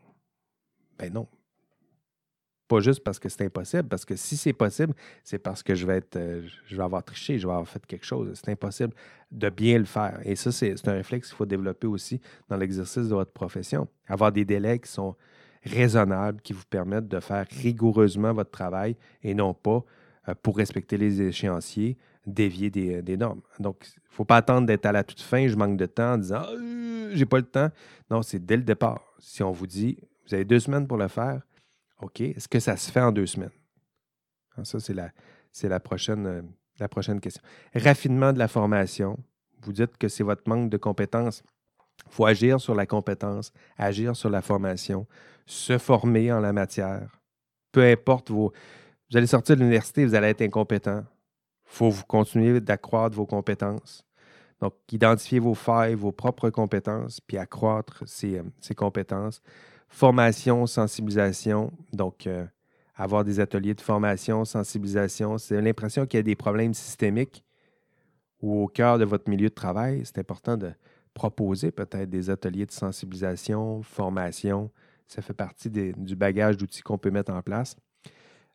Ben 0.98 1.12
non. 1.12 1.28
Pas 2.68 2.80
juste 2.80 3.02
parce 3.02 3.18
que 3.18 3.30
c'est 3.30 3.44
impossible, 3.44 3.88
parce 3.88 4.04
que 4.04 4.14
si 4.14 4.36
c'est 4.36 4.52
possible, 4.52 4.94
c'est 5.24 5.38
parce 5.38 5.62
que 5.62 5.74
je 5.74 5.86
vais 5.86 5.96
être, 5.96 6.16
euh, 6.16 6.46
je 6.66 6.76
vais 6.76 6.82
avoir 6.82 7.02
triché, 7.02 7.38
je 7.38 7.46
vais 7.46 7.52
avoir 7.52 7.66
fait 7.66 7.84
quelque 7.86 8.04
chose. 8.04 8.30
C'est 8.34 8.50
impossible 8.50 8.92
de 9.32 9.48
bien 9.48 9.78
le 9.78 9.86
faire. 9.86 10.20
Et 10.24 10.36
ça, 10.36 10.52
c'est 10.52 10.86
un 10.86 10.92
réflexe 10.92 11.28
qu'il 11.28 11.36
faut 11.36 11.46
développer 11.46 11.86
aussi 11.86 12.20
dans 12.48 12.58
l'exercice 12.58 13.08
de 13.08 13.14
votre 13.14 13.32
profession. 13.32 13.88
Avoir 14.06 14.32
des 14.32 14.44
délais 14.44 14.78
qui 14.78 14.90
sont 14.90 15.16
raisonnables, 15.64 16.40
qui 16.42 16.52
vous 16.52 16.64
permettent 16.68 17.08
de 17.08 17.20
faire 17.20 17.46
rigoureusement 17.50 18.32
votre 18.34 18.50
travail 18.50 18.96
et 19.22 19.34
non 19.34 19.54
pas, 19.54 19.82
euh, 20.28 20.34
pour 20.42 20.56
respecter 20.56 20.98
les 20.98 21.22
échéanciers, 21.22 21.96
dévier 22.26 22.70
des, 22.70 23.16
normes. 23.16 23.40
Donc, 23.58 23.86
il 23.86 23.98
ne 24.10 24.14
faut 24.14 24.24
pas 24.24 24.36
attendre 24.36 24.66
d'être 24.66 24.84
à 24.86 24.92
la 24.92 25.04
toute 25.04 25.20
fin, 25.20 25.48
je 25.48 25.56
manque 25.56 25.78
de 25.78 25.86
temps 25.86 26.14
en 26.14 26.18
disant 26.18 26.42
euh, 26.52 27.10
j'ai 27.14 27.26
pas 27.26 27.38
le 27.38 27.44
temps. 27.44 27.70
Non, 28.10 28.22
c'est 28.22 28.44
dès 28.44 28.56
le 28.56 28.62
départ. 28.62 29.00
Si 29.18 29.42
on 29.42 29.52
vous 29.52 29.66
dit 29.66 29.98
vous 30.26 30.34
avez 30.34 30.44
deux 30.44 30.60
semaines 30.60 30.86
pour 30.86 30.98
le 30.98 31.08
faire, 31.08 31.40
OK, 32.00 32.20
est-ce 32.20 32.48
que 32.48 32.60
ça 32.60 32.76
se 32.76 32.90
fait 32.90 33.00
en 33.00 33.12
deux 33.12 33.26
semaines? 33.26 33.50
Ah, 34.56 34.64
ça, 34.64 34.80
c'est 34.80 34.94
la, 34.94 35.10
la, 35.62 35.80
prochaine, 35.80 36.26
euh, 36.26 36.42
la 36.78 36.88
prochaine 36.88 37.20
question. 37.20 37.42
Raffinement 37.74 38.32
de 38.32 38.38
la 38.38 38.48
formation. 38.48 39.18
Vous 39.62 39.72
dites 39.72 39.96
que 39.96 40.08
c'est 40.08 40.22
votre 40.22 40.48
manque 40.48 40.70
de 40.70 40.76
compétences. 40.76 41.42
Il 42.06 42.12
faut 42.12 42.26
agir 42.26 42.60
sur 42.60 42.74
la 42.74 42.86
compétence, 42.86 43.52
agir 43.76 44.14
sur 44.14 44.30
la 44.30 44.40
formation, 44.40 45.06
se 45.46 45.78
former 45.78 46.32
en 46.32 46.40
la 46.40 46.52
matière. 46.52 47.20
Peu 47.72 47.82
importe 47.82 48.30
vos. 48.30 48.52
Vous 49.10 49.16
allez 49.16 49.26
sortir 49.26 49.56
de 49.56 49.60
l'université, 49.60 50.04
vous 50.04 50.14
allez 50.14 50.28
être 50.28 50.42
incompétent. 50.42 51.00
Il 51.00 51.76
faut 51.76 51.90
vous 51.90 52.04
continuer 52.04 52.60
d'accroître 52.60 53.16
vos 53.16 53.26
compétences. 53.26 54.04
Donc, 54.60 54.74
identifier 54.90 55.38
vos 55.38 55.54
failles, 55.54 55.94
vos 55.94 56.12
propres 56.12 56.50
compétences, 56.50 57.20
puis 57.20 57.38
accroître 57.38 58.02
ces, 58.06 58.38
euh, 58.38 58.42
ces 58.60 58.74
compétences 58.74 59.40
formation, 59.88 60.66
sensibilisation. 60.66 61.72
Donc, 61.92 62.26
euh, 62.26 62.44
avoir 62.94 63.24
des 63.24 63.40
ateliers 63.40 63.74
de 63.74 63.80
formation, 63.80 64.44
sensibilisation. 64.44 65.38
C'est 65.38 65.60
l'impression 65.60 66.06
qu'il 66.06 66.18
y 66.18 66.20
a 66.20 66.24
des 66.24 66.36
problèmes 66.36 66.74
systémiques 66.74 67.44
ou 68.40 68.62
au 68.64 68.66
cœur 68.66 68.98
de 68.98 69.04
votre 69.04 69.30
milieu 69.30 69.48
de 69.48 69.54
travail. 69.54 70.02
C'est 70.04 70.18
important 70.18 70.56
de 70.56 70.72
proposer 71.14 71.70
peut-être 71.70 72.10
des 72.10 72.30
ateliers 72.30 72.66
de 72.66 72.72
sensibilisation, 72.72 73.82
formation. 73.82 74.70
Ça 75.06 75.22
fait 75.22 75.34
partie 75.34 75.70
du 75.70 76.16
bagage 76.16 76.56
d'outils 76.56 76.82
qu'on 76.82 76.98
peut 76.98 77.10
mettre 77.10 77.32
en 77.32 77.40
place. 77.40 77.76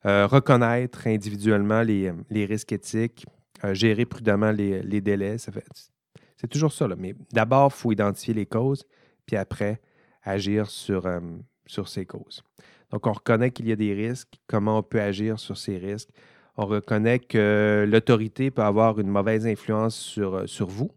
Euh, 0.05 0.27
reconnaître 0.27 1.07
individuellement 1.07 1.81
les, 1.81 2.11
risques 2.45 2.73
éthiques, 2.73 3.25
euh, 3.63 3.73
gérer 3.73 4.05
prudemment 4.05 4.51
les, 4.51 5.01
délais. 5.01 5.37
c'est 5.37 6.47
toujours 6.47 6.73
ça. 6.73 6.87
Mais 6.97 7.15
d'abord, 7.31 7.71
il 7.73 7.79
faut 7.79 7.91
identifier 7.93 8.33
les 8.33 8.45
causes, 8.45 8.83
puis 9.25 9.37
après, 9.37 9.79
agir 10.23 10.69
sur, 10.69 11.05
euh, 11.05 11.19
sur 11.65 11.87
ces 11.87 12.05
causes. 12.05 12.43
Donc, 12.91 13.07
on 13.07 13.13
reconnaît 13.13 13.51
qu'il 13.51 13.67
y 13.67 13.71
a 13.71 13.75
des 13.75 13.93
risques, 13.93 14.33
comment 14.47 14.79
on 14.79 14.83
peut 14.83 15.01
agir 15.01 15.39
sur 15.39 15.57
ces 15.57 15.77
risques? 15.77 16.09
On 16.57 16.65
reconnaît 16.65 17.19
que 17.19 17.85
l'autorité 17.89 18.51
peut 18.51 18.61
avoir 18.61 18.99
une 18.99 19.07
mauvaise 19.07 19.47
influence 19.47 19.95
sur, 19.95 20.47
sur 20.47 20.67
vous. 20.67 20.91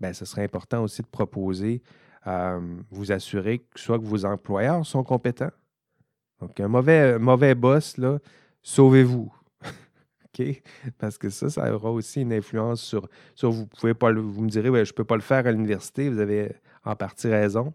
Bien, 0.00 0.12
ce 0.12 0.24
serait 0.24 0.42
important 0.42 0.82
aussi 0.82 1.02
de 1.02 1.06
proposer, 1.06 1.82
vous 2.90 3.12
assurer 3.12 3.60
que 3.60 3.78
soit 3.78 3.98
que 3.98 4.04
vos 4.04 4.24
employeurs 4.24 4.84
sont 4.84 5.04
compétents. 5.04 5.52
Donc, 6.40 6.58
un 6.58 6.68
mauvais, 6.68 7.54
boss, 7.54 7.98
là, 7.98 8.18
sauvez-vous. 8.62 9.32
OK? 10.24 10.62
Parce 10.98 11.18
que 11.18 11.28
ça, 11.28 11.50
ça 11.50 11.72
aura 11.74 11.90
aussi 11.90 12.22
une 12.22 12.32
influence 12.32 12.82
sur, 12.82 13.08
vous. 13.42 13.68
Me 13.82 14.48
direz, 14.48 14.84
je 14.84 14.92
ne 14.92 14.94
peux 14.94 15.04
pas 15.04 15.16
le 15.16 15.22
faire 15.22 15.46
à 15.46 15.52
l'université. 15.52 16.08
Vous 16.08 16.18
avez 16.18 16.56
en 16.84 16.96
partie 16.96 17.28
raison. 17.28 17.72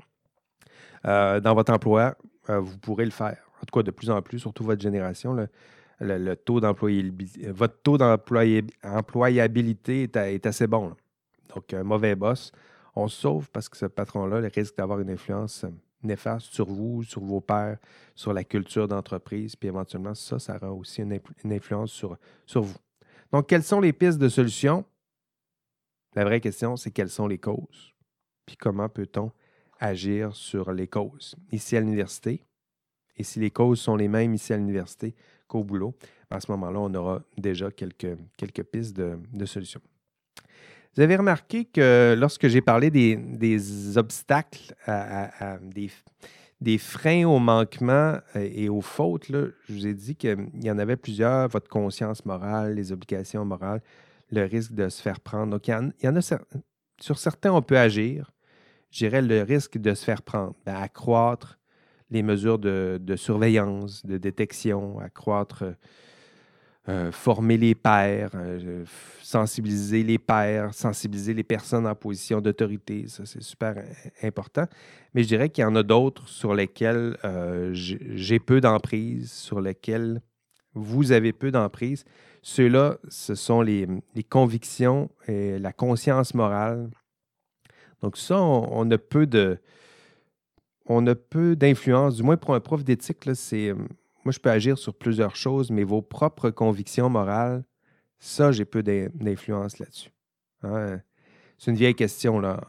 Euh, 1.05 1.39
dans 1.39 1.53
votre 1.53 1.71
emploi, 1.71 2.15
euh, 2.49 2.59
vous 2.59 2.77
pourrez 2.77 3.05
le 3.05 3.11
faire. 3.11 3.37
En 3.61 3.65
tout 3.65 3.79
cas, 3.79 3.83
de 3.83 3.91
plus 3.91 4.09
en 4.09 4.21
plus, 4.21 4.39
surtout 4.39 4.63
votre 4.63 4.81
génération, 4.81 5.33
le, 5.33 5.47
votre 5.99 7.81
taux 7.81 7.97
d'employabilité 7.97 10.09
est, 10.13 10.45
assez 10.45 10.67
bon. 10.67 10.93
Donc, 11.53 11.73
un 11.73 11.83
mauvais 11.83 12.15
boss, 12.15 12.51
on 12.95 13.07
se 13.07 13.21
sauve 13.21 13.49
parce 13.51 13.69
que 13.69 13.77
ce 13.77 13.85
patron-là 13.85 14.49
risque 14.53 14.75
d'avoir 14.77 14.99
une 14.99 15.09
influence 15.09 15.65
néfaste 16.03 16.53
sur 16.53 16.67
vous, 16.67 17.03
sur 17.03 17.21
vos 17.21 17.39
pairs, 17.39 17.77
sur 18.13 18.33
la 18.33 18.43
culture 18.43 18.87
d'entreprise, 18.87 19.55
puis 19.55 19.69
éventuellement, 19.69 20.13
ça, 20.13 20.37
ça 20.37 20.57
aura 20.57 20.71
aussi 20.71 21.01
une, 21.01 21.19
influence 21.51 21.91
sur 21.91 22.17
vous. 22.55 22.75
Donc, 23.31 23.47
quelles 23.47 23.63
sont 23.63 23.79
les 23.79 23.93
pistes 23.93 24.19
de 24.19 24.29
solution? 24.29 24.85
La 26.13 26.23
vraie 26.23 26.41
question, 26.41 26.75
c'est 26.75 26.91
quelles 26.91 27.09
sont 27.09 27.27
les 27.27 27.39
causes? 27.39 27.93
Puis 28.45 28.57
comment 28.57 28.89
peut-on 28.89 29.31
agir 29.79 30.35
sur 30.35 30.71
les 30.71 30.87
causes 30.87 31.35
ici 31.51 31.75
à 31.77 31.79
l'université? 31.79 32.43
Et 33.17 33.23
si 33.23 33.39
les 33.39 33.51
causes 33.51 33.79
sont 33.79 33.95
les 33.95 34.07
mêmes 34.07 34.33
ici 34.33 34.53
à 34.53 34.57
l'université 34.57 35.15
qu'au 35.47 35.63
boulot, 35.63 35.95
à 36.29 36.39
ce 36.39 36.51
moment-là, 36.51 36.79
on 36.79 36.93
aura 36.93 37.21
déjà 37.37 37.71
quelques, 37.71 38.17
quelques 38.37 38.63
pistes 38.63 38.95
de, 38.95 39.45
solutions. 39.45 39.81
Vous 40.95 41.01
avez 41.01 41.15
remarqué 41.15 41.65
que 41.65 42.15
lorsque 42.17 42.47
j'ai 42.47 42.61
parlé 42.61 42.89
des, 42.89 43.97
obstacles, 43.97 44.73
des, 46.61 46.77
freins 46.77 47.25
au 47.25 47.39
manquement 47.39 48.17
et 48.35 48.69
aux 48.69 48.81
fautes, 48.81 49.27
je 49.29 49.73
vous 49.73 49.87
ai 49.87 49.93
dit 49.93 50.15
qu'il 50.15 50.49
y 50.61 50.71
en 50.71 50.77
avait 50.77 50.95
plusieurs, 50.95 51.47
votre 51.49 51.69
conscience 51.69 52.25
morale, 52.25 52.75
les 52.75 52.91
obligations 52.91 53.45
morales, 53.45 53.81
le 54.31 54.45
risque 54.45 54.73
de 54.73 54.89
se 54.89 55.01
faire 55.01 55.19
prendre. 55.19 55.51
Donc, 55.51 55.67
il 55.67 55.71
y 56.03 56.07
en, 56.07 56.15
a, 56.15 56.21
sur 57.01 57.19
certains, 57.19 57.51
on 57.51 57.61
peut 57.61 57.77
agir. 57.77 58.31
Dirais 58.95 59.21
le 59.21 59.41
risque 59.43 59.77
de 59.77 59.93
se 59.93 60.05
faire 60.05 60.21
prendre, 60.21 60.55
ben, 60.65 60.75
accroître 60.75 61.59
les 62.11 62.23
mesures 62.23 62.57
de, 62.57 63.15
surveillance, 63.17 64.05
de 64.05 64.17
détection, 64.17 64.99
accroître 64.99 65.65
euh, 66.87 67.11
former 67.11 67.57
les 67.57 67.75
pères, 67.75 68.29
euh, 68.35 68.85
sensibiliser 69.21 70.01
les 70.01 70.17
pères, 70.17 70.73
sensibiliser 70.73 71.33
les 71.33 71.43
personnes 71.43 71.85
en 71.87 71.95
position 71.95 72.39
d'autorité. 72.39 73.09
Ça, 73.09 73.25
c'est 73.25 73.43
super 73.43 73.83
important. 74.23 74.65
Mais 75.13 75.23
je 75.23 75.27
dirais 75.27 75.49
qu'il 75.49 75.63
y 75.63 75.65
en 75.65 75.75
a 75.75 75.83
d'autres 75.83 76.29
sur 76.29 76.53
lesquels 76.53 77.17
euh, 77.25 77.71
j'ai 77.73 78.39
peu 78.39 78.61
d'emprise, 78.61 79.29
sur 79.29 79.59
lesquels 79.59 80.21
vous 80.73 81.11
avez 81.11 81.33
peu 81.33 81.51
d'emprise. 81.51 82.05
Ceux-là, 82.43 82.97
ce 83.09 83.35
sont 83.35 83.61
les, 83.61 83.87
convictions 84.29 85.09
et 85.27 85.59
la 85.59 85.73
conscience 85.73 86.33
morale. 86.33 86.89
Donc 88.01 88.17
ça, 88.17 88.41
on, 88.41 88.89
a 88.91 88.97
peu 88.97 89.25
d'influence, 91.55 92.15
du 92.15 92.23
moins 92.23 92.37
pour 92.37 92.53
un 92.53 92.59
prof 92.59 92.83
d'éthique, 92.83 93.29
c'est 93.33 93.73
moi, 94.25 94.31
je 94.31 94.39
peux 94.39 94.49
agir 94.49 94.77
sur 94.77 94.95
plusieurs 94.95 95.35
choses, 95.35 95.69
mais 95.69 95.83
vos 95.83 96.01
propres 96.01 96.49
convictions 96.49 97.09
morales, 97.09 97.63
ça, 98.17 98.51
j'ai 98.51 98.65
peu 98.65 98.81
d'influence 98.81 99.77
là-dessus. 99.77 100.09
Hein. 100.63 100.99
C'est 101.59 101.69
une 101.69 101.77
vieille 101.77 101.93
question 101.93 102.39
là, 102.39 102.59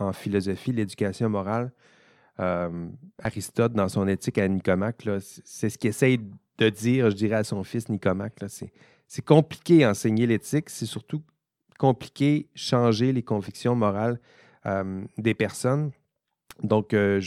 en, 0.00 0.12
philosophie, 0.12 0.72
l'éducation 0.72 1.28
morale. 1.28 1.70
Euh, 2.40 2.88
Aristote, 3.22 3.74
dans 3.74 3.88
son 3.88 4.08
éthique 4.08 4.38
à 4.38 4.48
Nicomaque, 4.48 5.08
c'est 5.20 5.70
ce 5.70 5.78
qu'il 5.78 5.90
essaye 5.90 6.18
de 6.58 6.68
dire, 6.68 7.10
je 7.10 7.14
dirais, 7.14 7.36
à 7.36 7.44
son 7.44 7.62
fils 7.62 7.88
Nicomaque. 7.88 8.34
C'est 9.06 9.24
compliqué 9.24 9.86
enseigner 9.86 10.26
l'éthique, 10.26 10.68
c'est 10.68 10.86
surtout 10.86 11.22
compliqué 11.78 12.48
changer 12.56 13.12
les 13.12 13.22
convictions 13.22 13.76
morales 13.76 14.18
euh, 14.18 14.43
des 15.18 15.34
personnes. 15.34 15.90
Donc, 16.62 16.94
euh, 16.94 17.20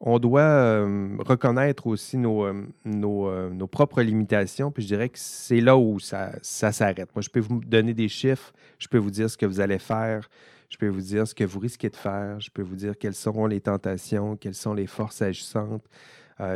on 0.00 0.18
doit 0.18 0.42
euh, 0.42 1.16
reconnaître 1.18 1.86
aussi 1.86 2.18
nos, 2.18 2.44
euh, 2.44 2.66
euh, 2.86 3.50
nos, 3.50 3.66
propres 3.66 4.02
limitations. 4.02 4.70
Puis 4.70 4.84
je 4.84 4.88
dirais 4.88 5.08
que 5.08 5.18
c'est 5.18 5.60
là 5.60 5.76
où 5.76 5.98
ça, 5.98 6.32
s'arrête. 6.42 7.08
Moi, 7.14 7.22
je 7.22 7.28
peux 7.28 7.40
vous 7.40 7.60
donner 7.60 7.94
des 7.94 8.08
chiffres, 8.08 8.52
je 8.78 8.86
peux 8.86 8.98
vous 8.98 9.10
dire 9.10 9.28
ce 9.28 9.36
que 9.36 9.46
vous 9.46 9.60
allez 9.60 9.78
faire, 9.78 10.28
je 10.68 10.76
peux 10.76 10.88
vous 10.88 11.00
dire 11.00 11.26
ce 11.26 11.34
que 11.34 11.44
vous 11.44 11.58
risquez 11.58 11.90
de 11.90 11.96
faire, 11.96 12.38
je 12.40 12.50
peux 12.50 12.62
vous 12.62 12.76
dire 12.76 12.96
quelles 12.96 13.14
seront 13.14 13.46
les 13.46 13.60
tentations, 13.60 14.36
quelles 14.36 14.54
sont 14.54 14.74
les 14.74 14.86
forces 14.86 15.22
agissantes, 15.22 15.84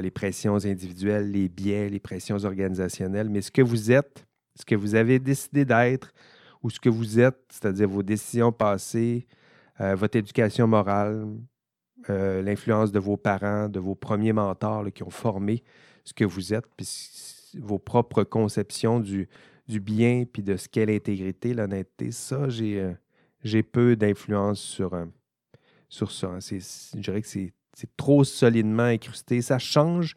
les 0.01 0.13
pressions 0.13 0.65
individuelles, 0.65 1.33
les 1.33 1.49
biais, 1.49 1.89
les 1.89 1.99
pressions 1.99 2.37
organisationnelles. 2.45 3.29
Mais 3.29 3.41
ce 3.41 3.51
que 3.51 3.63
vous 3.63 3.91
êtes, 3.91 4.25
ce 4.55 4.65
que 4.65 4.77
vous 4.77 4.95
avez 4.95 5.19
décidé 5.19 5.65
d'être, 5.65 6.13
ou 6.63 6.71
ce 6.71 6.79
que 6.79 6.89
vous 6.89 7.19
êtes, 7.19 7.41
c'est-à-dire 7.49 7.89
vos 7.89 8.05
décisions 8.05 8.53
passées, 8.53 9.27
votre 9.79 10.17
éducation 10.17 10.67
morale, 10.67 11.27
euh, 12.11 12.43
l'influence 12.43 12.91
de 12.91 12.99
vos 12.99 13.17
parents, 13.17 13.69
de 13.69 13.79
vos 13.79 13.95
premiers 13.95 14.33
mentors 14.33 14.85
qui 14.93 15.05
ont 15.05 15.11
formé 15.11 15.63
ce 16.05 16.13
que 16.13 16.25
vous 16.25 16.53
êtes, 16.53 16.67
puis 16.77 16.89
vos 17.61 17.79
propres 17.79 18.25
conceptions 18.25 18.99
du, 18.99 19.29
bien, 19.69 20.25
puis 20.31 20.43
de 20.43 20.57
ce 20.57 20.69
qu'est 20.69 20.87
l'intégrité, 20.87 21.55
l'honnêteté, 21.55 22.11
ça, 22.11 22.49
j'ai 22.49 22.81
euh, 22.81 23.63
peu 23.71 23.95
d'influence 23.95 24.59
sur, 24.59 24.95
euh, 24.95 25.05
sur 25.89 26.11
ça. 26.11 26.29
Hein. 26.29 26.39
Je 26.41 26.99
dirais 26.99 27.23
que 27.23 27.29
c'est 27.29 27.53
trop 27.97 28.25
solidement 28.25 28.83
incrusté. 28.83 29.41
Ça 29.41 29.61
change, 29.61 30.17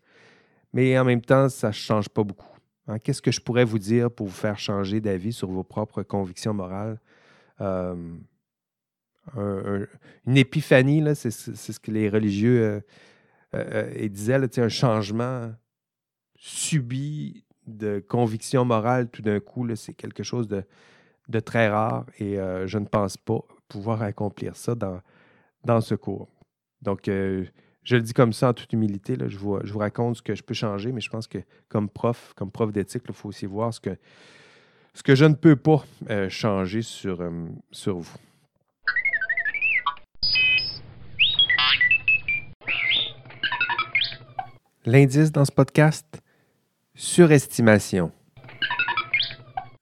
mais 0.74 0.98
en 0.98 1.06
même 1.06 1.22
temps, 1.22 1.50
ça 1.50 1.68
ne 1.68 1.74
change 1.74 2.10
pas 2.10 2.24
beaucoup. 2.24 2.58
Hein. 2.88 2.98
Qu'est-ce 2.98 3.22
que 3.22 3.32
je 3.32 3.42
pourrais 3.42 3.66
vous 3.66 3.80
dire 3.80 4.10
pour 4.10 4.26
vous 4.26 4.34
faire 4.34 4.58
changer 4.58 5.02
d'avis 5.02 5.34
sur 5.34 5.50
vos 5.50 5.64
propres 5.64 6.02
convictions 6.02 6.54
morales? 6.54 7.00
Une 9.34 10.38
épiphanie, 10.38 11.04
c'est, 11.16 11.32
ce 11.32 11.80
que 11.80 11.92
les 11.92 12.10
religieux 12.10 12.62
euh, 12.62 12.80
euh, 13.56 13.94
euh 13.98 14.08
disaient, 14.10 14.60
un 14.60 14.70
changement 14.70 15.52
subi 16.36 17.44
de 17.68 18.04
conviction 18.08 18.66
morale 18.66 19.10
tout 19.10 19.22
d'un 19.22 19.40
coup, 19.40 19.68
c'est 19.76 19.94
quelque 19.94 20.24
chose 20.24 20.48
de, 20.48 21.40
très 21.40 21.70
rare 21.70 22.06
et 22.20 22.38
je 22.66 22.78
ne 22.78 22.86
pense 22.86 23.18
pas 23.18 23.40
pouvoir 23.68 24.04
accomplir 24.04 24.56
ça 24.56 24.76
dans, 24.76 25.02
dans 25.64 25.82
ce 25.82 25.96
cours. 25.96 26.30
Donc, 26.84 27.06
je 27.08 27.96
le 27.96 28.02
dis 28.02 28.14
comme 28.14 28.34
ça 28.34 28.50
en 28.50 28.54
toute 28.54 28.72
humilité, 28.74 29.16
là, 29.16 29.28
je, 29.28 29.38
vous, 29.38 29.60
je 29.64 29.74
vous 29.74 29.80
raconte 29.80 30.18
ce 30.18 30.22
que 30.22 30.36
je 30.36 30.44
peux 30.44 30.54
changer, 30.54 30.92
mais 30.92 31.02
je 31.02 31.10
pense 31.10 31.26
que 31.26 31.40
comme 31.68 31.90
prof, 31.90 32.34
comme 32.36 32.52
prof 32.52 32.72
d'éthique, 32.72 33.04
il 33.08 33.14
faut 33.16 33.30
aussi 33.30 33.48
voir 33.48 33.74
ce 33.74 33.80
que, 33.80 33.98
ce 34.94 35.02
que 35.02 35.16
je 35.16 35.26
ne 35.26 35.34
peux 35.34 35.56
pas 35.56 35.84
changer 36.30 36.84
sur, 36.84 37.28
sur 37.72 37.98
vous. 37.98 38.18
L'indice 44.88 45.32
dans 45.32 45.46
ce 45.46 45.52
podcast, 45.52 46.22
surestimation. 46.94 48.12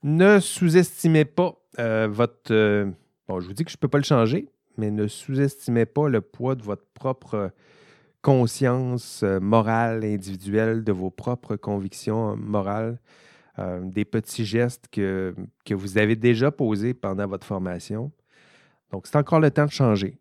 Ne 0.01 0.39
sous-estimez 0.39 1.25
pas 1.25 1.61
euh, 1.77 2.07
votre... 2.09 2.53
Euh, 2.53 2.89
bon, 3.27 3.41
je 3.41 3.47
vous 3.47 3.53
dis 3.53 3.65
que 3.65 3.71
je 3.71 3.75
ne 3.75 3.79
peux 3.81 3.89
pas 3.89 3.97
le 3.97 4.05
changer, 4.05 4.47
mais 4.77 4.91
ne 4.91 5.07
sous-estimez 5.07 5.85
pas 5.85 6.07
le 6.07 6.21
poids 6.21 6.55
de 6.55 6.63
votre 6.63 6.85
propre 6.93 7.51
conscience 8.21 9.23
euh, 9.23 9.41
morale, 9.41 10.05
individuelle, 10.05 10.85
de 10.85 10.93
vos 10.93 11.09
propres 11.09 11.57
convictions 11.57 12.37
morales, 12.37 12.97
des 13.81 14.05
petits 14.05 14.45
gestes 14.45 14.87
que, 14.89 15.35
que 15.65 15.73
vous 15.73 15.97
avez 15.97 16.15
déjà 16.15 16.49
posés 16.49 16.93
pendant 16.93 17.27
votre 17.27 17.45
formation. 17.45 18.09
Donc, 18.89 19.05
c'est 19.05 19.17
encore 19.17 19.41
le 19.41 19.51
temps 19.51 19.65
de 19.65 19.71
changer. 19.71 20.17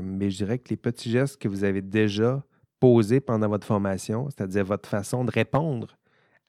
mais 0.00 0.30
je 0.30 0.36
dirais 0.36 0.58
que 0.58 0.70
les 0.70 0.76
petits 0.76 1.10
gestes 1.10 1.36
que 1.36 1.48
vous 1.48 1.64
avez 1.64 1.82
déjà 1.82 2.42
posé 2.82 3.20
pendant 3.20 3.48
votre 3.48 3.64
formation, 3.64 4.28
c'est-à-dire 4.28 4.64
votre 4.64 4.88
façon 4.88 5.24
de 5.24 5.30
répondre 5.30 5.96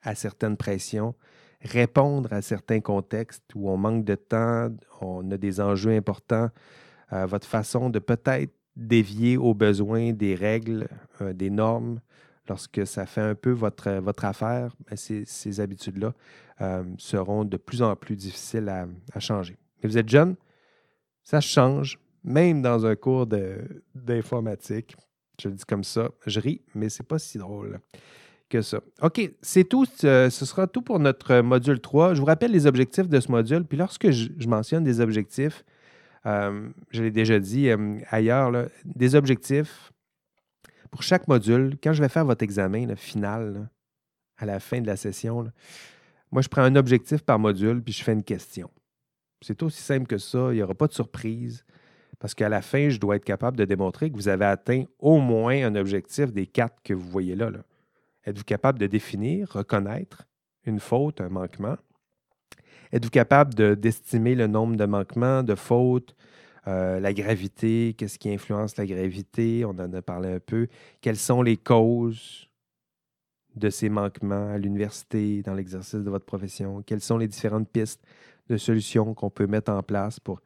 à 0.02 0.16
certaines 0.16 0.56
pressions, 0.56 1.14
répondre 1.60 2.32
à 2.32 2.42
certains 2.42 2.80
contextes 2.80 3.44
où 3.54 3.70
on 3.70 3.76
manque 3.76 4.04
de 4.04 4.16
temps, 4.16 4.68
on 5.00 5.30
a 5.30 5.36
des 5.36 5.60
enjeux 5.60 5.92
importants, 5.92 6.48
euh, 7.12 7.24
votre 7.26 7.46
façon 7.46 7.88
de 7.88 8.00
peut-être 8.00 8.52
dévier 8.74 9.36
aux 9.36 9.54
besoins 9.54 10.12
des 10.12 10.34
règles, 10.34 10.88
euh, 11.20 11.32
des 11.32 11.50
normes, 11.50 12.00
lorsque 12.48 12.84
ça 12.84 13.06
fait 13.06 13.20
un 13.20 13.36
peu 13.36 13.52
votre, 13.52 13.86
affaire, 14.24 14.74
ben, 14.90 14.96
ces, 14.96 15.60
habitudes-là 15.60 16.14
euh, 16.62 16.82
seront 16.98 17.44
de 17.44 17.56
plus 17.56 17.80
en 17.80 17.94
plus 17.94 18.16
difficiles 18.16 18.68
à, 18.68 18.88
à, 19.12 19.20
changer. 19.20 19.56
Mais 19.80 19.88
vous 19.88 19.98
êtes 19.98 20.08
jeune, 20.08 20.34
ça 21.22 21.40
change, 21.40 22.00
même 22.24 22.60
dans 22.60 22.86
un 22.86 22.96
cours 22.96 23.28
d'informatique 23.94 24.96
Je 25.40 25.48
le 25.48 25.54
dis 25.54 25.64
comme 25.64 25.84
ça. 25.84 26.10
Je 26.26 26.40
ris, 26.40 26.60
mais 26.74 26.88
c'est 26.88 27.06
pas 27.06 27.18
si 27.18 27.38
drôle 27.38 27.80
que 28.48 28.62
ça. 28.62 28.80
OK, 29.02 29.30
c'est 29.42 29.64
tout. 29.64 29.86
Ce 29.86 30.30
sera 30.30 30.66
tout 30.66 30.82
pour 30.82 30.98
notre 30.98 31.40
module 31.40 31.80
3. 31.80 32.14
Je 32.14 32.20
vous 32.20 32.26
rappelle 32.26 32.52
les 32.52 32.66
objectifs 32.66 33.08
de 33.08 33.20
ce 33.20 33.30
module. 33.30 33.64
Puis 33.64 33.78
lorsque 33.78 34.10
je, 34.10 34.48
mentionne 34.48 34.84
des 34.84 35.00
objectifs, 35.00 35.64
euh, 36.26 36.68
je 36.90 37.02
l'ai 37.02 37.10
déjà 37.10 37.38
dit 37.38 37.68
euh, 37.68 37.98
ailleurs, 38.10 38.52
des 38.84 39.14
objectifs 39.14 39.92
pour 40.90 41.02
chaque 41.02 41.28
module. 41.28 41.76
Quand 41.82 41.92
je 41.92 42.02
vais 42.02 42.08
faire 42.08 42.24
votre 42.24 42.42
examen 42.42 42.94
final, 42.96 43.68
à 44.36 44.46
la 44.46 44.60
fin 44.60 44.80
de 44.80 44.86
la 44.86 44.96
session, 44.96 45.50
moi, 46.30 46.42
je 46.42 46.48
prends 46.48 46.62
un 46.62 46.76
objectif 46.76 47.22
par 47.22 47.38
module, 47.38 47.82
puis 47.82 47.92
je 47.92 48.02
fais 48.02 48.12
une 48.12 48.24
question. 48.24 48.70
C'est 49.40 49.62
aussi 49.62 49.82
simple 49.82 50.06
que 50.06 50.18
ça. 50.18 50.48
Il 50.50 50.56
n'y 50.56 50.62
aura 50.62 50.74
pas 50.74 50.86
de 50.86 50.92
surprise. 50.92 51.64
Parce 52.24 52.34
qu'à 52.34 52.48
la 52.48 52.62
fin, 52.62 52.88
je 52.88 52.98
dois 52.98 53.16
être 53.16 53.24
capable 53.24 53.58
de 53.58 53.66
démontrer 53.66 54.10
que 54.10 54.16
vous 54.16 54.28
avez 54.28 54.46
atteint 54.46 54.84
au 54.98 55.18
moins 55.18 55.62
un 55.62 55.74
objectif 55.74 56.32
des 56.32 56.46
quatre 56.46 56.82
que 56.82 56.94
vous 56.94 57.06
voyez 57.06 57.36
là. 57.36 57.50
Êtes-vous 58.24 58.44
capable 58.44 58.78
de 58.78 58.86
définir, 58.86 59.50
reconnaître 59.50 60.22
une 60.64 60.80
faute, 60.80 61.20
un 61.20 61.28
manquement? 61.28 61.76
Êtes-vous 62.92 63.10
capable 63.10 63.76
d'estimer 63.76 64.34
le 64.36 64.46
nombre 64.46 64.74
de 64.74 64.86
manquements, 64.86 65.42
de 65.42 65.54
fautes, 65.54 66.16
euh, 66.66 66.98
la 66.98 67.12
gravité, 67.12 67.92
qu'est-ce 67.92 68.18
qui 68.18 68.32
influence 68.32 68.78
la 68.78 68.86
gravité? 68.86 69.66
On 69.66 69.78
en 69.78 69.92
a 69.92 70.00
parlé 70.00 70.32
un 70.32 70.40
peu. 70.40 70.68
Quelles 71.02 71.18
sont 71.18 71.42
les 71.42 71.58
causes 71.58 72.48
de 73.54 73.68
ces 73.68 73.90
manquements 73.90 74.48
à 74.48 74.56
l'université, 74.56 75.42
dans 75.42 75.52
l'exercice 75.52 76.00
de 76.00 76.08
votre 76.08 76.24
profession? 76.24 76.82
Quelles 76.86 77.02
sont 77.02 77.18
les 77.18 77.28
différentes 77.28 77.68
pistes 77.68 78.02
de 78.48 78.56
solutions 78.56 79.12
qu'on 79.12 79.28
peut 79.28 79.46
mettre 79.46 79.70
en 79.70 79.82
place 79.82 80.18
pour, 80.18 80.40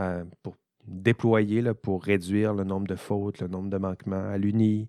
euh, 0.00 0.22
pour 0.42 0.56
déployer 0.86 1.62
pour 1.74 2.02
réduire 2.02 2.54
le 2.54 2.64
nombre 2.64 2.86
de 2.86 2.96
fautes, 2.96 3.40
le 3.40 3.48
nombre 3.48 3.70
de 3.70 3.78
manquements 3.78 4.28
à 4.28 4.38
l'UNI 4.38 4.88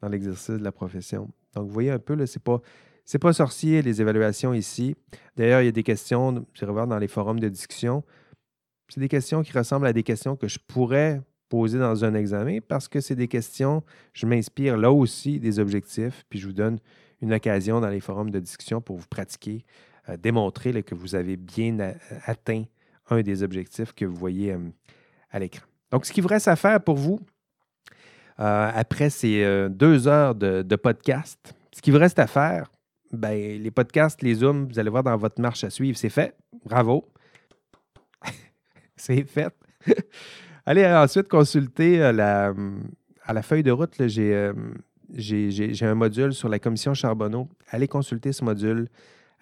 dans 0.00 0.08
l'exercice 0.08 0.56
de 0.56 0.64
la 0.64 0.72
profession. 0.72 1.30
Donc, 1.54 1.66
vous 1.66 1.72
voyez 1.72 1.90
un 1.90 1.98
peu, 1.98 2.14
ce 2.26 2.38
n'est 2.38 2.42
pas, 2.42 2.60
pas 3.20 3.32
sorcier 3.32 3.82
les 3.82 4.00
évaluations 4.00 4.54
ici. 4.54 4.96
D'ailleurs, 5.36 5.62
il 5.62 5.66
y 5.66 5.68
a 5.68 5.72
des 5.72 5.82
questions, 5.82 6.46
je 6.52 6.64
vais 6.64 6.72
voir 6.72 6.86
dans 6.86 6.98
les 6.98 7.08
forums 7.08 7.40
de 7.40 7.48
discussion, 7.48 8.02
c'est 8.88 9.00
des 9.00 9.08
questions 9.08 9.42
qui 9.42 9.52
ressemblent 9.52 9.86
à 9.86 9.92
des 9.92 10.02
questions 10.02 10.36
que 10.36 10.48
je 10.48 10.58
pourrais 10.58 11.22
poser 11.48 11.78
dans 11.78 12.04
un 12.04 12.14
examen 12.14 12.58
parce 12.66 12.88
que 12.88 13.00
c'est 13.00 13.14
des 13.14 13.28
questions, 13.28 13.82
je 14.12 14.26
m'inspire 14.26 14.76
là 14.76 14.92
aussi 14.92 15.40
des 15.40 15.58
objectifs, 15.58 16.24
puis 16.28 16.38
je 16.38 16.46
vous 16.46 16.52
donne 16.52 16.78
une 17.22 17.32
occasion 17.32 17.80
dans 17.80 17.88
les 17.88 18.00
forums 18.00 18.30
de 18.30 18.38
discussion 18.38 18.80
pour 18.80 18.96
vous 18.96 19.06
pratiquer, 19.06 19.64
euh, 20.08 20.16
démontrer 20.16 20.82
que 20.82 20.94
vous 20.94 21.14
avez 21.14 21.36
bien 21.36 21.94
atteint 22.26 22.64
un 23.08 23.22
des 23.22 23.42
objectifs 23.42 23.92
que 23.92 24.04
vous 24.04 24.14
voyez 24.14 24.52
euh, 24.52 24.58
l'écran. 25.38 25.64
Donc, 25.90 26.06
ce 26.06 26.12
qu'il 26.12 26.22
vous 26.22 26.28
reste 26.28 26.48
à 26.48 26.56
faire 26.56 26.80
pour 26.80 26.96
vous, 26.96 27.20
euh, 28.40 28.70
après 28.74 29.10
ces 29.10 29.44
euh, 29.44 29.68
deux 29.68 30.08
heures 30.08 30.34
de, 30.34 30.76
podcast, 30.76 31.54
ce 31.72 31.82
qu'il 31.82 31.92
vous 31.92 31.98
reste 31.98 32.18
à 32.18 32.26
faire, 32.26 32.70
ben, 33.12 33.62
les 33.62 33.70
podcasts, 33.70 34.22
les 34.22 34.34
Zooms, 34.34 34.68
vous 34.68 34.78
allez 34.78 34.88
voir 34.88 35.02
dans 35.02 35.16
votre 35.16 35.40
marche 35.40 35.64
à 35.64 35.70
suivre, 35.70 35.98
c'est 35.98 36.08
fait. 36.08 36.34
Bravo. 36.64 37.06
c'est 38.96 39.24
fait. 39.24 39.54
allez 40.66 40.86
ensuite 40.86 41.28
consulter 41.28 42.02
euh, 42.02 42.12
la, 42.12 42.54
à 43.24 43.32
la 43.32 43.42
feuille 43.42 43.62
de 43.62 43.70
route. 43.70 43.94
J'ai 44.08 45.82
un 45.82 45.94
module 45.94 46.32
sur 46.32 46.48
la 46.48 46.58
commission 46.58 46.94
Charbonneau. 46.94 47.48
Allez 47.68 47.86
consulter 47.86 48.32
ce 48.32 48.44
module 48.44 48.88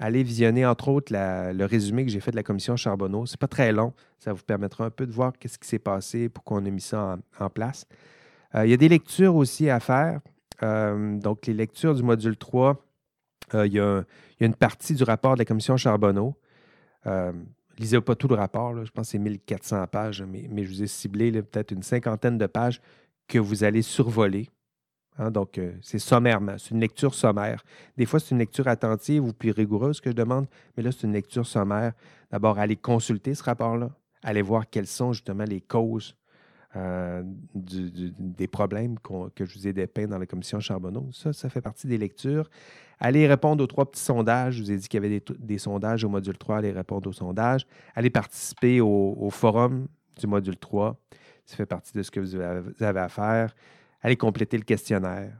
allez 0.00 0.22
visionner, 0.22 0.66
entre 0.66 0.88
autres, 0.88 1.12
le 1.12 1.64
résumé 1.66 2.04
que 2.04 2.10
j'ai 2.10 2.20
fait 2.20 2.30
de 2.30 2.36
la 2.36 2.42
commission 2.42 2.74
Charbonneau. 2.74 3.26
Ce 3.26 3.34
n'est 3.34 3.38
pas 3.38 3.46
très 3.46 3.70
long. 3.70 3.92
Ça 4.18 4.32
vous 4.32 4.42
permettra 4.42 4.86
un 4.86 4.90
peu 4.90 5.06
de 5.06 5.12
voir 5.12 5.34
qu'est-ce 5.38 5.58
qui 5.58 5.68
s'est 5.68 5.78
passé, 5.78 6.28
pourquoi 6.28 6.58
on 6.58 6.66
a 6.66 6.70
mis 6.70 6.80
ça 6.80 7.18
en, 7.38 7.50
place. 7.50 7.86
Euh, 8.54 8.66
il 8.66 8.70
y 8.70 8.74
a 8.74 8.78
des 8.78 8.88
lectures 8.88 9.36
aussi 9.36 9.68
à 9.68 9.78
faire. 9.78 10.20
Euh, 10.62 11.18
donc, 11.18 11.46
les 11.46 11.54
lectures 11.54 11.94
du 11.94 12.02
module 12.02 12.36
3, 12.36 12.82
euh, 13.54 13.66
il, 13.66 13.74
y 13.74 13.80
a 13.80 14.04
une 14.40 14.54
partie 14.54 14.94
du 14.94 15.04
rapport 15.04 15.34
de 15.34 15.38
la 15.38 15.44
commission 15.44 15.76
Charbonneau. 15.76 16.34
lisez 17.78 18.00
pas 18.00 18.14
tout 18.14 18.28
le 18.28 18.36
rapport, 18.36 18.84
je 18.84 18.90
pense 18.90 19.06
que 19.06 19.12
c'est 19.12 19.18
1400 19.18 19.86
pages, 19.86 20.22
mais, 20.22 20.46
mais, 20.50 20.64
je 20.64 20.70
vous 20.70 20.82
ai 20.82 20.86
ciblé 20.86 21.30
peut-être 21.30 21.72
une 21.72 21.82
cinquantaine 21.82 22.38
de 22.38 22.46
pages 22.46 22.80
que 23.28 23.38
vous 23.38 23.64
allez 23.64 23.82
survoler 23.82 24.48
Hein, 25.18 25.30
donc, 25.30 25.58
euh, 25.58 25.72
c'est 25.82 25.98
sommairement, 25.98 26.56
c'est 26.58 26.70
une 26.70 26.80
lecture 26.80 27.14
sommaire. 27.14 27.62
Des 27.96 28.06
fois, 28.06 28.20
c'est 28.20 28.30
une 28.30 28.38
lecture 28.38 28.68
attentive 28.68 29.24
ou 29.24 29.32
plus 29.32 29.50
rigoureuse 29.50 30.00
que 30.00 30.10
je 30.10 30.16
demande, 30.16 30.46
mais 30.76 30.82
là, 30.82 30.92
c'est 30.92 31.06
une 31.06 31.12
lecture 31.12 31.46
sommaire. 31.46 31.92
D'abord, 32.30 32.58
aller 32.58 32.76
consulter 32.76 33.34
ce 33.34 33.42
rapport-là, 33.42 33.90
aller 34.22 34.42
voir 34.42 34.68
quelles 34.70 34.86
sont 34.86 35.12
justement 35.12 35.44
les 35.44 35.60
causes 35.60 36.16
euh, 36.76 37.22
des 37.52 38.46
problèmes 38.46 38.96
que 39.34 39.44
je 39.44 39.58
vous 39.58 39.66
ai 39.66 39.72
dépeints 39.72 40.06
dans 40.06 40.18
la 40.18 40.26
commission 40.26 40.60
Charbonneau. 40.60 41.08
Ça, 41.12 41.32
ça 41.32 41.48
fait 41.48 41.60
partie 41.60 41.88
des 41.88 41.98
lectures. 41.98 42.48
Allez 43.00 43.26
répondre 43.26 43.64
aux 43.64 43.66
trois 43.66 43.90
petits 43.90 44.02
sondages. 44.02 44.54
Je 44.54 44.62
vous 44.62 44.70
ai 44.70 44.76
dit 44.76 44.86
qu'il 44.86 45.02
y 45.02 45.04
avait 45.04 45.20
des, 45.38 45.58
sondages 45.58 46.04
au 46.04 46.08
module 46.08 46.38
3. 46.38 46.58
Allez 46.58 46.70
répondre 46.70 47.08
aux 47.08 47.12
sondages. 47.12 47.66
Allez 47.96 48.10
participer 48.10 48.80
au, 48.80 49.16
au 49.18 49.30
forum 49.30 49.88
du 50.20 50.28
module 50.28 50.56
3. 50.56 50.96
Ça 51.44 51.56
fait 51.56 51.66
partie 51.66 51.92
de 51.92 52.02
ce 52.04 52.10
que 52.12 52.20
vous 52.20 52.36
avez 52.36 53.00
à 53.00 53.08
faire. 53.08 53.52
Allez 54.02 54.16
compléter 54.16 54.56
le 54.56 54.64
questionnaire. 54.64 55.32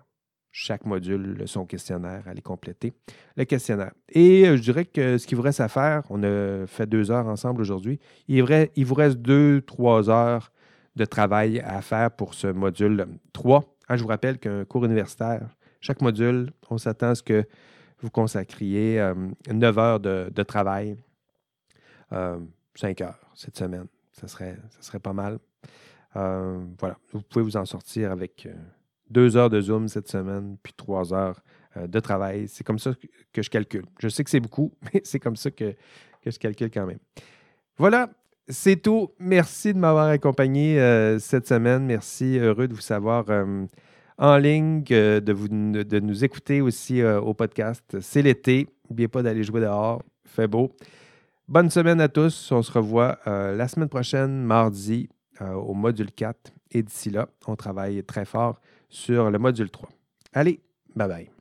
Chaque 0.53 0.85
module, 0.85 1.45
son 1.47 1.65
questionnaire, 1.65 2.25
allez 2.27 2.43
compléter 2.43 2.93
le 3.37 3.45
questionnaire. 3.45 3.93
Et 4.09 4.49
euh, 4.49 4.57
je 4.57 4.63
dirais 4.63 4.85
que 4.85 5.17
ce 5.17 5.27
qu'il 5.27 5.37
vous 5.37 5.43
reste 5.43 5.61
à 5.61 5.69
faire, 5.69 6.03
on 6.11 6.25
a 6.25 6.67
fait 6.67 6.87
deux 6.87 7.13
heures 7.13 7.29
ensemble 7.29 7.61
aujourd'hui, 7.61 8.01
il, 8.27 8.43
vous 8.43 8.95
reste 8.95 9.19
deux, 9.19 9.63
trois 9.63 10.11
heures 10.11 10.51
de 10.97 11.05
travail 11.05 11.61
à 11.61 11.81
faire 11.83 12.11
pour 12.11 12.35
ce 12.35 12.49
module 12.49 13.07
3. 13.33 13.65
Ah, 13.87 13.97
je 13.97 14.03
vous 14.03 14.09
rappelle 14.09 14.39
qu'un 14.39 14.65
cours 14.65 14.85
universitaire, 14.85 15.49
chaque 15.81 16.03
module, 16.03 16.51
on 16.69 16.79
s'attend 16.79 17.11
à 17.11 17.15
ce 17.15 17.23
que 17.23 17.45
vous 18.01 18.11
consacriez 18.11 19.01
9 19.49 19.79
euh, 19.79 19.81
heures 19.81 20.01
de, 20.01 20.43
travail, 20.43 20.97
euh, 22.13 22.41
5 22.75 23.01
heures 23.03 23.21
cette 23.35 23.57
semaine. 23.57 23.87
Ça 24.13 24.27
ça 24.27 24.57
serait 24.81 24.99
pas 24.99 25.13
mal. 25.13 25.39
Euh, 26.17 26.59
voilà, 26.79 26.97
vous 27.13 27.23
pouvez 27.23 27.45
vous 27.45 27.57
en 27.57 27.65
sortir 27.65 28.11
avec 28.11 28.47
euh, 28.47 28.53
deux 29.11 29.37
heures 29.37 29.51
de 29.51 29.61
Zoom 29.61 29.89
cette 29.89 30.09
semaine, 30.09 30.57
puis 30.63 30.73
trois 30.77 31.15
heures 31.15 31.41
euh, 31.77 31.87
de 31.87 32.01
travail. 32.01 32.49
C'est 32.49 32.65
comme 32.65 32.79
ça 32.79 32.93
que 33.33 33.43
je 33.43 33.51
calcule. 33.51 33.85
Je 34.01 34.09
sais 34.09 34.25
que 34.25 34.31
c'est 34.31 34.41
beaucoup, 34.41 34.73
mais 34.93 35.01
c'est 35.05 35.21
comme 35.21 35.37
ça 35.37 35.51
que, 35.51 35.75
je 36.27 36.39
calcule 36.39 36.71
quand 36.71 36.87
même. 36.87 36.99
Voilà, 37.77 38.11
c'est 38.49 38.77
tout. 38.77 39.11
Merci 39.19 39.73
de 39.73 39.79
m'avoir 39.79 40.09
accompagné 40.09 40.77
cette 41.19 41.49
semaine. 41.49 41.87
Merci, 41.87 42.37
heureux 42.39 42.69
de 42.69 42.75
vous 42.75 42.83
savoir 42.83 43.25
en 44.19 44.37
ligne, 44.37 44.83
de, 44.83 45.21
de 45.21 46.01
nous 46.01 46.25
écouter 46.25 46.61
aussi 46.61 47.03
au 47.03 47.33
podcast. 47.33 47.99
C'est 48.01 48.21
l'été. 48.21 48.69
N'oubliez 48.91 49.09
pas 49.09 49.23
d'aller 49.23 49.45
jouer 49.45 49.63
dehors. 49.63 50.03
Fait 50.27 50.47
beau. 50.47 50.77
Bonne 51.49 51.71
semaine 51.71 52.03
à 52.03 52.09
tous. 52.09 52.53
On 52.53 52.61
se 52.61 52.71
revoit 52.71 53.19
la 53.25 53.67
semaine 53.67 53.89
prochaine, 53.89 54.43
mardi, 54.43 55.09
euh, 55.41 55.55
au 55.55 55.74
module 55.74 56.11
4. 56.12 56.53
Et 56.72 56.82
d'ici 56.82 57.11
là, 57.11 57.28
on 57.47 57.57
travaille 57.57 58.03
très 58.05 58.24
fort 58.24 58.61
sur 58.88 59.30
le 59.30 59.38
module 59.38 59.70
3. 59.70 59.88
Allez, 60.32 60.61
bye 60.95 61.09
bye. 61.09 61.39